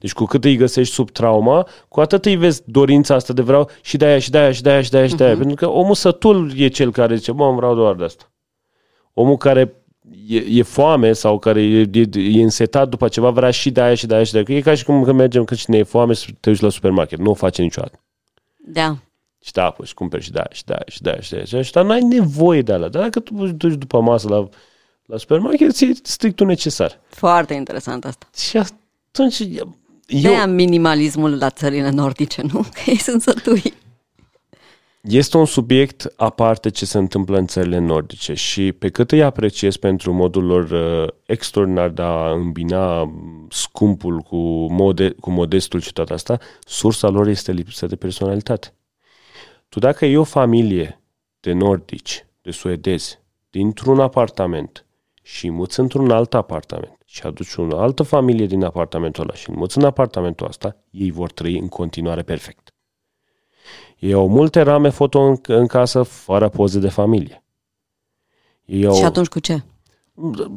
Deci 0.00 0.12
cu 0.12 0.24
cât 0.24 0.44
îi 0.44 0.56
găsești 0.56 0.94
sub 0.94 1.10
trauma, 1.10 1.66
cu 1.88 2.00
atât 2.00 2.24
îi 2.24 2.36
vezi 2.36 2.62
dorința 2.66 3.14
asta 3.14 3.32
de 3.32 3.42
vreau 3.42 3.70
și 3.82 3.96
de 3.96 4.04
aia 4.04 4.18
și 4.18 4.30
de 4.30 4.38
aia 4.38 4.52
și 4.52 4.62
de 4.62 4.70
aia 4.70 4.82
și 4.82 4.90
de 4.90 4.96
aia 4.96 5.06
și 5.06 5.14
de 5.14 5.24
aia. 5.24 5.34
Uh-huh. 5.34 5.38
Pentru 5.38 5.56
că 5.56 5.68
omul 5.68 5.94
sătul 5.94 6.52
e 6.56 6.68
cel 6.68 6.92
care 6.92 7.16
zice, 7.16 7.32
mă, 7.32 7.52
vreau 7.52 7.74
doar 7.74 7.94
de 7.94 8.04
asta. 8.04 8.32
Omul 9.12 9.36
care 9.36 9.82
e, 10.28 10.36
e 10.36 10.62
foame 10.62 11.12
sau 11.12 11.38
care 11.38 11.62
e, 11.62 11.88
e, 11.92 12.08
e 12.14 12.42
însetat 12.42 12.88
după 12.88 13.08
ceva, 13.08 13.30
vrea 13.30 13.50
și 13.50 13.70
de 13.70 13.80
aia 13.80 13.94
și 13.94 14.06
de 14.06 14.14
aia 14.14 14.24
și 14.24 14.32
de 14.32 14.44
aia. 14.46 14.58
E 14.58 14.60
ca 14.60 14.74
și 14.74 14.84
cum 14.84 15.04
când 15.04 15.16
mergem 15.16 15.44
când 15.44 15.60
cine 15.60 15.76
e 15.76 15.82
foame 15.82 16.14
să 16.14 16.26
te 16.40 16.50
duci 16.50 16.60
la 16.60 16.68
supermarket. 16.68 17.18
Nu 17.18 17.30
o 17.30 17.34
face 17.34 17.62
niciodată. 17.62 18.00
Da. 18.56 18.96
Și 19.44 19.52
da, 19.52 19.70
păi, 19.70 19.86
și 19.86 19.94
cumperi 19.94 20.22
și 20.22 20.32
de 20.32 20.38
aia 20.38 20.48
și 20.52 20.64
de 20.64 20.72
aia 20.72 20.84
și 20.86 21.02
de 21.02 21.10
aia 21.10 21.20
și 21.20 21.30
de 21.30 21.36
aia. 21.36 21.44
Și, 21.62 21.72
de 21.72 21.78
aia. 21.78 21.86
nu 21.86 21.92
ai 21.92 22.00
nevoie 22.00 22.62
de 22.62 22.72
alea. 22.72 22.88
Dar 22.88 23.02
dacă 23.02 23.20
tu 23.20 23.46
duci 23.46 23.74
după 23.74 24.00
masă 24.00 24.28
la, 24.28 24.48
la 25.06 25.16
supermarket, 25.16 25.72
ți-e 25.72 25.92
strictul 26.02 26.46
necesar. 26.46 27.00
Foarte 27.08 27.54
interesant 27.54 28.04
asta. 28.04 28.26
Și 28.36 28.56
atunci 28.56 29.38
eu... 29.38 29.76
De 30.06 30.44
minimalismul 30.46 31.38
la 31.38 31.50
țările 31.50 31.90
nordice, 31.90 32.42
nu? 32.52 32.60
Că 32.74 32.80
ei 32.90 32.98
sunt 32.98 33.22
sătui. 33.22 33.74
Este 35.00 35.36
un 35.36 35.44
subiect 35.44 36.12
aparte 36.16 36.68
ce 36.68 36.84
se 36.84 36.98
întâmplă 36.98 37.38
în 37.38 37.46
țările 37.46 37.78
nordice 37.78 38.34
și 38.34 38.72
pe 38.72 38.88
cât 38.88 39.12
îi 39.12 39.22
apreciez 39.22 39.76
pentru 39.76 40.12
modul 40.12 40.44
lor 40.44 40.70
uh, 40.70 41.08
extraordinar 41.26 41.88
de 41.88 42.02
a 42.02 42.30
îmbina 42.30 43.12
scumpul 43.48 44.20
cu, 44.20 44.36
mode, 44.72 45.10
cu 45.10 45.30
modestul 45.30 45.80
și 45.80 45.92
tot 45.92 46.10
asta, 46.10 46.38
sursa 46.60 47.08
lor 47.08 47.26
este 47.26 47.52
lipsă 47.52 47.86
de 47.86 47.96
personalitate. 47.96 48.74
Tu 49.68 49.78
dacă 49.78 50.06
e 50.06 50.18
o 50.18 50.24
familie 50.24 51.02
de 51.40 51.52
nordici, 51.52 52.26
de 52.42 52.50
suedezi, 52.50 53.20
dintr-un 53.50 54.00
apartament 54.00 54.86
și 55.22 55.50
muți 55.50 55.80
într-un 55.80 56.10
alt 56.10 56.34
apartament 56.34 56.98
și 57.04 57.22
aduci 57.22 57.54
o 57.56 57.78
altă 57.78 58.02
familie 58.02 58.46
din 58.46 58.64
apartamentul 58.64 59.22
ăla 59.22 59.34
și 59.34 59.50
înmuți 59.50 59.78
în 59.78 59.84
apartamentul 59.84 60.46
ăsta, 60.46 60.76
ei 60.90 61.10
vor 61.10 61.32
trăi 61.32 61.58
în 61.58 61.68
continuare 61.68 62.22
perfect. 62.22 62.67
Ei 63.98 64.12
au 64.12 64.28
multe 64.28 64.60
rame 64.60 64.88
foto 64.88 65.20
în, 65.20 65.36
în 65.46 65.66
casă 65.66 66.02
fără 66.02 66.48
poze 66.48 66.78
de 66.78 66.88
familie. 66.88 67.42
Ei 68.64 68.86
au... 68.86 68.94
Și 68.94 69.04
atunci 69.04 69.26
cu 69.26 69.38
ce? 69.38 69.62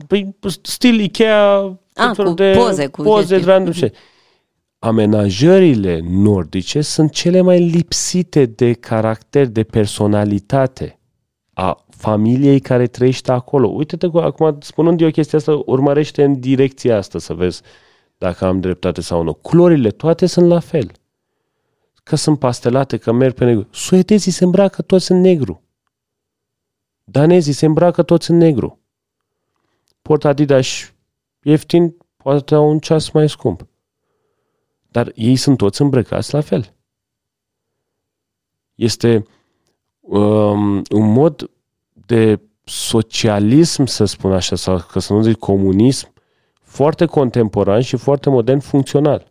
Păi, 0.08 0.36
stil 0.62 1.00
Ikea, 1.00 1.56
A, 1.94 2.12
cu 2.16 2.34
de 2.34 2.54
poze, 2.58 2.88
cu 2.88 3.02
poze 3.02 3.38
random 3.38 3.74
și 3.74 3.92
Amenajările 4.84 6.02
nordice 6.10 6.82
sunt 6.82 7.12
cele 7.12 7.42
mai 7.42 7.60
lipsite 7.60 8.46
de 8.46 8.74
caracter, 8.74 9.48
de 9.48 9.64
personalitate 9.64 11.00
a 11.54 11.86
familiei 11.90 12.60
care 12.60 12.88
trăiește 12.88 13.32
acolo. 13.32 13.68
Uite-te, 13.68 14.08
acum 14.14 14.58
spunând 14.60 15.02
eu 15.02 15.10
chestia 15.10 15.38
asta, 15.38 15.62
urmărește 15.66 16.24
în 16.24 16.40
direcția 16.40 16.98
asta 16.98 17.20
să 17.20 17.34
vezi 17.34 17.62
dacă 18.18 18.46
am 18.46 18.60
dreptate 18.60 19.02
sau 19.02 19.24
nu. 19.24 19.34
Culorile 19.34 19.90
toate 19.90 20.26
sunt 20.26 20.48
la 20.48 20.60
fel. 20.60 20.92
Că 22.04 22.16
sunt 22.16 22.40
pastelate, 22.40 22.98
că 22.98 23.12
merg 23.12 23.34
pe 23.34 23.46
negru. 23.46 23.68
Suedezii 23.72 24.32
se 24.32 24.44
îmbracă 24.44 24.82
toți 24.82 25.12
în 25.12 25.22
negru. 25.22 25.64
Danezii 27.04 27.54
se 27.54 27.66
îmbracă 27.66 28.04
toți 28.04 28.32
în 28.32 28.38
negru. 28.38 28.80
Port 30.02 30.26
Adidas 30.26 30.94
ieftin, 31.42 31.96
poate 32.18 32.56
au 32.56 32.70
un 32.70 32.80
ceas 32.80 33.10
mai 33.10 33.30
scump. 33.30 33.68
Dar 34.88 35.12
ei 35.16 35.36
sunt 35.36 35.58
toți 35.58 35.82
îmbrăcați 35.82 36.34
la 36.34 36.42
fel. 36.42 36.74
Este 38.76 39.26
um, 40.00 40.82
un 40.90 41.12
mod 41.12 41.50
de 42.06 42.40
socialism, 42.64 43.86
să 43.86 44.06
spun 44.06 44.34
așa, 44.34 44.56
sau 44.56 44.78
că 44.92 45.00
să 45.00 45.14
nu 45.14 45.22
zic 45.22 45.38
comunism, 45.38 46.14
foarte 46.62 47.06
contemporan 47.06 47.82
și 47.82 47.98
foarte 47.98 48.30
modern 48.30 48.60
funcțional. 48.60 49.31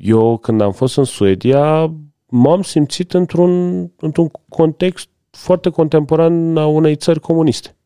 Eu, 0.00 0.38
când 0.38 0.60
am 0.60 0.72
fost 0.72 0.96
în 0.96 1.04
Suedia, 1.04 1.92
m-am 2.26 2.62
simțit 2.62 3.14
într-un, 3.14 3.80
într-un 3.96 4.28
context 4.48 5.08
foarte 5.30 5.70
contemporan 5.70 6.56
a 6.56 6.66
unei 6.66 6.96
țări 6.96 7.20
comuniste. 7.20 7.76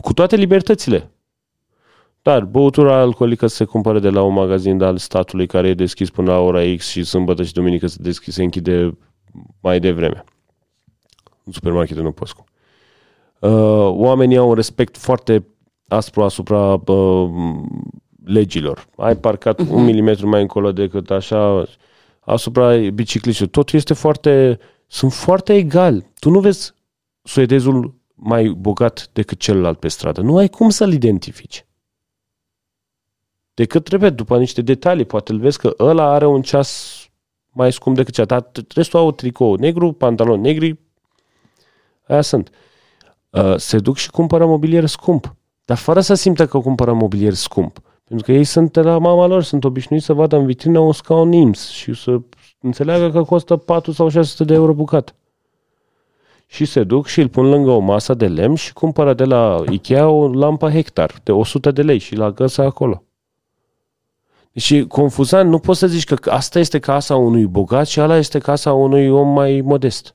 Cu 0.00 0.12
toate 0.12 0.36
libertățile. 0.36 1.10
Dar 2.22 2.44
băutura 2.44 3.00
alcoolică 3.00 3.46
se 3.46 3.64
cumpără 3.64 3.98
de 3.98 4.10
la 4.10 4.22
un 4.22 4.32
magazin 4.32 4.82
al 4.82 4.96
statului 4.96 5.46
care 5.46 5.68
e 5.68 5.74
deschis 5.74 6.10
până 6.10 6.30
la 6.30 6.38
ora 6.38 6.74
X 6.76 6.88
și 6.88 7.04
sâmbătă 7.04 7.42
și 7.42 7.52
duminică 7.52 7.86
se, 7.86 7.96
deschis, 8.00 8.34
se 8.34 8.42
închide 8.42 8.98
mai 9.60 9.80
devreme. 9.80 10.24
În 11.44 11.52
supermarket 11.52 11.96
nu 11.96 12.12
poți. 12.12 12.34
Uh, 13.40 13.50
oamenii 13.90 14.36
au 14.36 14.48
un 14.48 14.54
respect 14.54 14.96
foarte 14.96 15.46
aspru 15.88 16.22
asupra 16.22 16.72
uh, 16.86 17.30
legilor. 18.26 18.86
Ai 18.96 19.16
parcat 19.16 19.62
uh-huh. 19.62 19.68
un 19.68 19.84
milimetru 19.84 20.28
mai 20.28 20.40
încolo 20.40 20.72
decât 20.72 21.10
așa 21.10 21.64
asupra 22.20 22.76
biciclistului. 22.76 23.52
Totul 23.52 23.78
este 23.78 23.94
foarte... 23.94 24.58
Sunt 24.86 25.12
foarte 25.12 25.54
egal. 25.54 26.04
Tu 26.18 26.30
nu 26.30 26.40
vezi 26.40 26.74
suedezul 27.22 27.94
mai 28.14 28.48
bogat 28.48 29.10
decât 29.12 29.38
celălalt 29.38 29.78
pe 29.78 29.88
stradă. 29.88 30.20
Nu 30.20 30.36
ai 30.36 30.48
cum 30.48 30.70
să-l 30.70 30.92
identifici. 30.92 31.66
Decât, 33.54 33.86
repet, 33.86 34.16
după 34.16 34.38
niște 34.38 34.62
detalii, 34.62 35.04
poate 35.04 35.32
îl 35.32 35.38
vezi 35.38 35.58
că 35.58 35.74
ăla 35.78 36.04
are 36.04 36.26
un 36.26 36.42
ceas 36.42 37.00
mai 37.52 37.72
scump 37.72 37.96
decât 37.96 38.14
cea, 38.14 38.24
dar 38.24 38.50
restul 38.74 38.98
au 38.98 39.12
tricou 39.12 39.54
negru, 39.54 39.92
pantaloni 39.92 40.42
negri, 40.42 40.78
aia 42.06 42.20
sunt. 42.20 42.50
Uh, 43.30 43.56
se 43.56 43.78
duc 43.78 43.96
și 43.96 44.10
cumpără 44.10 44.46
mobilier 44.46 44.86
scump, 44.86 45.36
dar 45.64 45.76
fără 45.76 46.00
să 46.00 46.14
simtă 46.14 46.46
că 46.46 46.58
cumpără 46.58 46.92
mobilier 46.92 47.34
scump. 47.34 47.80
Pentru 48.08 48.26
că 48.26 48.32
ei 48.32 48.44
sunt 48.44 48.72
de 48.72 48.80
la 48.80 48.98
mama 48.98 49.26
lor, 49.26 49.42
sunt 49.42 49.64
obișnuiți 49.64 50.04
să 50.04 50.12
vadă 50.12 50.36
în 50.36 50.46
vitrină 50.46 50.78
un 50.78 50.92
scaun 50.92 51.32
IMS 51.32 51.68
și 51.68 51.94
să 51.94 52.20
înțeleagă 52.60 53.10
că 53.10 53.22
costă 53.22 53.56
4 53.56 53.92
sau 53.92 54.08
600 54.08 54.44
de 54.44 54.54
euro 54.54 54.72
bucat. 54.72 55.14
Și 56.46 56.64
se 56.64 56.84
duc 56.84 57.06
și 57.06 57.20
îl 57.20 57.28
pun 57.28 57.48
lângă 57.48 57.70
o 57.70 57.78
masă 57.78 58.14
de 58.14 58.28
lemn 58.28 58.54
și 58.54 58.72
cumpără 58.72 59.14
de 59.14 59.24
la 59.24 59.64
Ikea 59.70 60.08
o 60.08 60.28
lampă 60.28 60.70
hectar 60.70 61.20
de 61.22 61.32
100 61.32 61.70
de 61.70 61.82
lei 61.82 61.98
și 61.98 62.14
la 62.14 62.30
găsă 62.30 62.62
acolo. 62.62 63.02
Și 64.54 64.84
confuzant, 64.86 65.50
nu 65.50 65.58
poți 65.58 65.78
să 65.78 65.86
zici 65.86 66.04
că 66.04 66.30
asta 66.30 66.58
este 66.58 66.78
casa 66.78 67.16
unui 67.16 67.46
bogat 67.46 67.86
și 67.86 68.00
ala 68.00 68.16
este 68.16 68.38
casa 68.38 68.72
unui 68.72 69.08
om 69.08 69.28
mai 69.28 69.60
modest. 69.60 70.14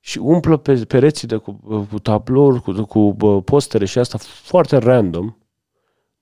Și 0.00 0.18
umplă 0.18 0.56
pe 0.56 0.84
pereții 0.84 1.28
de 1.28 1.36
cu, 1.36 1.52
cu 1.90 1.98
tablouri, 1.98 2.62
cu, 2.62 2.84
cu 2.84 3.14
postere 3.44 3.84
și 3.84 3.98
asta 3.98 4.18
foarte 4.18 4.76
random, 4.76 5.34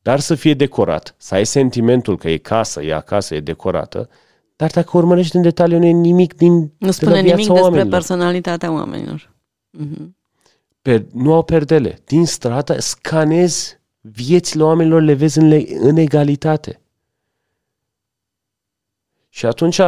dar 0.03 0.20
să 0.20 0.34
fie 0.34 0.55
decorat, 0.55 1.14
să 1.18 1.34
ai 1.34 1.46
sentimentul 1.46 2.18
că 2.18 2.30
e 2.30 2.36
casă, 2.36 2.82
e 2.82 2.94
acasă, 2.94 3.34
e 3.34 3.40
decorată, 3.40 4.09
dar 4.57 4.70
dacă 4.70 4.96
urmărești 4.96 5.36
în 5.36 5.42
detaliu, 5.42 5.78
nu 5.78 5.84
e 5.84 5.90
nimic 5.90 6.34
din 6.34 6.72
Nu 6.78 6.90
spune 6.90 7.20
nimic 7.20 7.36
despre 7.36 7.61
oamenilor. 7.61 7.88
personalitatea 7.88 8.72
oamenilor. 8.72 9.34
Uh-huh. 9.78 10.07
Per, 10.82 11.05
nu 11.12 11.34
au 11.34 11.42
perdele. 11.42 11.98
Din 12.05 12.26
strată 12.26 12.80
scanezi 12.80 13.80
viețile 14.00 14.62
oamenilor 14.62 15.03
le 15.03 15.14
vezi 15.14 15.38
în, 15.38 15.48
le, 15.48 15.64
în 15.78 15.96
egalitate. 15.96 16.80
Și 19.28 19.46
atunci 19.46 19.80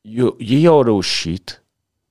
eu, 0.00 0.36
ei 0.38 0.66
au 0.66 0.82
reușit 0.82 1.64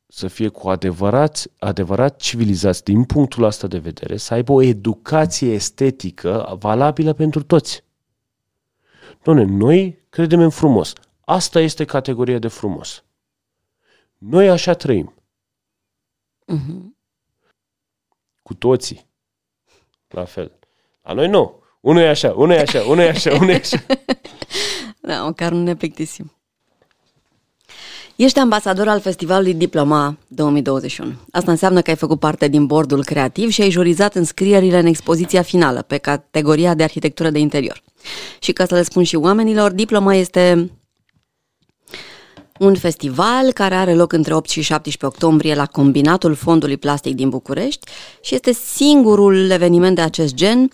să 0.08 0.28
fie 0.28 0.48
cu 0.48 0.70
adevărat, 0.70 1.44
adevărat 1.60 2.20
civilizați 2.20 2.84
din 2.84 3.04
punctul 3.04 3.44
ăsta 3.44 3.68
de 3.68 3.78
vedere, 3.78 4.18
să 4.18 4.34
aibă 4.34 4.52
o 4.52 4.62
educație 4.62 5.54
estetică 5.54 6.56
valabilă 6.60 7.14
pentru 7.14 7.44
toți. 7.44 7.84
Doamne, 9.24 9.44
noi 9.44 10.06
credem 10.10 10.40
în 10.40 10.50
frumos. 10.50 10.94
Asta 11.26 11.60
este 11.60 11.86
categoria 11.86 12.40
de 12.40 12.48
frumos. 12.48 13.04
Noi 14.18 14.50
așa 14.50 14.74
trăim. 14.74 15.14
Uh-huh. 16.54 16.96
Cu 18.44 18.54
toții. 18.54 19.06
La 20.08 20.26
fel. 20.26 20.52
La 21.02 21.14
noi 21.14 21.28
nu. 21.28 21.64
Unul 21.80 22.02
e 22.02 22.08
așa, 22.08 22.32
unul 22.32 22.52
e 22.52 22.60
așa, 22.60 22.82
unul 22.82 23.04
e 23.04 23.10
așa, 23.10 23.34
unul 23.34 23.50
e 23.50 23.56
așa. 23.56 23.86
da, 25.02 25.24
măcar 25.24 25.52
nu 25.52 25.64
ne 25.64 25.76
plictisim. 25.76 26.37
Ești 28.18 28.40
ambasador 28.40 28.88
al 28.88 29.00
Festivalului 29.00 29.54
Diploma 29.54 30.18
2021. 30.28 31.14
Asta 31.32 31.52
înseamnă 31.52 31.82
că 31.82 31.90
ai 31.90 31.96
făcut 31.96 32.20
parte 32.20 32.48
din 32.48 32.66
bordul 32.66 33.04
creativ 33.04 33.50
și 33.50 33.62
ai 33.62 33.70
jurizat 33.70 34.16
înscrierile 34.16 34.80
în 34.80 34.86
expoziția 34.86 35.42
finală 35.42 35.82
pe 35.82 35.98
categoria 35.98 36.74
de 36.74 36.84
arhitectură 36.84 37.30
de 37.30 37.40
interior. 37.40 37.84
Și 38.40 38.52
ca 38.52 38.66
să 38.66 38.76
le 38.76 38.84
spun 38.84 39.04
și 39.04 39.16
oamenilor, 39.16 39.72
Diploma 39.72 40.14
este 40.14 40.72
un 42.60 42.76
festival 42.76 43.52
care 43.52 43.76
are 43.76 43.94
loc 43.94 44.14
între 44.14 44.34
8 44.34 44.50
și 44.50 44.62
17 44.62 45.06
octombrie 45.06 45.56
la 45.56 45.66
Combinatul 45.66 46.34
Fondului 46.34 46.78
Plastic 46.78 47.16
din 47.16 47.30
București 47.30 47.92
și 48.22 48.36
este 48.36 48.52
singurul 48.52 49.50
eveniment 49.50 49.96
de 49.96 50.02
acest 50.02 50.34
gen 50.34 50.72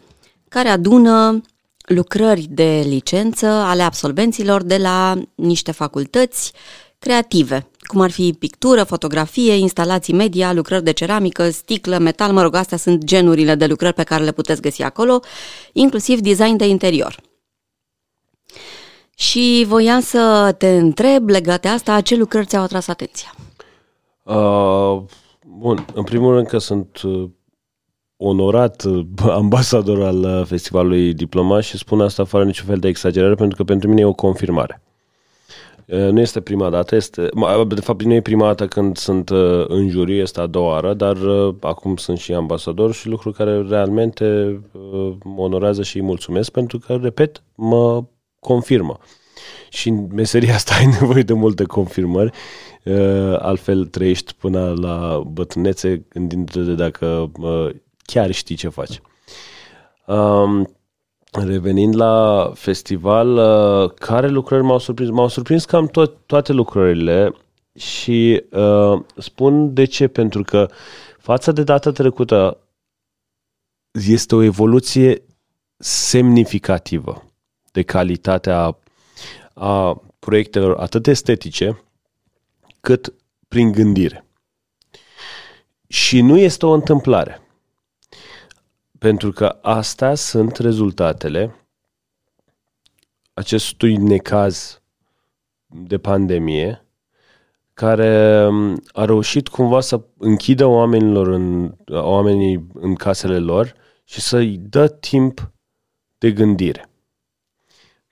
care 0.50 0.70
adună 0.70 1.42
lucrări 1.86 2.48
de 2.50 2.84
licență 2.86 3.46
ale 3.46 3.82
absolvenților 3.82 4.64
de 4.64 4.78
la 4.78 5.22
niște 5.36 5.72
facultăți 5.72 6.54
creative, 7.04 7.68
cum 7.82 8.02
ar 8.02 8.12
fi 8.12 8.36
pictură, 8.40 8.84
fotografie, 8.84 9.54
instalații 9.54 10.14
media, 10.14 10.54
lucrări 10.54 10.84
de 10.84 10.92
ceramică, 10.92 11.50
sticlă, 11.50 11.98
metal, 11.98 12.32
mă 12.32 12.42
rog, 12.42 12.56
astea 12.56 12.78
sunt 12.78 13.04
genurile 13.04 13.56
de 13.56 13.66
lucrări 13.66 13.94
pe 13.94 14.04
care 14.04 14.24
le 14.24 14.32
puteți 14.32 14.62
găsi 14.62 14.84
acolo, 14.84 15.20
inclusiv 15.74 16.20
design 16.20 16.58
de 16.58 16.68
interior. 16.68 17.16
Și 19.16 19.66
voiam 19.68 20.00
să 20.00 20.56
te 20.58 20.78
întreb 20.78 21.30
legat 21.30 21.62
de 21.62 21.68
asta, 21.68 22.02
ce 22.02 22.16
lucrări 22.16 22.46
ți-au 22.46 22.64
atras 22.64 22.88
atenția? 22.88 23.36
Uh, 24.24 25.02
bun, 25.58 25.86
în 25.94 26.04
primul 26.04 26.34
rând 26.34 26.48
că 26.48 26.58
sunt 26.58 27.02
uh, 27.02 27.30
onorat 28.18 28.84
uh, 28.84 29.06
ambasador 29.42 30.04
al 30.04 30.24
uh, 30.24 30.46
festivalului 30.46 31.14
Diploma 31.14 31.60
și 31.60 31.78
spun 31.78 32.02
asta 32.02 32.24
fără 32.24 32.44
niciun 32.44 32.66
fel 32.66 32.78
de 32.78 32.88
exagerare 32.88 33.36
pentru 33.36 33.56
că 33.56 33.64
pentru 33.64 33.90
mine 33.90 34.02
e 34.02 34.06
o 34.06 34.14
confirmare. 34.14 34.83
Nu 35.86 36.20
este 36.20 36.42
prima 36.42 36.70
dată, 36.70 36.96
este, 36.96 37.30
de 37.68 37.82
fapt 37.82 38.04
nu 38.04 38.14
e 38.14 38.22
prima 38.22 38.46
dată 38.46 38.68
când 38.68 38.98
sunt 38.98 39.30
în 39.68 39.90
juriu, 39.90 40.16
este 40.16 40.40
a 40.40 40.46
doua 40.46 40.72
oară, 40.72 40.94
dar 40.94 41.18
acum 41.60 41.96
sunt 41.96 42.18
și 42.18 42.34
ambasador 42.34 42.94
și 42.94 43.08
lucru 43.08 43.32
care 43.32 43.62
realmente 43.70 44.60
mă 45.24 45.42
onorează 45.42 45.84
și 45.84 45.98
îi 45.98 46.04
mulțumesc 46.04 46.52
pentru 46.52 46.80
că, 46.80 47.00
repet, 47.02 47.44
mă 47.56 48.04
confirmă. 48.40 49.00
Și 49.70 49.90
în 49.90 50.08
meseria 50.14 50.54
asta 50.54 50.76
ai 50.80 50.86
nevoie 50.86 51.24
de 51.24 51.34
multe 51.34 51.64
confirmări, 51.64 52.32
altfel 53.38 53.86
trăiești 53.86 54.34
până 54.34 54.74
la 54.82 55.24
bătrânețe 55.28 56.06
gândindu-te 56.10 56.60
de 56.60 56.74
dacă 56.74 57.32
chiar 58.06 58.32
știi 58.32 58.56
ce 58.56 58.70
faci. 58.70 59.02
Um, 60.06 60.68
Revenind 61.42 61.96
la 61.96 62.52
festival, 62.56 63.36
uh, 63.36 63.92
care 63.94 64.28
lucrări 64.28 64.64
m-au 64.64 64.80
surprins? 64.80 65.10
M-au 65.10 65.28
surprins 65.28 65.66
cam 65.66 65.90
to- 65.90 66.26
toate 66.26 66.52
lucrările 66.52 67.36
și 67.76 68.44
uh, 68.52 69.02
spun 69.18 69.74
de 69.74 69.86
ce, 69.86 70.08
pentru 70.08 70.44
că 70.44 70.70
față 71.18 71.52
de 71.52 71.64
data 71.64 71.92
trecută 71.92 72.58
este 73.92 74.36
o 74.36 74.42
evoluție 74.42 75.24
semnificativă 75.78 77.24
de 77.72 77.82
calitatea 77.82 78.78
a 79.54 80.02
proiectelor 80.20 80.78
atât 80.80 81.08
estetice 81.08 81.84
cât 82.82 83.14
prin 83.48 83.72
gândire. 83.72 84.26
Și 85.88 86.22
nu 86.22 86.38
este 86.38 86.66
o 86.66 86.72
întâmplare. 86.72 87.43
Pentru 89.04 89.32
că 89.32 89.58
astea 89.62 90.16
sunt 90.16 90.58
rezultatele 90.58 91.68
acestui 93.34 93.98
necaz 93.98 94.82
de 95.66 95.98
pandemie 95.98 96.86
care 97.74 98.46
um, 98.48 98.82
a 98.92 99.06
reușit 99.06 99.48
cumva 99.48 99.80
să 99.80 100.02
închidă 100.18 100.66
oamenilor 100.66 101.28
în, 101.28 101.76
oamenii 101.88 102.68
în 102.74 102.96
casele 102.96 103.40
lor 103.40 103.74
și 104.04 104.22
să-i 104.22 104.58
dă 104.58 104.88
timp 104.88 105.52
de 106.18 106.32
gândire. 106.32 106.90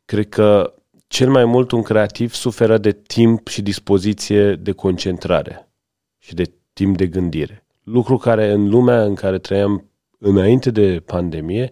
Cred 0.06 0.30
că 0.30 0.74
cel 1.08 1.30
mai 1.30 1.46
mult 1.46 1.72
un 1.72 1.82
creativ 1.82 2.34
suferă 2.34 2.78
de 2.78 2.92
timp 2.92 3.48
și 3.48 3.62
dispoziție 3.62 4.56
de 4.56 4.72
concentrare 4.72 5.72
și 6.18 6.34
de 6.34 6.54
timp 6.74 6.98
de 6.98 7.08
gândire. 7.08 7.66
Lucru 7.84 8.18
care 8.18 8.52
în 8.52 8.70
lumea 8.70 9.04
în 9.04 9.16
care 9.16 9.40
trăiam 9.40 9.86
înainte 10.22 10.72
de 10.72 11.00
pandemie, 11.00 11.70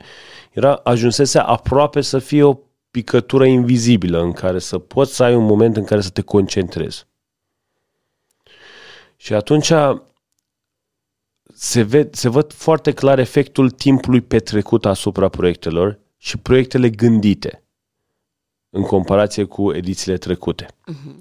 era, 0.52 0.74
ajunsese 0.74 1.40
aproape 1.40 2.02
să 2.02 2.20
fie 2.20 2.44
o 2.44 2.58
picătură 2.92 3.46
invizibilă 3.46 4.22
în 4.22 4.32
care 4.32 4.60
să 4.60 4.78
poți 4.78 5.16
să 5.16 5.24
ai 5.24 5.36
un 5.36 5.46
moment 5.46 5.78
în 5.78 5.84
care 5.84 6.02
să 6.02 6.10
te 6.10 6.22
concentrezi. 6.22 7.08
Și 9.16 9.34
atunci 9.34 9.72
se, 11.54 11.82
ved, 11.82 12.14
se 12.14 12.30
văd 12.30 12.54
foarte 12.54 12.94
clar 12.94 13.20
efectul 13.20 13.70
timpului 13.70 14.22
petrecut 14.22 14.86
asupra 14.86 15.30
proiectelor 15.30 16.00
și 16.18 16.38
proiectele 16.38 16.90
gândite 16.90 17.64
în 18.70 18.82
comparație 18.82 19.44
cu 19.44 19.74
edițiile 19.74 20.18
trecute. 20.18 20.66
Uh-huh. 20.66 21.20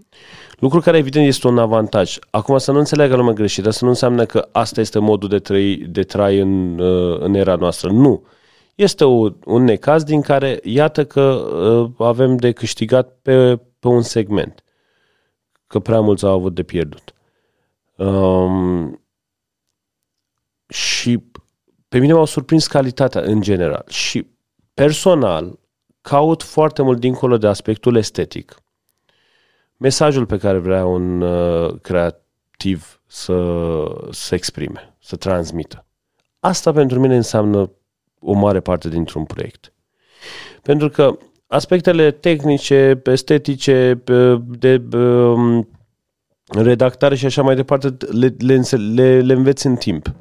Lucru 0.59 0.81
care 0.81 0.97
evident 0.97 1.27
este 1.27 1.47
un 1.47 1.59
avantaj. 1.59 2.19
Acum 2.31 2.59
să 2.59 2.73
nu 2.73 2.79
înțeleagă 2.79 3.17
lumea 3.17 3.33
greșit, 3.33 3.63
dar 3.63 3.73
să 3.73 3.85
nu 3.85 3.91
înseamnă 3.91 4.25
că 4.25 4.49
asta 4.53 4.81
este 4.81 4.99
modul 4.99 5.29
de 5.29 5.39
trai, 5.39 5.87
de 5.91 6.03
trai 6.03 6.39
în, 6.39 6.79
uh, 6.79 7.21
în 7.21 7.35
era 7.35 7.55
noastră. 7.55 7.91
Nu. 7.91 8.27
Este 8.75 9.05
o, 9.05 9.31
un 9.45 9.65
necaz 9.65 10.03
din 10.03 10.21
care 10.21 10.61
iată 10.63 11.05
că 11.05 11.23
uh, 11.23 12.07
avem 12.07 12.37
de 12.37 12.53
câștigat 12.53 13.19
pe, 13.23 13.57
pe 13.79 13.89
un 13.89 14.03
segment. 14.03 14.63
Că 15.67 15.79
prea 15.79 16.01
mulți 16.01 16.25
au 16.25 16.33
avut 16.33 16.55
de 16.55 16.63
pierdut. 16.63 17.15
Um, 17.97 19.01
și 20.69 21.23
pe 21.89 21.99
mine 21.99 22.13
m-au 22.13 22.25
surprins 22.25 22.67
calitatea 22.67 23.21
în 23.21 23.41
general. 23.41 23.85
Și 23.89 24.27
personal 24.75 25.59
caut 26.01 26.43
foarte 26.43 26.83
mult 26.83 27.01
dincolo 27.01 27.39
de 27.39 27.47
aspectul 27.47 27.97
estetic 27.97 28.63
mesajul 29.79 30.27
pe 30.27 30.37
care 30.37 30.59
vrea 30.59 30.87
un 30.87 31.21
uh, 31.21 31.75
creativ 31.81 33.01
să, 33.07 33.37
să 34.11 34.35
exprime, 34.35 34.97
să 35.01 35.17
transmită. 35.17 35.85
Asta 36.41 36.73
pentru 36.73 37.01
mine 37.01 37.17
înseamnă 37.17 37.71
o 38.21 38.33
mare 38.33 38.61
parte 38.61 38.89
dintr-un 38.89 39.25
proiect. 39.25 39.73
Pentru 40.63 40.89
că 40.89 41.19
aspectele 41.47 42.11
tehnice, 42.11 43.03
estetice, 43.05 44.03
de 44.47 44.83
um, 44.97 45.69
redactare 46.47 47.15
și 47.15 47.27
așa 47.27 47.43
mai 47.43 47.55
departe, 47.55 47.97
le, 48.11 48.35
le, 48.39 48.63
le, 48.95 49.21
le 49.21 49.33
înveți 49.33 49.67
în 49.67 49.77
timp. 49.77 50.15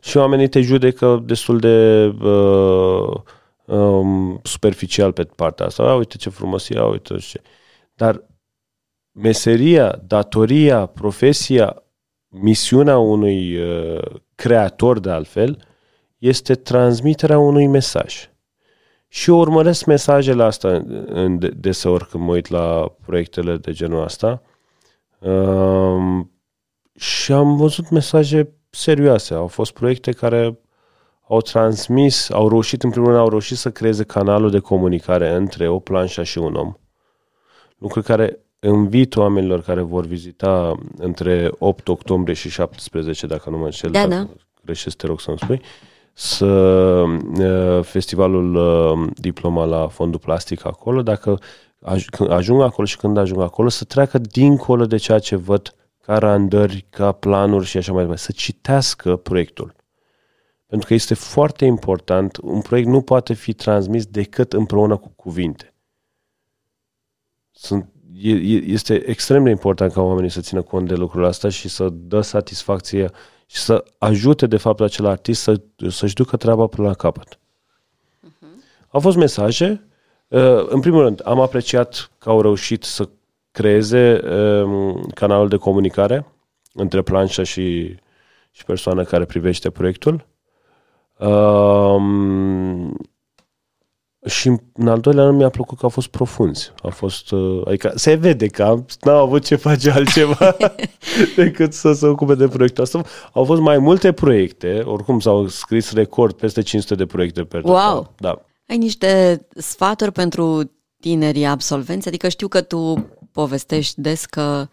Și 0.00 0.16
oamenii 0.16 0.48
te 0.48 0.60
judecă 0.60 1.22
destul 1.26 1.58
de 1.58 2.06
uh, 2.20 3.20
um, 3.70 4.40
superficial 4.42 5.12
pe 5.12 5.24
partea 5.24 5.66
asta. 5.66 5.82
A, 5.82 5.94
uite 5.94 6.16
ce 6.16 6.30
frumos 6.30 6.68
e, 6.68 6.80
uite 6.80 7.16
ce. 7.16 7.42
Dar 7.94 8.24
meseria, 9.12 10.00
datoria, 10.06 10.86
profesia, 10.86 11.82
misiunea 12.28 12.98
unui 12.98 13.56
uh, 13.56 14.02
creator 14.34 14.98
de 14.98 15.10
altfel 15.10 15.64
este 16.18 16.54
transmiterea 16.54 17.38
unui 17.38 17.66
mesaj. 17.66 18.30
Și 19.08 19.30
eu 19.30 19.38
urmăresc 19.38 19.84
mesajele 19.84 20.42
astea 20.42 20.84
în 21.06 21.38
deseori 21.60 22.06
când 22.06 22.24
mă 22.24 22.32
uit 22.32 22.48
la 22.48 22.94
proiectele 23.06 23.56
de 23.56 23.72
genul 23.72 24.02
ăsta 24.02 24.42
um, 25.18 26.30
și 26.94 27.32
am 27.32 27.56
văzut 27.56 27.90
mesaje 27.90 28.54
serioase. 28.70 29.34
Au 29.34 29.46
fost 29.46 29.72
proiecte 29.72 30.12
care 30.12 30.58
au 31.30 31.40
transmis, 31.40 32.30
au 32.30 32.48
reușit, 32.48 32.82
în 32.82 32.90
primul 32.90 33.08
rând, 33.08 33.20
au 33.20 33.28
reușit 33.28 33.56
să 33.56 33.70
creeze 33.70 34.04
canalul 34.04 34.50
de 34.50 34.58
comunicare 34.58 35.34
între 35.34 35.68
o 35.68 35.78
planșă 35.78 36.22
și 36.22 36.38
un 36.38 36.54
om. 36.54 36.74
Lucru 37.78 38.02
care 38.02 38.38
invit 38.60 39.16
oamenilor 39.16 39.62
care 39.62 39.80
vor 39.80 40.06
vizita 40.06 40.74
între 40.96 41.50
8 41.58 41.88
octombrie 41.88 42.34
și 42.34 42.50
17, 42.50 43.26
dacă 43.26 43.50
nu 43.50 43.58
mă 43.58 43.64
înșel, 43.64 43.90
da, 43.90 44.06
da. 44.06 44.26
greșesc, 44.64 44.96
te 44.96 45.06
rog 45.06 45.20
să-mi 45.20 45.38
spui, 45.38 45.60
să 46.12 46.46
uh, 46.46 47.84
festivalul 47.84 48.54
uh, 48.54 49.08
diploma 49.14 49.64
la 49.64 49.88
fondul 49.88 50.20
plastic 50.20 50.66
acolo, 50.66 51.02
dacă 51.02 51.38
ajung 52.28 52.62
acolo 52.62 52.86
și 52.86 52.96
când 52.96 53.16
ajung 53.16 53.40
acolo, 53.40 53.68
să 53.68 53.84
treacă 53.84 54.18
dincolo 54.18 54.86
de 54.86 54.96
ceea 54.96 55.18
ce 55.18 55.36
văd 55.36 55.74
ca 56.02 56.18
randări, 56.18 56.86
ca 56.90 57.12
planuri 57.12 57.66
și 57.66 57.76
așa 57.76 57.92
mai 57.92 58.00
departe, 58.00 58.22
să 58.22 58.32
citească 58.32 59.16
proiectul. 59.16 59.78
Pentru 60.70 60.88
că 60.88 60.94
este 60.94 61.14
foarte 61.14 61.64
important, 61.64 62.36
un 62.42 62.60
proiect 62.60 62.88
nu 62.88 63.00
poate 63.00 63.32
fi 63.32 63.52
transmis 63.52 64.06
decât 64.06 64.52
împreună 64.52 64.96
cu 64.96 65.12
cuvinte. 65.16 65.74
Sunt 67.50 67.92
este 68.64 69.08
extrem 69.08 69.44
de 69.44 69.50
important 69.50 69.92
ca 69.92 70.02
oamenii 70.02 70.30
să 70.30 70.40
țină 70.40 70.62
cont 70.62 70.88
de 70.88 70.94
lucrul 70.94 71.24
ăsta 71.24 71.48
și 71.48 71.68
să 71.68 71.88
dă 71.88 72.20
satisfacție 72.20 73.10
și 73.46 73.56
să 73.56 73.84
ajute, 73.98 74.46
de 74.46 74.56
fapt, 74.56 74.80
acel 74.80 75.06
artist 75.06 75.42
să, 75.42 75.60
să-și 75.88 76.14
ducă 76.14 76.36
treaba 76.36 76.66
până 76.66 76.88
la 76.88 76.94
capăt. 76.94 77.38
Uh-huh. 77.38 78.88
Au 78.88 79.00
fost 79.00 79.16
mesaje. 79.16 79.84
Uh, 80.28 80.66
în 80.68 80.80
primul 80.80 81.02
rând, 81.02 81.20
am 81.24 81.40
apreciat 81.40 82.10
că 82.18 82.30
au 82.30 82.40
reușit 82.40 82.84
să 82.84 83.08
creeze 83.50 84.20
um, 84.24 85.02
canalul 85.14 85.48
de 85.48 85.56
comunicare 85.56 86.26
între 86.72 87.02
planșa 87.02 87.42
și, 87.42 87.96
și 88.50 88.64
persoana 88.64 89.04
care 89.04 89.24
privește 89.24 89.70
proiectul. 89.70 90.28
Um, 91.20 92.96
și 94.26 94.48
în 94.72 94.88
al 94.88 95.00
doilea 95.00 95.24
rând 95.24 95.38
mi-a 95.38 95.48
plăcut 95.48 95.78
că 95.78 95.84
au 95.84 95.90
fost 95.90 96.08
profunzi. 96.08 96.72
A 96.82 96.88
fost, 96.88 97.30
uh, 97.30 97.62
adică 97.66 97.92
se 97.94 98.14
vede 98.14 98.46
că 98.46 98.84
n-au 99.00 99.22
avut 99.22 99.44
ce 99.44 99.56
face 99.56 99.90
altceva 99.90 100.56
decât 101.36 101.72
să 101.72 101.92
se 101.92 102.06
ocupe 102.06 102.34
de 102.34 102.48
proiectul 102.48 102.82
ăsta. 102.82 103.02
Au 103.32 103.44
fost 103.44 103.60
mai 103.60 103.78
multe 103.78 104.12
proiecte, 104.12 104.82
oricum 104.84 105.20
s-au 105.20 105.46
scris 105.46 105.92
record 105.92 106.34
peste 106.34 106.62
500 106.62 106.94
de 106.94 107.06
proiecte 107.06 107.44
pe 107.44 107.60
Wow! 107.64 108.14
Da. 108.16 108.44
Ai 108.66 108.78
niște 108.78 109.40
sfaturi 109.56 110.12
pentru 110.12 110.70
tinerii 111.00 111.44
absolvenți? 111.46 112.08
Adică 112.08 112.28
știu 112.28 112.48
că 112.48 112.60
tu 112.62 113.10
povestești 113.32 114.00
des 114.00 114.24
că 114.24 114.68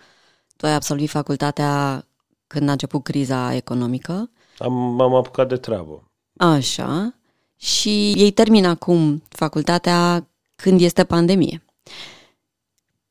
tu 0.58 0.66
ai 0.66 0.74
absolvit 0.74 1.10
facultatea 1.10 2.04
când 2.48 2.70
a 2.70 2.72
început 2.72 3.04
criza 3.04 3.56
economică. 3.56 4.30
Am, 4.58 4.74
m-am 4.74 5.14
apucat 5.14 5.48
de 5.48 5.56
treabă. 5.56 6.07
Așa. 6.38 7.14
Și 7.58 8.12
ei 8.12 8.32
termină 8.32 8.68
acum 8.68 9.24
facultatea 9.30 10.28
când 10.56 10.82
este 10.82 11.04
pandemie. 11.04 11.62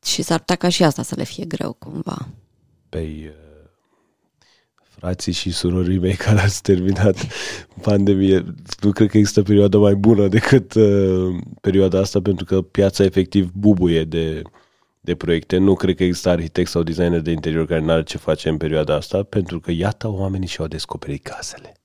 Și 0.05 0.23
s-ar 0.23 0.39
putea 0.39 0.57
ca 0.57 0.69
și 0.69 0.85
asta 0.85 1.03
să 1.03 1.15
le 1.17 1.25
fie 1.25 1.45
greu 1.45 1.73
cumva. 1.73 2.29
Păi, 2.89 3.25
uh, 3.25 3.47
frații 4.99 5.33
și 5.33 5.51
surorii 5.51 5.99
mei 5.99 6.15
care 6.15 6.41
ați 6.41 6.63
terminat 6.63 7.17
pandemie, 7.81 8.45
nu 8.81 8.91
cred 8.91 9.09
că 9.11 9.17
există 9.17 9.43
perioadă 9.43 9.79
mai 9.79 9.95
bună 9.95 10.29
decât 10.29 10.75
uh, 10.75 11.37
perioada 11.61 11.99
asta, 11.99 12.21
pentru 12.21 12.45
că 12.45 12.63
piața 12.63 13.05
efectiv 13.05 13.51
bubuie 13.53 14.05
de, 14.05 14.43
de 15.01 15.15
proiecte. 15.15 15.57
Nu 15.57 15.75
cred 15.75 15.97
că 15.97 16.05
există 16.05 16.29
arhitect 16.29 16.71
sau 16.71 16.83
designer 16.83 17.21
de 17.21 17.31
interior 17.31 17.67
care 17.67 17.81
n-are 17.81 18.03
ce 18.03 18.19
face 18.19 18.49
în 18.49 18.57
perioada 18.57 18.95
asta, 18.95 19.23
pentru 19.23 19.61
că 19.61 19.71
iată 19.71 20.09
oamenii 20.09 20.49
și-au 20.49 20.67
descoperit 20.67 21.23
casele 21.23 21.76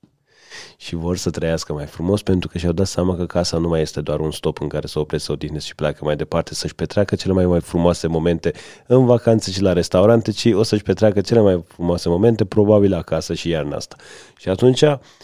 și 0.78 0.96
vor 0.96 1.18
să 1.18 1.30
trăiască 1.30 1.74
mai 1.74 1.86
frumos 1.86 2.22
pentru 2.22 2.50
că 2.50 2.58
și-au 2.58 2.72
dat 2.72 2.88
seama 2.88 3.16
că 3.16 3.26
casa 3.26 3.58
nu 3.58 3.68
mai 3.68 3.82
este 3.82 4.02
doar 4.02 4.20
un 4.20 4.32
stop 4.32 4.62
în 4.62 4.68
care 4.68 4.88
să 4.88 5.00
opresc, 5.00 5.26
să 5.26 5.32
odihnesc 5.32 5.66
și 5.66 5.76
pleacă 5.76 6.06
mai 6.06 6.16
departe, 6.16 6.54
să-și 6.54 6.76
petreacă 6.76 7.16
cele 7.16 7.34
mai, 7.34 7.46
mai 7.46 7.62
frumoase 7.62 8.08
momente 8.08 8.52
în 8.88 9.06
vacanțe 9.06 9.52
și 9.52 9.62
la 9.62 9.74
restaurante, 9.74 10.32
ci 10.32 10.46
o 10.46 10.64
să-și 10.64 10.84
petreacă 10.84 11.22
cele 11.22 11.40
mai 11.40 11.64
frumoase 11.68 12.10
momente 12.10 12.46
probabil 12.46 12.94
acasă 12.94 13.34
și 13.34 13.50
iarna 13.50 13.76
asta. 13.76 13.96
Și 14.38 14.50
atunci 14.50 14.84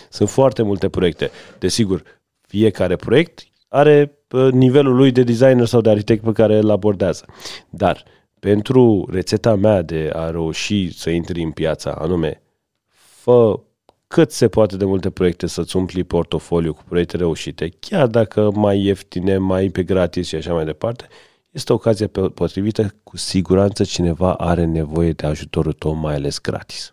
sunt 0.10 0.30
foarte 0.30 0.62
multe 0.62 0.90
proiecte. 0.90 1.32
Desigur, 1.60 2.04
fiecare 2.42 2.96
proiect 2.96 3.48
are 3.68 4.18
nivelul 4.52 4.96
lui 4.96 5.12
de 5.12 5.24
designer 5.24 5.66
sau 5.66 5.82
de 5.82 5.90
arhitect 5.90 6.24
pe 6.24 6.32
care 6.32 6.58
îl 6.58 6.70
abordează. 6.70 7.26
Dar 7.70 8.04
pentru 8.40 9.08
rețeta 9.12 9.56
mea 9.56 9.82
de 9.82 10.10
a 10.14 10.30
reuși 10.30 10.98
să 10.98 11.10
intri 11.10 11.42
în 11.42 11.52
piața, 11.52 11.92
anume, 11.92 12.42
fă 12.88 13.60
cât 14.08 14.32
se 14.32 14.48
poate 14.48 14.78
de 14.78 14.86
multe 14.86 15.10
proiecte 15.10 15.48
să-ți 15.48 15.76
umpli 15.76 16.04
portofoliu 16.04 16.74
cu 16.74 16.84
proiecte 16.88 17.18
reușite, 17.18 17.70
chiar 17.80 18.08
dacă 18.08 18.52
mai 18.52 18.80
ieftine, 18.80 19.38
mai 19.38 19.70
pe 19.70 19.84
gratis 19.84 20.28
și 20.28 20.36
așa 20.36 20.54
mai 20.54 20.66
departe, 20.66 21.08
este 21.52 21.74
ocazia 21.74 22.10
potrivită, 22.34 22.96
cu 23.04 23.18
siguranță 23.18 23.84
cineva 23.84 24.34
are 24.34 24.66
nevoie 24.66 25.12
de 25.12 25.26
ajutorul 25.26 25.74
tău, 25.74 25.94
mai 25.94 26.14
ales 26.14 26.42
gratis. 26.42 26.92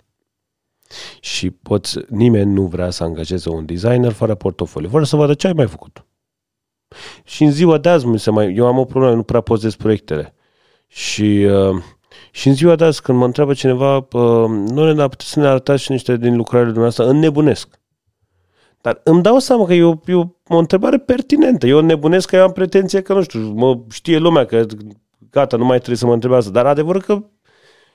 Și 1.21 1.51
poți, 1.51 1.99
nimeni 2.09 2.53
nu 2.53 2.67
vrea 2.67 2.91
să 2.91 3.05
angajeze 3.05 3.49
un 3.49 3.67
designer 3.67 4.13
fără 4.13 4.35
portofoliu, 4.35 4.89
fără 4.89 5.05
să 5.05 5.17
vadă 5.17 5.35
ce 5.35 5.47
ai 5.47 5.53
mai 5.53 5.67
făcut. 5.67 6.07
Și 7.25 7.45
în 7.45 7.51
ziua 7.51 7.79
de 7.79 7.89
azi, 7.89 8.07
mi 8.07 8.19
se 8.19 8.31
mai, 8.31 8.55
eu 8.55 8.67
am 8.67 8.79
o 8.79 8.85
problemă, 8.85 9.15
nu 9.15 9.23
prea 9.23 9.41
pozez 9.41 9.75
proiectele. 9.75 10.35
Și 10.87 11.47
uh, 11.51 11.83
și 12.37 12.49
în 12.49 12.55
ziua 12.55 12.77
de 12.77 12.85
azi, 12.85 13.03
când 13.03 13.19
mă 13.19 13.25
întreabă 13.25 13.55
cineva, 13.55 14.07
nu 14.69 14.93
ne 14.93 15.09
puteți 15.09 15.31
să 15.31 15.41
ne 15.41 15.47
arătați 15.47 15.83
și 15.83 15.91
niște 15.91 16.17
din 16.17 16.37
lucrările 16.37 16.73
dumneavoastră, 16.73 17.09
înnebunesc. 17.09 17.81
Dar 18.81 19.01
îmi 19.05 19.23
dau 19.23 19.39
seama 19.39 19.67
că 19.67 19.75
e 19.75 19.83
o, 19.83 19.95
e 20.07 20.15
o 20.49 20.57
întrebare 20.57 20.99
pertinentă. 20.99 21.67
Eu 21.67 21.81
nebunesc 21.81 22.29
că 22.29 22.37
eu 22.37 22.43
am 22.43 22.53
pretenție 22.53 23.03
că, 23.03 23.13
nu 23.13 23.23
știu, 23.23 23.41
mă 23.41 23.81
știe 23.91 24.19
lumea 24.19 24.45
că 24.47 24.67
gata, 25.31 25.57
nu 25.57 25.65
mai 25.65 25.77
trebuie 25.77 25.97
să 25.97 26.07
mă 26.07 26.13
întrebe 26.13 26.35
asta. 26.35 26.51
Dar 26.51 26.67
adevărul 26.67 27.03
că 27.03 27.25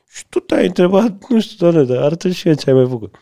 și 0.08 0.26
tu 0.30 0.40
te-ai 0.40 0.66
întrebat, 0.66 1.30
nu 1.30 1.40
știu, 1.40 1.70
doamne, 1.70 1.94
dar 1.94 2.04
arată 2.04 2.30
și 2.30 2.48
eu 2.48 2.54
ce 2.54 2.70
ai 2.70 2.76
mai 2.76 2.88
făcut. 2.88 3.16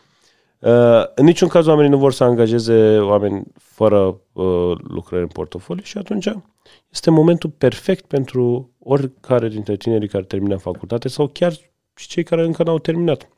Uh, 0.58 1.02
în 1.14 1.24
niciun 1.24 1.48
caz 1.48 1.66
oamenii 1.66 1.90
nu 1.90 1.98
vor 1.98 2.12
să 2.12 2.24
angajeze 2.24 2.98
oameni 2.98 3.42
fără 3.54 4.20
uh, 4.32 4.72
lucrări 4.88 5.22
în 5.22 5.28
portofoliu 5.28 5.82
și 5.82 5.98
atunci 5.98 6.28
este 6.90 7.10
momentul 7.10 7.50
perfect 7.50 8.04
pentru 8.04 8.70
oricare 8.78 9.48
dintre 9.48 9.76
tinerii 9.76 10.08
care 10.08 10.24
termină 10.24 10.56
facultate 10.56 11.08
sau 11.08 11.26
chiar 11.26 11.52
și 11.94 12.08
cei 12.08 12.22
care 12.22 12.44
încă 12.44 12.62
n-au 12.62 12.78
terminat 12.78 13.28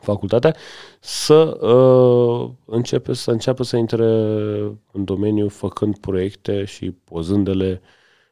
facultatea 0.00 0.56
să 1.00 1.66
uh, 1.66 2.50
începe 2.64 3.12
să 3.12 3.30
înceapă 3.30 3.62
să 3.62 3.76
intre 3.76 4.06
în 4.92 5.04
domeniu 5.04 5.48
făcând 5.48 5.98
proiecte 5.98 6.64
și 6.64 6.90
pozândele 6.90 7.80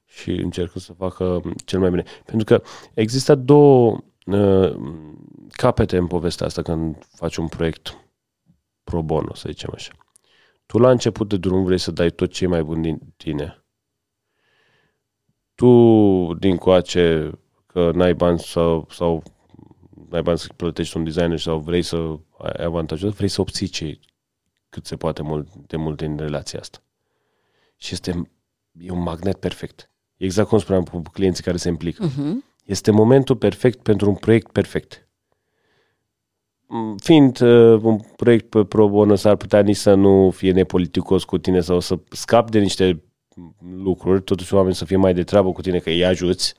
și 0.04 0.30
încercând 0.30 0.84
să 0.84 0.92
facă 0.92 1.40
cel 1.64 1.78
mai 1.78 1.90
bine. 1.90 2.04
Pentru 2.24 2.44
că 2.44 2.62
există 2.94 3.34
două 3.34 3.98
uh, 4.26 4.74
capete 5.50 5.96
în 5.96 6.06
povestea 6.06 6.46
asta 6.46 6.62
când 6.62 6.96
faci 7.14 7.36
un 7.36 7.46
proiect 7.48 7.99
pro 8.90 9.02
bono, 9.02 9.34
să 9.34 9.44
zicem 9.48 9.70
așa. 9.74 9.92
Tu 10.66 10.78
la 10.78 10.90
început 10.90 11.28
de 11.28 11.36
drum 11.36 11.64
vrei 11.64 11.78
să 11.78 11.90
dai 11.90 12.10
tot 12.10 12.32
ce 12.32 12.44
e 12.44 12.46
mai 12.46 12.62
bun 12.62 12.82
din 12.82 12.98
tine 13.16 13.60
tu 15.60 16.34
din 16.38 16.56
coace 16.56 17.30
că 17.66 17.90
n-ai 17.94 18.14
bani 18.14 18.38
sau, 18.38 18.86
sau 18.90 19.22
n-ai 20.10 20.22
bani 20.22 20.38
să 20.38 20.48
plătești 20.56 20.96
un 20.96 21.04
designer 21.04 21.38
sau 21.38 21.58
vrei 21.58 21.82
să 21.82 21.96
ai 22.38 22.64
avantajul, 22.64 23.10
vrei 23.10 23.28
să 23.28 23.40
obții 23.40 23.66
ce 23.66 23.98
cât 24.68 24.86
se 24.86 24.96
poate 24.96 25.22
mult, 25.22 25.48
de 25.54 25.76
mult 25.76 25.96
din 25.96 26.16
relația 26.16 26.58
asta. 26.58 26.82
Și 27.76 27.92
este 27.92 28.30
e 28.80 28.90
un 28.90 29.02
magnet 29.02 29.36
perfect. 29.36 29.90
Exact 30.16 30.48
cum 30.48 30.58
spuneam 30.58 30.84
cu 30.84 31.02
clienții 31.12 31.44
care 31.44 31.56
se 31.56 31.68
implică. 31.68 32.08
Uh-huh. 32.08 32.32
Este 32.64 32.90
momentul 32.90 33.36
perfect 33.36 33.82
pentru 33.82 34.08
un 34.08 34.16
proiect 34.16 34.52
perfect. 34.52 35.08
Mm, 36.72 36.96
fiind 36.96 37.40
uh, 37.40 37.80
un 37.82 37.98
proiect 38.16 38.48
pe 38.48 38.64
pro 38.64 38.88
bono, 38.88 39.14
s-ar 39.14 39.36
putea 39.36 39.60
nici 39.60 39.76
să 39.76 39.94
nu 39.94 40.30
fie 40.30 40.52
nepoliticos 40.52 41.24
cu 41.24 41.38
tine 41.38 41.60
sau 41.60 41.80
să 41.80 41.98
scap 42.10 42.50
de 42.50 42.58
niște 42.58 43.02
lucruri, 43.76 44.22
totuși 44.22 44.54
oamenii 44.54 44.76
să 44.76 44.84
fie 44.84 44.96
mai 44.96 45.14
de 45.14 45.22
treabă 45.22 45.52
cu 45.52 45.60
tine, 45.60 45.78
că 45.78 45.88
îi 45.88 46.04
ajuți, 46.04 46.54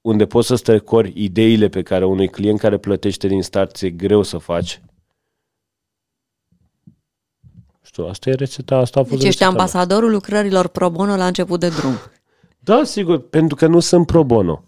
unde 0.00 0.26
poți 0.26 0.46
să 0.46 0.54
strecori 0.54 1.12
ideile 1.14 1.68
pe 1.68 1.82
care 1.82 2.04
unui 2.04 2.28
client 2.28 2.58
care 2.58 2.78
plătește 2.78 3.28
din 3.28 3.42
start 3.42 3.80
e 3.80 3.90
greu 3.90 4.22
să 4.22 4.38
faci. 4.38 4.80
Știu, 7.82 8.04
asta 8.04 8.30
e 8.30 8.34
rețeta, 8.34 8.76
asta 8.76 9.00
a 9.00 9.02
fost 9.02 9.20
Deci 9.20 9.28
ești 9.28 9.44
ambasadorul 9.44 10.10
lucrărilor 10.10 10.68
pro 10.68 10.90
bono 10.90 11.16
la 11.16 11.26
început 11.26 11.60
de 11.60 11.68
drum. 11.68 11.94
Da, 12.58 12.84
sigur, 12.84 13.28
pentru 13.28 13.56
că 13.56 13.66
nu 13.66 13.80
sunt 13.80 14.06
pro 14.06 14.24
bono. 14.24 14.64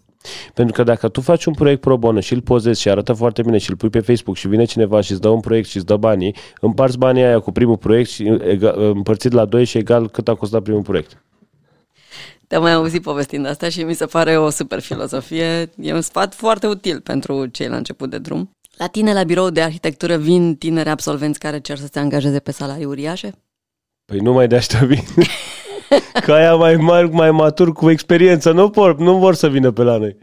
Pentru 0.53 0.73
că 0.73 0.83
dacă 0.83 1.09
tu 1.09 1.21
faci 1.21 1.45
un 1.45 1.53
proiect 1.53 1.81
pro 1.81 1.97
bono 1.97 2.19
și 2.19 2.33
îl 2.33 2.41
pozezi 2.41 2.81
și 2.81 2.89
arată 2.89 3.13
foarte 3.13 3.41
bine 3.41 3.57
și 3.57 3.69
îl 3.69 3.75
pui 3.75 3.89
pe 3.89 3.99
Facebook 3.99 4.37
și 4.37 4.47
vine 4.47 4.65
cineva 4.65 5.01
și 5.01 5.11
îți 5.11 5.21
dă 5.21 5.27
un 5.29 5.39
proiect 5.39 5.67
și 5.67 5.77
îți 5.77 5.85
dă 5.85 5.97
banii, 5.97 6.35
împarți 6.61 6.97
banii 6.97 7.23
aia 7.23 7.39
cu 7.39 7.51
primul 7.51 7.77
proiect 7.77 8.09
și 8.09 8.37
egal, 8.41 8.81
împărțit 8.81 9.31
la 9.31 9.45
doi 9.45 9.65
și 9.65 9.77
egal 9.77 10.09
cât 10.09 10.27
a 10.27 10.35
costat 10.35 10.61
primul 10.61 10.81
proiect. 10.81 11.23
Te-am 12.47 12.61
mai 12.61 12.73
auzit 12.73 13.01
povestind 13.01 13.45
asta 13.45 13.69
și 13.69 13.83
mi 13.83 13.93
se 13.93 14.05
pare 14.05 14.37
o 14.37 14.49
super 14.49 14.79
filozofie. 14.79 15.69
E 15.81 15.93
un 15.93 16.01
sfat 16.01 16.33
foarte 16.33 16.67
util 16.67 17.01
pentru 17.01 17.45
cei 17.45 17.67
la 17.67 17.75
început 17.75 18.09
de 18.09 18.17
drum. 18.17 18.49
La 18.77 18.87
tine, 18.87 19.13
la 19.13 19.23
birou 19.23 19.49
de 19.49 19.61
arhitectură, 19.61 20.17
vin 20.17 20.55
tineri 20.55 20.89
absolvenți 20.89 21.39
care 21.39 21.59
cer 21.59 21.77
să 21.77 21.87
se 21.91 21.99
angajeze 21.99 22.39
pe 22.39 22.51
salarii 22.51 22.85
uriașe? 22.85 23.31
Păi 24.05 24.19
nu 24.19 24.33
mai 24.33 24.47
de 24.47 24.55
asta 24.55 24.85
vin. 24.85 25.03
Că 26.25 26.33
aia 26.33 26.55
mai 26.55 26.75
mari, 26.75 27.09
mai 27.09 27.31
matur, 27.31 27.71
cu 27.71 27.89
experiență, 27.89 28.51
nu 28.51 28.67
vor, 28.67 28.97
nu 28.97 29.17
vor 29.17 29.33
să 29.33 29.49
vină 29.49 29.71
pe 29.71 29.83
la 29.83 29.97
noi. 29.97 30.17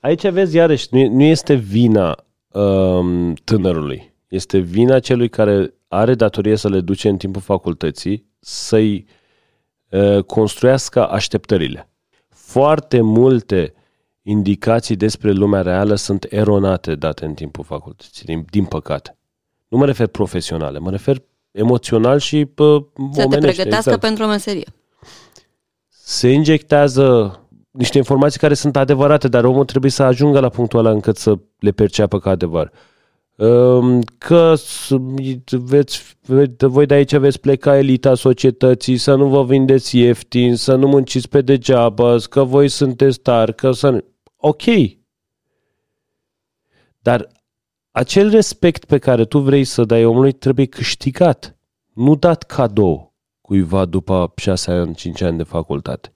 Aici 0.00 0.28
vezi, 0.28 0.56
iarăși, 0.56 0.86
nu, 0.90 1.08
nu 1.08 1.22
este 1.22 1.54
vina 1.54 2.24
um, 2.48 3.34
tânărului. 3.34 4.14
Este 4.28 4.58
vina 4.58 4.98
celui 4.98 5.28
care 5.28 5.74
are 5.88 6.14
datorie 6.14 6.56
să 6.56 6.68
le 6.68 6.80
duce 6.80 7.08
în 7.08 7.16
timpul 7.16 7.40
facultății 7.40 8.26
să-i 8.40 9.06
uh, 9.90 10.24
construiască 10.24 11.08
așteptările. 11.08 11.90
Foarte 12.28 13.00
multe 13.00 13.74
indicații 14.22 14.96
despre 14.96 15.30
lumea 15.30 15.62
reală 15.62 15.94
sunt 15.94 16.26
eronate 16.30 16.94
date 16.94 17.24
în 17.24 17.34
timpul 17.34 17.64
facultății, 17.64 18.24
din, 18.24 18.44
din 18.50 18.64
păcate. 18.64 19.16
Nu 19.68 19.78
mă 19.78 19.86
refer 19.86 20.06
profesionale, 20.06 20.78
mă 20.78 20.90
refer 20.90 21.22
emoțional 21.50 22.18
și 22.18 22.44
pe 22.44 22.62
Să 23.12 23.26
te 23.28 23.38
pregătească 23.38 23.68
exact. 23.68 24.00
pentru 24.00 24.24
o 24.24 24.26
meserie 24.26 24.66
se 26.12 26.28
injectează 26.28 27.36
niște 27.70 27.98
informații 27.98 28.40
care 28.40 28.54
sunt 28.54 28.76
adevărate, 28.76 29.28
dar 29.28 29.44
omul 29.44 29.64
trebuie 29.64 29.90
să 29.90 30.02
ajungă 30.02 30.40
la 30.40 30.48
punctul 30.48 30.78
ăla 30.78 30.90
încât 30.90 31.16
să 31.16 31.38
le 31.58 31.70
perceapă 31.70 32.18
ca 32.18 32.30
adevăr. 32.30 32.72
um, 33.36 34.02
că 34.18 34.54
veți, 35.50 36.16
voi 36.58 36.86
de 36.86 36.94
aici 36.94 37.16
veți 37.16 37.40
pleca 37.40 37.78
elita 37.78 38.14
societății, 38.14 38.96
să 38.96 39.14
nu 39.14 39.28
vă 39.28 39.44
vindeți 39.44 39.98
ieftin, 39.98 40.56
să 40.56 40.74
nu 40.74 40.86
munciți 40.86 41.28
pe 41.28 41.40
degeaba, 41.40 42.16
că 42.30 42.44
voi 42.44 42.68
sunteți 42.68 43.20
tari, 43.20 43.54
că 43.54 43.70
să... 43.70 44.04
Ok. 44.36 44.62
Dar 46.98 47.28
acel 47.90 48.30
respect 48.30 48.84
pe 48.84 48.98
care 48.98 49.24
tu 49.24 49.38
vrei 49.38 49.64
să 49.64 49.84
dai 49.84 50.04
omului 50.04 50.32
trebuie 50.32 50.66
câștigat, 50.66 51.56
nu 51.92 52.14
dat 52.14 52.42
cadou 52.42 53.11
cuiva 53.52 53.84
după 53.84 54.32
6 54.36 54.70
ani, 54.70 54.94
5 54.94 55.20
ani 55.20 55.36
de 55.36 55.42
facultate. 55.42 56.14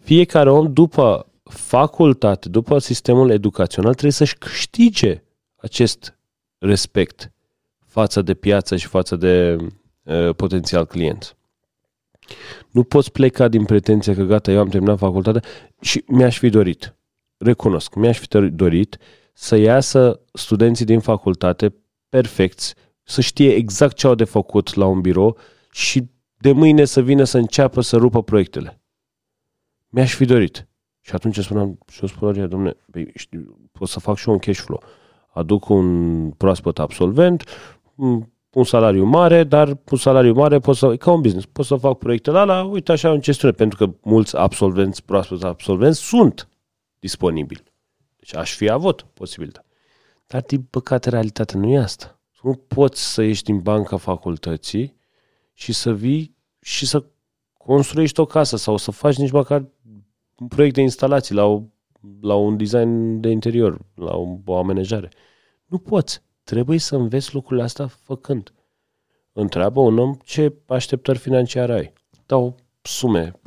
Fiecare 0.00 0.50
om 0.50 0.72
după 0.72 1.26
facultate, 1.42 2.48
după 2.48 2.78
sistemul 2.78 3.30
educațional, 3.30 3.90
trebuie 3.90 4.12
să-și 4.12 4.38
câștige 4.38 5.22
acest 5.56 6.18
respect 6.58 7.32
față 7.86 8.22
de 8.22 8.34
piață 8.34 8.76
și 8.76 8.86
față 8.86 9.16
de 9.16 9.56
uh, 10.02 10.34
potențial 10.34 10.86
client. 10.86 11.36
Nu 12.70 12.84
poți 12.84 13.12
pleca 13.12 13.48
din 13.48 13.64
pretenția 13.64 14.14
că 14.14 14.22
gata, 14.22 14.50
eu 14.50 14.60
am 14.60 14.68
terminat 14.68 14.98
facultatea 14.98 15.42
și 15.80 16.04
mi-aș 16.06 16.38
fi 16.38 16.48
dorit, 16.48 16.96
recunosc, 17.36 17.94
mi-aș 17.94 18.18
fi 18.18 18.38
dorit 18.48 18.98
să 19.32 19.56
iasă 19.56 20.20
studenții 20.32 20.84
din 20.84 21.00
facultate 21.00 21.74
perfecți, 22.08 22.74
să 23.02 23.20
știe 23.20 23.54
exact 23.54 23.96
ce 23.96 24.06
au 24.06 24.14
de 24.14 24.24
făcut 24.24 24.74
la 24.74 24.86
un 24.86 25.00
birou 25.00 25.38
și 25.72 26.10
de 26.38 26.52
mâine 26.52 26.84
să 26.84 27.02
vină 27.02 27.24
să 27.24 27.38
înceapă 27.38 27.80
să 27.80 27.96
rupă 27.96 28.22
proiectele. 28.22 28.80
Mi-aș 29.88 30.14
fi 30.14 30.24
dorit. 30.24 30.68
Și 31.00 31.14
atunci 31.14 31.38
spuneam, 31.38 31.78
și 31.90 32.00
eu 32.02 32.08
spuneam, 32.08 32.48
domnule, 32.48 32.76
păi, 32.90 33.12
pot 33.72 33.88
să 33.88 34.00
fac 34.00 34.16
și 34.16 34.28
eu 34.28 34.34
un 34.34 34.40
cash 34.40 34.58
flow. 34.58 34.82
Aduc 35.32 35.68
un 35.68 36.30
proaspăt 36.30 36.78
absolvent, 36.78 37.44
un 38.50 38.64
salariu 38.64 39.04
mare, 39.04 39.44
dar 39.44 39.78
un 39.90 39.98
salariu 39.98 40.32
mare 40.32 40.58
pot 40.58 40.76
să, 40.76 40.96
ca 40.96 41.10
un 41.12 41.20
business, 41.20 41.46
pot 41.46 41.64
să 41.64 41.76
fac 41.76 41.98
proiectele 41.98 42.38
alea, 42.38 42.62
uite 42.62 42.92
așa 42.92 43.10
în 43.10 43.20
gestiune, 43.20 43.54
pentru 43.54 43.86
că 43.86 43.94
mulți 44.02 44.36
absolvenți, 44.36 45.04
proaspăt 45.04 45.42
absolvenți 45.42 46.00
sunt 46.00 46.48
disponibili. 46.98 47.62
Deci 48.16 48.36
aș 48.36 48.54
fi 48.54 48.68
avut 48.68 49.02
posibilitatea. 49.02 49.70
Dar, 50.26 50.42
din 50.42 50.62
păcate, 50.62 51.10
realitatea 51.10 51.60
nu 51.60 51.68
e 51.68 51.78
asta. 51.78 52.20
Nu 52.42 52.54
poți 52.54 53.12
să 53.12 53.22
ieși 53.22 53.42
din 53.42 53.58
banca 53.58 53.96
facultății 53.96 55.00
și 55.52 55.72
să 55.72 55.94
vii 55.94 56.36
și 56.60 56.86
să 56.86 57.04
construiești 57.56 58.20
o 58.20 58.24
casă 58.24 58.56
sau 58.56 58.76
să 58.76 58.90
faci 58.90 59.16
nici 59.16 59.30
măcar 59.30 59.64
un 60.38 60.48
proiect 60.48 60.74
de 60.74 60.80
instalații 60.80 61.34
la, 61.34 61.44
o, 61.44 61.62
la 62.20 62.34
un 62.34 62.56
design 62.56 63.20
de 63.20 63.28
interior, 63.28 63.78
la 63.94 64.16
o, 64.16 64.38
o 64.44 64.56
amenajare. 64.56 65.08
Nu 65.66 65.78
poți. 65.78 66.22
Trebuie 66.44 66.78
să 66.78 66.96
înveți 66.96 67.34
lucrurile 67.34 67.64
astea 67.64 67.86
făcând. 67.86 68.52
Întreabă 69.32 69.80
un 69.80 69.98
om 69.98 70.14
ce 70.24 70.52
așteptări 70.66 71.18
financiare 71.18 71.72
ai. 71.72 71.92
Dau 72.26 72.56
sume 72.82 73.40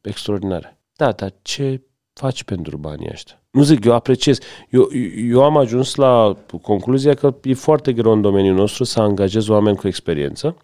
extraordinare. 0.00 0.78
Da, 0.96 1.12
dar 1.12 1.34
ce 1.42 1.82
faci 2.12 2.44
pentru 2.44 2.76
banii 2.76 3.08
ăștia? 3.10 3.42
Nu 3.50 3.62
zic, 3.62 3.84
eu 3.84 3.94
apreciez. 3.94 4.38
Eu, 4.70 4.88
eu 5.16 5.42
am 5.42 5.56
ajuns 5.56 5.94
la 5.94 6.36
concluzia 6.62 7.14
că 7.14 7.34
e 7.42 7.54
foarte 7.54 7.92
greu 7.92 8.12
în 8.12 8.20
domeniul 8.20 8.54
nostru 8.54 8.84
să 8.84 9.00
angajez 9.00 9.48
oameni 9.48 9.76
cu 9.76 9.86
experiență. 9.86 10.56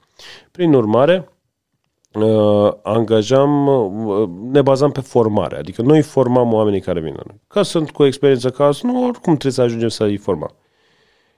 Prin 0.50 0.74
urmare, 0.74 1.28
uh, 2.12 2.72
angajam, 2.82 3.66
uh, 3.66 4.28
ne 4.28 4.62
bazam 4.62 4.90
pe 4.90 5.00
formare. 5.00 5.56
Adică 5.56 5.82
noi 5.82 6.02
formam 6.02 6.52
oamenii 6.52 6.80
care 6.80 7.00
vin 7.00 7.14
la 7.16 7.22
noi. 7.26 7.40
Că 7.46 7.62
sunt 7.62 7.90
cu 7.90 8.04
experiență 8.04 8.50
ca 8.50 8.70
nu, 8.82 9.02
oricum 9.02 9.32
trebuie 9.32 9.52
să 9.52 9.62
ajungem 9.62 9.88
să 9.88 10.04
îi 10.04 10.16
formăm. 10.16 10.54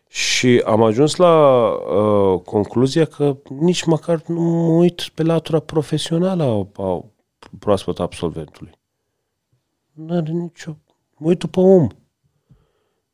Și 0.09 0.63
am 0.65 0.83
ajuns 0.83 1.17
la 1.17 1.67
uh, 1.69 2.41
concluzia 2.41 3.05
că 3.05 3.37
nici 3.59 3.85
măcar 3.85 4.23
nu 4.27 4.41
mă 4.41 4.73
uit 4.73 5.11
pe 5.15 5.23
latura 5.23 5.59
profesională 5.59 6.43
a, 6.43 6.83
a 6.83 7.05
proaspăt 7.59 7.99
absolventului. 7.99 8.73
Nu 9.93 10.17
are 10.17 10.31
nicio... 10.31 10.77
Mă 11.17 11.27
uit 11.27 11.45
pe 11.45 11.61
om. 11.61 11.87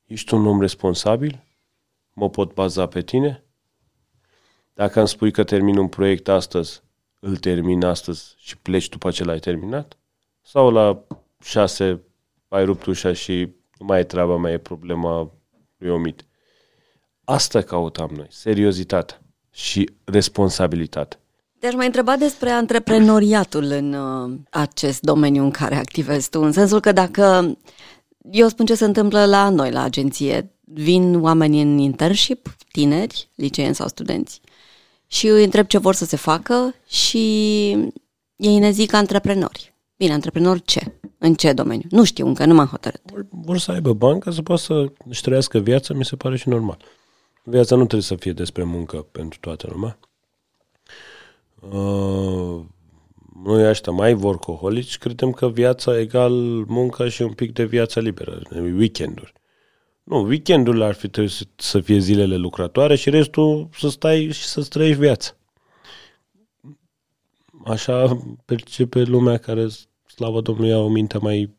Ești 0.06 0.34
un 0.34 0.46
om 0.46 0.60
responsabil? 0.60 1.44
Mă 2.12 2.30
pot 2.30 2.54
baza 2.54 2.86
pe 2.86 3.02
tine? 3.02 3.45
Dacă 4.76 4.98
îmi 4.98 5.08
spui 5.08 5.30
că 5.30 5.44
termin 5.44 5.76
un 5.76 5.88
proiect 5.88 6.28
astăzi, 6.28 6.82
îl 7.20 7.36
termin 7.36 7.84
astăzi 7.84 8.34
și 8.38 8.58
pleci 8.58 8.88
după 8.88 9.10
ce 9.10 9.24
l-ai 9.24 9.38
terminat? 9.38 9.96
Sau 10.42 10.70
la 10.70 11.04
șase 11.42 12.00
ai 12.48 12.64
rupt 12.64 12.86
ușa 12.86 13.12
și 13.12 13.48
nu 13.78 13.86
mai 13.86 14.00
e 14.00 14.04
treaba 14.04 14.36
mea, 14.36 14.52
e 14.52 14.58
problema 14.58 15.32
lui 15.76 15.90
Omit. 15.90 16.26
Asta 17.24 17.62
căutam 17.62 18.10
noi, 18.16 18.26
seriozitate 18.30 19.20
și 19.50 19.90
responsabilitate. 20.04 21.18
Te-aș 21.58 21.74
mai 21.74 21.86
întreba 21.86 22.16
despre 22.16 22.50
antreprenoriatul 22.50 23.64
în 23.64 23.92
uh, 23.92 24.38
acest 24.50 25.00
domeniu 25.00 25.42
în 25.42 25.50
care 25.50 25.74
activezi 25.74 26.30
tu, 26.30 26.40
în 26.40 26.52
sensul 26.52 26.80
că 26.80 26.92
dacă 26.92 27.56
eu 28.30 28.48
spun 28.48 28.66
ce 28.66 28.74
se 28.74 28.84
întâmplă 28.84 29.24
la 29.24 29.48
noi, 29.48 29.70
la 29.70 29.82
agenție, 29.82 30.50
vin 30.64 31.20
oameni 31.20 31.60
în 31.60 31.78
internship, 31.78 32.56
tineri, 32.72 33.30
liceeni 33.34 33.74
sau 33.74 33.88
studenți, 33.88 34.40
și 35.06 35.26
îi 35.26 35.44
întreb 35.44 35.66
ce 35.66 35.78
vor 35.78 35.94
să 35.94 36.04
se 36.04 36.16
facă 36.16 36.74
și 36.86 37.18
ei 38.36 38.58
ne 38.58 38.70
zic 38.70 38.92
antreprenori. 38.92 39.74
Bine, 39.96 40.12
antreprenori 40.12 40.62
ce? 40.64 40.92
În 41.18 41.34
ce 41.34 41.52
domeniu? 41.52 41.88
Nu 41.90 42.04
știu 42.04 42.26
încă, 42.26 42.44
nu 42.44 42.54
m-am 42.54 42.66
hotărât. 42.66 43.00
Vor 43.30 43.58
să 43.58 43.70
aibă 43.70 43.92
bancă, 43.92 44.30
să 44.30 44.42
poată 44.42 44.62
să 44.62 44.92
își 45.08 45.22
trăiască 45.22 45.58
viața, 45.58 45.94
mi 45.94 46.04
se 46.04 46.16
pare 46.16 46.36
și 46.36 46.48
normal. 46.48 46.78
Viața 47.44 47.74
nu 47.74 47.82
trebuie 47.82 48.02
să 48.02 48.14
fie 48.14 48.32
despre 48.32 48.62
muncă 48.62 49.06
pentru 49.12 49.38
toată 49.40 49.68
lumea. 49.70 49.98
Uh, 51.60 52.64
noi 53.44 53.68
ăștia 53.68 53.92
mai 53.92 54.12
workaholici 54.12 54.98
credem 54.98 55.30
că 55.30 55.48
viața 55.48 55.98
egal 55.98 56.32
muncă 56.66 57.08
și 57.08 57.22
un 57.22 57.32
pic 57.32 57.52
de 57.52 57.64
viața 57.64 58.00
liberă, 58.00 58.42
weekenduri. 58.50 59.32
Nu, 60.06 60.20
weekendurile 60.20 60.84
ar 60.84 60.94
fi 60.94 61.08
trebuit 61.08 61.46
să 61.56 61.80
fie 61.80 61.98
zilele 61.98 62.36
lucrătoare 62.36 62.96
și 62.96 63.10
restul 63.10 63.68
să 63.72 63.88
stai 63.88 64.30
și 64.32 64.44
să 64.44 64.62
trăiești 64.62 65.00
viața. 65.00 65.30
Așa 67.64 68.24
percepe 68.44 69.02
lumea 69.02 69.38
care, 69.38 69.66
slavă 70.06 70.40
Domnului, 70.40 70.72
au 70.72 70.84
o 70.84 70.88
minte 70.88 71.18
mai 71.18 71.54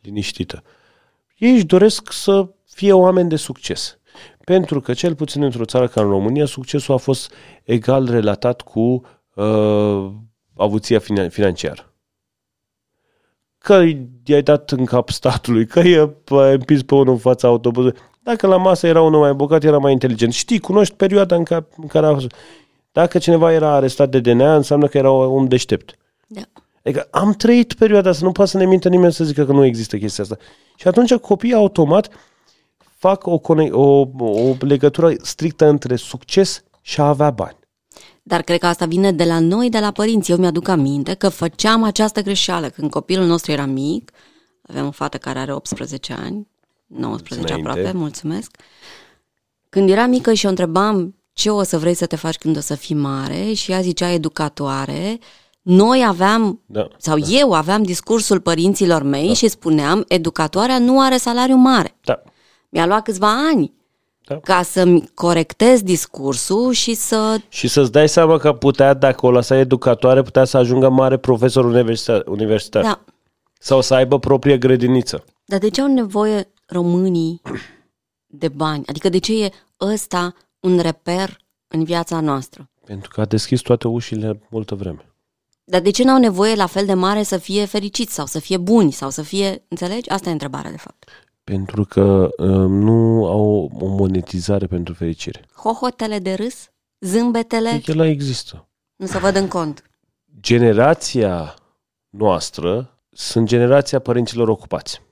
liniștită. 0.00 0.62
Ei 1.36 1.52
își 1.54 1.64
doresc 1.64 2.12
să 2.12 2.48
fie 2.64 2.92
oameni 2.92 3.28
de 3.28 3.36
succes. 3.36 3.98
Pentru 4.44 4.80
că, 4.80 4.94
cel 4.94 5.14
puțin 5.14 5.42
într-o 5.42 5.64
țară 5.64 5.88
ca 5.88 6.00
în 6.00 6.08
România, 6.08 6.46
succesul 6.46 6.94
a 6.94 6.98
fost 6.98 7.32
egal 7.62 8.10
relatat 8.10 8.60
cu 8.60 9.04
uh, 9.34 10.12
avuția 10.56 10.98
financiară. 11.28 11.94
Că 13.58 13.84
i-ai 14.24 14.42
dat 14.42 14.70
în 14.70 14.84
cap 14.84 15.08
statului, 15.08 15.66
că 15.66 15.80
i-ai 15.80 16.52
împins 16.52 16.82
pe 16.82 16.94
unul 16.94 17.12
în 17.12 17.18
fața 17.18 17.48
autobuzului. 17.48 17.98
Dacă 18.22 18.46
la 18.46 18.56
masă 18.56 18.86
era 18.86 19.02
unul 19.02 19.20
mai 19.20 19.32
bogat, 19.32 19.64
era 19.64 19.78
mai 19.78 19.92
inteligent. 19.92 20.32
Știi, 20.32 20.58
cunoști 20.58 20.94
perioada 20.94 21.36
în 21.36 21.44
care, 21.44 21.66
în 21.76 21.86
care 21.86 22.06
a 22.06 22.12
fost. 22.12 22.34
Dacă 22.92 23.18
cineva 23.18 23.52
era 23.52 23.74
arestat 23.74 24.08
de 24.08 24.20
DNA, 24.20 24.56
înseamnă 24.56 24.86
că 24.86 24.98
era 24.98 25.10
un 25.10 25.48
deștept. 25.48 25.98
Da. 26.26 26.40
Adică 26.84 27.08
am 27.10 27.32
trăit 27.32 27.72
perioada 27.72 28.10
asta, 28.10 28.24
nu 28.24 28.32
poate 28.32 28.50
să 28.50 28.58
ne 28.58 28.66
mintă 28.66 28.88
nimeni 28.88 29.12
să 29.12 29.24
zică 29.24 29.44
că 29.44 29.52
nu 29.52 29.64
există 29.64 29.96
chestia 29.96 30.24
asta. 30.24 30.36
Și 30.76 30.88
atunci 30.88 31.14
copiii 31.14 31.54
automat 31.54 32.08
fac 32.96 33.26
o, 33.26 33.40
o, 33.70 34.00
o 34.20 34.56
legătură 34.58 35.12
strictă 35.22 35.66
între 35.66 35.96
succes 35.96 36.64
și 36.80 37.00
a 37.00 37.08
avea 37.08 37.30
bani. 37.30 37.56
Dar 38.26 38.42
cred 38.42 38.58
că 38.58 38.66
asta 38.66 38.86
vine 38.86 39.12
de 39.12 39.24
la 39.24 39.38
noi, 39.38 39.68
de 39.68 39.78
la 39.78 39.90
părinți. 39.90 40.30
Eu 40.30 40.36
mi-aduc 40.36 40.68
aminte 40.68 41.14
că 41.14 41.28
făceam 41.28 41.82
această 41.82 42.22
greșeală 42.22 42.68
când 42.68 42.90
copilul 42.90 43.26
nostru 43.26 43.52
era 43.52 43.66
mic. 43.66 44.10
Avem 44.62 44.86
o 44.86 44.90
fată 44.90 45.18
care 45.18 45.38
are 45.38 45.52
18 45.52 46.12
ani, 46.12 46.48
19 46.86 47.52
Înainte. 47.52 47.68
aproape, 47.70 47.96
mulțumesc. 47.96 48.56
Când 49.68 49.90
era 49.90 50.06
mică 50.06 50.32
și 50.32 50.46
o 50.46 50.48
întrebam 50.48 51.14
ce 51.32 51.50
o 51.50 51.62
să 51.62 51.78
vrei 51.78 51.94
să 51.94 52.06
te 52.06 52.16
faci 52.16 52.36
când 52.36 52.56
o 52.56 52.60
să 52.60 52.74
fii 52.74 52.94
mare 52.94 53.52
și 53.52 53.70
ea 53.70 53.80
zicea 53.80 54.10
educatoare, 54.10 55.18
noi 55.62 56.04
aveam, 56.06 56.60
da, 56.66 56.88
sau 56.98 57.18
da. 57.18 57.26
eu 57.28 57.52
aveam 57.52 57.82
discursul 57.82 58.40
părinților 58.40 59.02
mei 59.02 59.26
da. 59.26 59.32
și 59.32 59.48
spuneam, 59.48 60.04
educatoarea 60.08 60.78
nu 60.78 61.00
are 61.00 61.16
salariu 61.16 61.56
mare. 61.56 61.96
Da. 62.04 62.22
Mi-a 62.68 62.86
luat 62.86 63.02
câțiva 63.02 63.46
ani 63.48 63.72
da. 64.26 64.38
ca 64.38 64.62
să-mi 64.62 65.08
corectez 65.14 65.82
discursul 65.82 66.72
și 66.72 66.94
să... 66.94 67.40
Și 67.48 67.68
să-ți 67.68 67.92
dai 67.92 68.08
seama 68.08 68.38
că 68.38 68.52
putea, 68.52 68.94
dacă 68.94 69.26
o 69.26 69.30
lăsai 69.30 69.58
educatoare, 69.58 70.22
putea 70.22 70.44
să 70.44 70.56
ajungă 70.56 70.88
mare 70.88 71.16
profesor 71.16 71.64
universitar. 71.64 72.22
universitar. 72.26 72.82
Da. 72.82 73.00
Sau 73.58 73.80
să 73.80 73.94
aibă 73.94 74.18
proprie 74.18 74.58
grădiniță. 74.58 75.24
Dar 75.44 75.58
de 75.58 75.70
ce 75.70 75.80
au 75.80 75.86
nevoie 75.86 76.52
românii 76.66 77.42
de 78.26 78.48
bani? 78.48 78.82
Adică 78.86 79.08
de 79.08 79.18
ce 79.18 79.44
e 79.44 79.50
ăsta 79.80 80.34
un 80.60 80.78
reper 80.78 81.38
în 81.68 81.84
viața 81.84 82.20
noastră? 82.20 82.70
Pentru 82.84 83.10
că 83.14 83.20
a 83.20 83.24
deschis 83.24 83.60
toate 83.60 83.88
ușile 83.88 84.40
multă 84.50 84.74
vreme. 84.74 85.08
Dar 85.64 85.80
de 85.80 85.90
ce 85.90 86.04
n-au 86.04 86.18
nevoie 86.18 86.54
la 86.54 86.66
fel 86.66 86.86
de 86.86 86.94
mare 86.94 87.22
să 87.22 87.36
fie 87.36 87.64
fericiți 87.64 88.14
sau 88.14 88.26
să 88.26 88.38
fie 88.38 88.56
buni 88.56 88.92
sau 88.92 89.10
să 89.10 89.22
fie... 89.22 89.64
Înțelegi? 89.68 90.10
Asta 90.10 90.28
e 90.28 90.32
întrebarea, 90.32 90.70
de 90.70 90.76
fapt. 90.76 91.08
Pentru 91.44 91.84
că 91.84 92.28
uh, 92.36 92.68
nu 92.68 93.26
au 93.26 93.70
o 93.80 93.86
monetizare 93.86 94.66
pentru 94.66 94.94
fericire. 94.94 95.44
Hohotele 95.54 96.18
de 96.18 96.34
râs? 96.34 96.70
Zâmbetele? 97.00 97.82
Ele 97.86 98.08
există. 98.08 98.68
Nu 98.96 99.06
se 99.06 99.18
văd 99.18 99.36
în 99.36 99.48
cont. 99.48 99.82
Generația 100.40 101.54
noastră 102.10 102.98
sunt 103.10 103.46
generația 103.46 103.98
părinților 103.98 104.48
ocupați, 104.48 105.02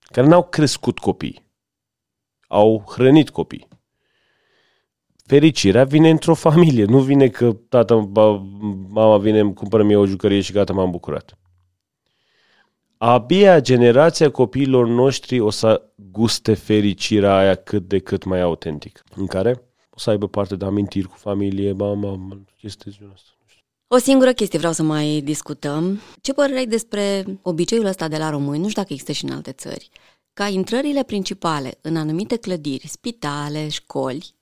care 0.00 0.26
n-au 0.26 0.42
crescut 0.42 0.98
copii, 0.98 1.46
au 2.48 2.84
hrănit 2.88 3.30
copii. 3.30 3.68
Fericirea 5.26 5.84
vine 5.84 6.10
într-o 6.10 6.34
familie, 6.34 6.84
nu 6.84 7.00
vine 7.00 7.28
că 7.28 7.52
tata, 7.68 7.94
mama 8.88 9.18
vine, 9.18 9.40
îmi 9.40 9.54
cumpără 9.54 9.82
mie 9.82 9.96
o 9.96 10.06
jucărie 10.06 10.40
și 10.40 10.52
gata, 10.52 10.72
m-am 10.72 10.90
bucurat 10.90 11.38
abia 12.98 13.60
generația 13.60 14.30
copiilor 14.30 14.86
noștri 14.86 15.40
o 15.40 15.50
să 15.50 15.82
guste 16.10 16.54
fericirea 16.54 17.36
aia 17.36 17.54
cât 17.54 17.88
de 17.88 17.98
cât 17.98 18.24
mai 18.24 18.40
autentic, 18.40 19.02
în 19.16 19.26
care 19.26 19.62
o 19.90 19.98
să 19.98 20.10
aibă 20.10 20.28
parte 20.28 20.56
de 20.56 20.64
amintiri 20.64 21.06
cu 21.06 21.16
familie, 21.16 21.72
mama, 21.72 22.18
este 22.60 22.90
genul 22.90 23.12
ăsta. 23.14 23.30
O 23.88 23.98
singură 23.98 24.32
chestie 24.32 24.58
vreau 24.58 24.72
să 24.72 24.82
mai 24.82 25.20
discutăm. 25.24 26.00
Ce 26.20 26.32
părere 26.32 26.58
ai 26.58 26.66
despre 26.66 27.24
obiceiul 27.42 27.84
ăsta 27.84 28.08
de 28.08 28.16
la 28.16 28.30
români, 28.30 28.60
nu 28.62 28.68
știu 28.68 28.82
dacă 28.82 28.92
există 28.92 29.12
și 29.12 29.24
în 29.24 29.32
alte 29.32 29.52
țări, 29.52 29.90
ca 30.32 30.48
intrările 30.48 31.02
principale 31.02 31.78
în 31.80 31.96
anumite 31.96 32.36
clădiri, 32.36 32.86
spitale, 32.86 33.68
școli, 33.68 34.34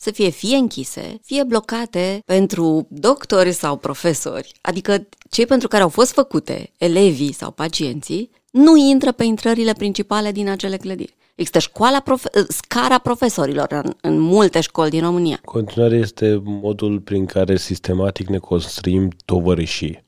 să 0.00 0.10
fie 0.10 0.28
fie 0.28 0.56
închise, 0.56 1.20
fie 1.22 1.44
blocate 1.44 2.22
pentru 2.24 2.86
doctori 2.90 3.52
sau 3.52 3.76
profesori, 3.76 4.52
adică 4.60 5.08
cei 5.30 5.46
pentru 5.46 5.68
care 5.68 5.82
au 5.82 5.88
fost 5.88 6.12
făcute, 6.12 6.72
elevii 6.78 7.32
sau 7.32 7.50
pacienții, 7.50 8.30
nu 8.50 8.76
intră 8.76 9.12
pe 9.12 9.24
intrările 9.24 9.72
principale 9.72 10.32
din 10.32 10.48
acele 10.48 10.76
clădiri. 10.76 11.16
Există 11.34 11.58
școala 11.58 12.00
profe- 12.00 12.30
scara 12.48 12.98
profesorilor 12.98 13.66
în, 13.70 13.92
în 14.00 14.18
multe 14.18 14.60
școli 14.60 14.90
din 14.90 15.00
România. 15.00 15.40
Continuare 15.44 15.96
este 15.96 16.40
modul 16.44 17.00
prin 17.00 17.26
care 17.26 17.56
sistematic 17.56 18.28
ne 18.28 18.38
construim 18.38 19.10
tovărășii. 19.24 20.04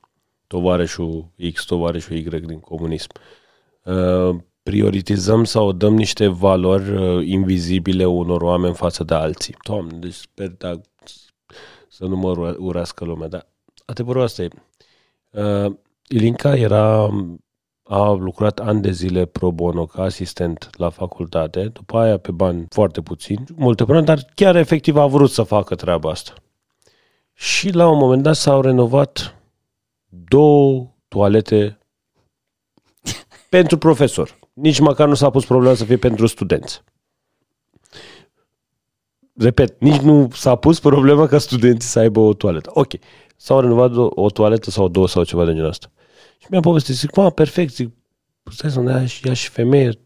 Tovarășul 0.46 1.32
X, 1.52 1.64
tovarășul 1.64 2.16
Y 2.16 2.22
din 2.22 2.60
comunism. 2.60 3.08
Uh, 4.62 4.72
prioritizăm 4.72 5.44
sau 5.44 5.72
dăm 5.72 5.94
niște 5.94 6.26
valori 6.26 6.90
uh, 6.90 7.26
invizibile 7.26 8.04
unor 8.04 8.42
oameni 8.42 8.74
față 8.74 9.04
de 9.04 9.14
alții. 9.14 9.56
Doamne, 9.64 9.98
deci 9.98 10.12
sper 10.12 10.48
da, 10.48 10.80
să 11.88 12.04
nu 12.04 12.16
mă 12.16 12.56
urască 12.58 13.04
lumea, 13.04 13.28
dar 13.28 13.46
adevărul 13.84 14.22
asta 14.22 14.42
e. 14.42 14.48
Uh, 15.30 15.74
Ilinca 16.08 16.56
era, 16.56 17.10
a 17.82 18.10
lucrat 18.10 18.58
ani 18.58 18.80
de 18.80 18.90
zile 18.90 19.24
pro 19.24 19.50
bono 19.50 19.86
ca 19.86 20.02
asistent 20.02 20.70
la 20.76 20.90
facultate, 20.90 21.64
după 21.64 21.98
aia 21.98 22.18
pe 22.18 22.30
bani 22.30 22.66
foarte 22.68 23.00
puțini, 23.00 23.44
multe 23.56 23.84
până, 23.84 24.00
dar 24.00 24.26
chiar 24.34 24.56
efectiv 24.56 24.96
a 24.96 25.06
vrut 25.06 25.30
să 25.30 25.42
facă 25.42 25.74
treaba 25.74 26.10
asta. 26.10 26.34
Și 27.34 27.70
la 27.70 27.88
un 27.88 27.98
moment 27.98 28.22
dat 28.22 28.34
s-au 28.34 28.60
renovat 28.60 29.36
două 30.08 30.90
toalete 31.08 31.78
pentru 33.50 33.78
profesor 33.78 34.40
nici 34.52 34.78
măcar 34.78 35.08
nu 35.08 35.14
s-a 35.14 35.30
pus 35.30 35.44
problema 35.44 35.74
să 35.74 35.84
fie 35.84 35.96
pentru 35.96 36.26
studenți. 36.26 36.82
Repet, 39.34 39.80
nici 39.80 40.00
nu 40.00 40.28
s-a 40.32 40.56
pus 40.56 40.80
problema 40.80 41.26
ca 41.26 41.38
studenții 41.38 41.88
să 41.88 41.98
aibă 41.98 42.20
o 42.20 42.34
toaletă. 42.34 42.70
Ok, 42.74 42.92
s-au 43.36 43.60
renovat 43.60 43.96
o, 43.96 44.08
o 44.14 44.30
toaletă 44.30 44.70
sau 44.70 44.88
două 44.88 45.08
sau 45.08 45.24
ceva 45.24 45.44
de 45.44 45.52
genul 45.52 45.68
ăsta. 45.68 45.90
Și 46.38 46.46
mi-am 46.50 46.62
povestit, 46.62 46.94
zic, 46.94 47.16
mă, 47.16 47.30
perfect, 47.30 47.74
zic, 47.74 47.90
stai 48.50 48.70
să 48.70 48.80
ne 48.80 48.90
ia 48.90 49.06
și, 49.06 49.26
ia 49.26 49.32
și 49.32 49.48
femeie. 49.48 49.98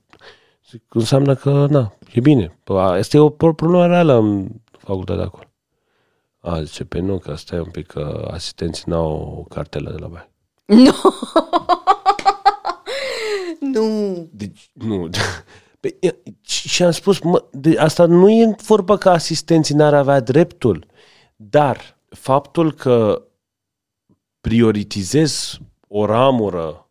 Zic, 0.71 0.83
înseamnă 0.89 1.35
că, 1.35 1.67
na, 1.71 1.95
e 2.13 2.21
bine. 2.21 2.59
Asta 2.65 3.17
e 3.17 3.21
o 3.21 3.31
problemă 3.31 3.87
reală 3.87 4.15
în 4.15 4.49
facultatea 4.79 5.25
acolo. 5.25 5.45
A, 6.41 6.63
zice, 6.63 6.85
pe 6.85 6.99
nu, 6.99 7.19
că 7.19 7.31
asta 7.31 7.55
e 7.55 7.61
un 7.61 7.71
pic 7.71 7.87
că 7.87 8.29
asistenții 8.31 8.85
n-au 8.87 9.37
o 9.39 9.43
cartelă 9.43 9.91
de 9.91 9.99
la 9.99 10.07
baie. 10.07 10.31
Nu! 10.85 10.85
No. 10.85 11.96
Nu. 13.79 14.29
Deci, 14.33 14.71
nu. 14.73 15.09
Pe, 15.81 15.97
și 16.43 16.83
am 16.83 16.91
spus, 16.91 17.21
mă, 17.21 17.45
de, 17.51 17.79
asta 17.79 18.07
nu 18.07 18.31
e 18.31 18.57
vorba 18.67 18.97
că 18.97 19.11
asistenții 19.11 19.75
n-ar 19.75 19.95
avea 19.95 20.21
dreptul, 20.21 20.87
dar 21.37 21.99
faptul 22.09 22.73
că 22.73 23.23
prioritizez 24.41 25.59
o 25.89 26.05
ramură, 26.05 26.91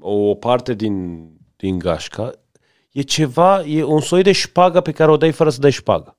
o 0.00 0.34
parte 0.34 0.74
din, 0.74 1.28
din 1.56 1.78
gașca, 1.78 2.30
e 2.92 3.02
ceva, 3.02 3.64
e 3.64 3.82
un 3.82 4.00
soi 4.00 4.22
de 4.22 4.32
șpagă 4.32 4.80
pe 4.80 4.92
care 4.92 5.10
o 5.10 5.16
dai 5.16 5.32
fără 5.32 5.50
să 5.50 5.60
dai 5.60 5.70
șpagă. 5.70 6.18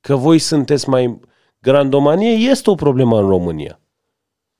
Că 0.00 0.16
voi 0.16 0.38
sunteți 0.38 0.88
mai 0.88 1.20
grandomanie 1.58 2.30
este 2.30 2.70
o 2.70 2.74
problemă 2.74 3.18
în 3.20 3.28
România. 3.28 3.80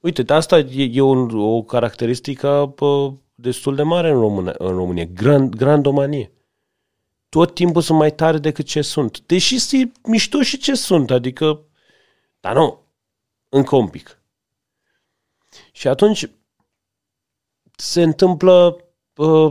Uite, 0.00 0.32
asta 0.32 0.58
e, 0.58 0.90
e 0.92 1.00
un, 1.00 1.38
o 1.38 1.62
caracteristică 1.62 2.72
pă, 2.74 3.12
destul 3.34 3.74
de 3.74 3.82
mare 3.82 4.10
în, 4.10 4.20
România, 4.20 4.54
în 4.58 4.74
România. 4.74 5.04
Grand, 5.04 5.54
grandomanie. 5.54 6.32
Tot 7.28 7.54
timpul 7.54 7.82
sunt 7.82 7.98
mai 7.98 8.14
tare 8.14 8.38
decât 8.38 8.64
ce 8.64 8.82
sunt. 8.82 9.20
Deși 9.20 9.58
sunt 9.58 10.06
mișto 10.06 10.42
și 10.42 10.58
ce 10.58 10.74
sunt, 10.74 11.10
adică, 11.10 11.60
dar 12.40 12.54
nu, 12.54 12.86
încă 13.48 13.76
un 13.76 13.88
pic. 13.88 14.22
Și 15.72 15.88
atunci 15.88 16.30
se 17.76 18.02
întâmplă, 18.02 18.76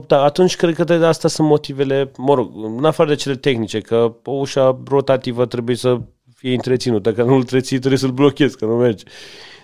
da, 0.08 0.24
atunci 0.24 0.56
cred 0.56 0.76
că 0.76 0.84
de 0.84 0.94
asta 0.94 1.28
sunt 1.28 1.48
motivele, 1.48 2.12
mă 2.18 2.34
rog, 2.34 2.52
în 2.56 2.86
afară 2.86 3.10
de 3.10 3.16
cele 3.16 3.36
tehnice, 3.36 3.80
că 3.80 4.16
o 4.24 4.32
ușa 4.32 4.82
rotativă 4.88 5.46
trebuie 5.46 5.76
să 5.76 6.02
fie 6.36 6.54
întreținută, 6.54 7.10
dacă 7.10 7.24
nu 7.24 7.34
îl 7.34 7.40
întreții 7.40 7.78
trebuie 7.78 8.00
să-l 8.00 8.12
blochezi, 8.12 8.58
că 8.58 8.66
nu 8.66 8.76
merge. 8.76 9.04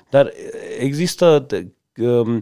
Dar 0.09 0.31
există 0.79 1.45
um, 1.97 2.41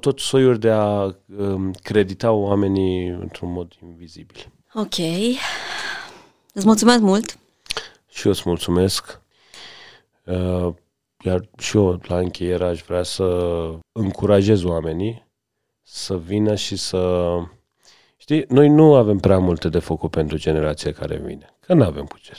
tot 0.00 0.18
soiuri 0.18 0.58
de 0.58 0.70
a 0.70 1.14
um, 1.36 1.72
credita 1.72 2.32
oamenii 2.32 3.08
într-un 3.08 3.52
mod 3.52 3.72
invizibil. 3.82 4.52
Ok. 4.74 4.98
Îți 6.52 6.66
mulțumesc 6.66 7.00
mult. 7.00 7.38
Și 8.08 8.26
eu 8.26 8.32
îți 8.32 8.42
mulțumesc. 8.44 9.20
Uh, 10.24 10.74
iar 11.24 11.48
și 11.58 11.76
eu, 11.76 12.00
la 12.02 12.18
încheiere, 12.18 12.64
aș 12.64 12.82
vrea 12.82 13.02
să 13.02 13.24
încurajez 13.92 14.62
oamenii 14.62 15.28
să 15.82 16.18
vină 16.18 16.54
și 16.54 16.76
să... 16.76 17.28
Știi, 18.16 18.44
noi 18.48 18.68
nu 18.68 18.94
avem 18.94 19.18
prea 19.18 19.38
multe 19.38 19.68
de 19.68 19.78
făcut 19.78 20.10
pentru 20.10 20.38
generația 20.38 20.92
care 20.92 21.16
vine. 21.16 21.56
Că 21.60 21.74
nu 21.74 21.84
avem 21.84 22.04
cu 22.04 22.18
ce 22.18 22.32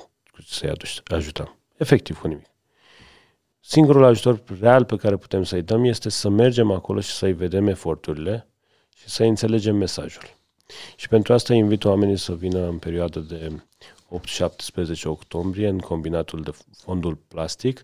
să-i 0.48 0.74
ajutăm. 1.04 1.56
Efectiv, 1.78 2.20
cu 2.20 2.28
nimic. 2.28 2.51
Singurul 3.64 4.04
ajutor 4.04 4.44
real 4.60 4.86
pe 4.86 4.96
care 4.96 5.18
putem 5.18 5.44
să-i 5.44 5.62
dăm 5.62 5.84
este 5.84 6.10
să 6.10 6.30
mergem 6.30 6.72
acolo 6.72 7.00
și 7.00 7.12
să-i 7.12 7.34
vedem 7.34 7.68
eforturile 7.68 8.48
și 8.96 9.10
să 9.10 9.24
înțelegem 9.24 9.76
mesajul. 9.76 10.24
Și 10.96 11.08
pentru 11.08 11.34
asta 11.34 11.54
invit 11.54 11.86
oamenii 11.86 12.18
să 12.18 12.36
vină 12.36 12.68
în 12.68 12.78
perioada 12.78 13.20
de 13.20 13.62
8-17 14.90 15.04
octombrie 15.04 15.68
în 15.68 15.78
combinatul 15.78 16.42
de 16.42 16.52
fondul 16.78 17.16
plastic 17.28 17.82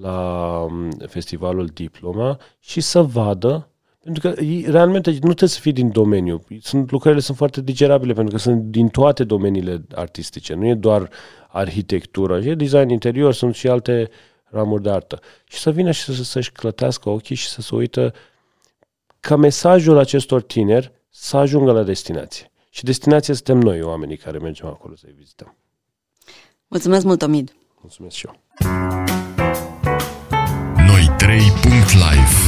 la 0.00 0.60
um, 0.60 0.90
festivalul 0.90 1.66
Diploma 1.66 2.38
și 2.58 2.80
să 2.80 3.02
vadă 3.02 3.68
pentru 4.02 4.28
că 4.28 4.40
realmente 4.70 5.10
nu 5.10 5.18
trebuie 5.18 5.48
să 5.48 5.60
fii 5.60 5.72
din 5.72 5.90
domeniu. 5.90 6.44
Sunt, 6.60 6.90
lucrările 6.90 7.20
sunt 7.20 7.36
foarte 7.36 7.60
digerabile 7.60 8.12
pentru 8.12 8.34
că 8.34 8.40
sunt 8.40 8.62
din 8.62 8.88
toate 8.88 9.24
domeniile 9.24 9.84
artistice. 9.94 10.54
Nu 10.54 10.66
e 10.66 10.74
doar 10.74 11.10
arhitectură, 11.48 12.38
e 12.38 12.54
design 12.54 12.88
interior, 12.88 13.32
sunt 13.32 13.54
și 13.54 13.68
alte 13.68 14.10
ramuri 14.50 14.82
de 14.82 14.90
artă. 14.90 15.20
Și 15.44 15.58
să 15.58 15.70
vină 15.70 15.90
și 15.90 16.02
să, 16.02 16.12
să-și 16.12 16.52
clătească 16.52 17.08
ochii 17.08 17.36
și 17.36 17.48
să 17.48 17.60
se 17.60 17.74
uită 17.74 18.14
ca 19.20 19.36
mesajul 19.36 19.98
acestor 19.98 20.42
tineri 20.42 20.92
să 21.10 21.36
ajungă 21.36 21.72
la 21.72 21.82
destinație. 21.82 22.52
Și 22.70 22.84
destinația 22.84 23.34
suntem 23.34 23.58
noi, 23.58 23.82
oamenii 23.82 24.16
care 24.16 24.38
mergem 24.38 24.66
acolo 24.66 24.96
să-i 24.96 25.14
vizităm. 25.16 25.56
Mulțumesc 26.66 27.04
mult, 27.04 27.22
Omid! 27.22 27.56
Mulțumesc 27.80 28.16
și 28.16 28.26
eu! 28.26 28.40
Noi 30.86 31.16
3.live 31.18 32.47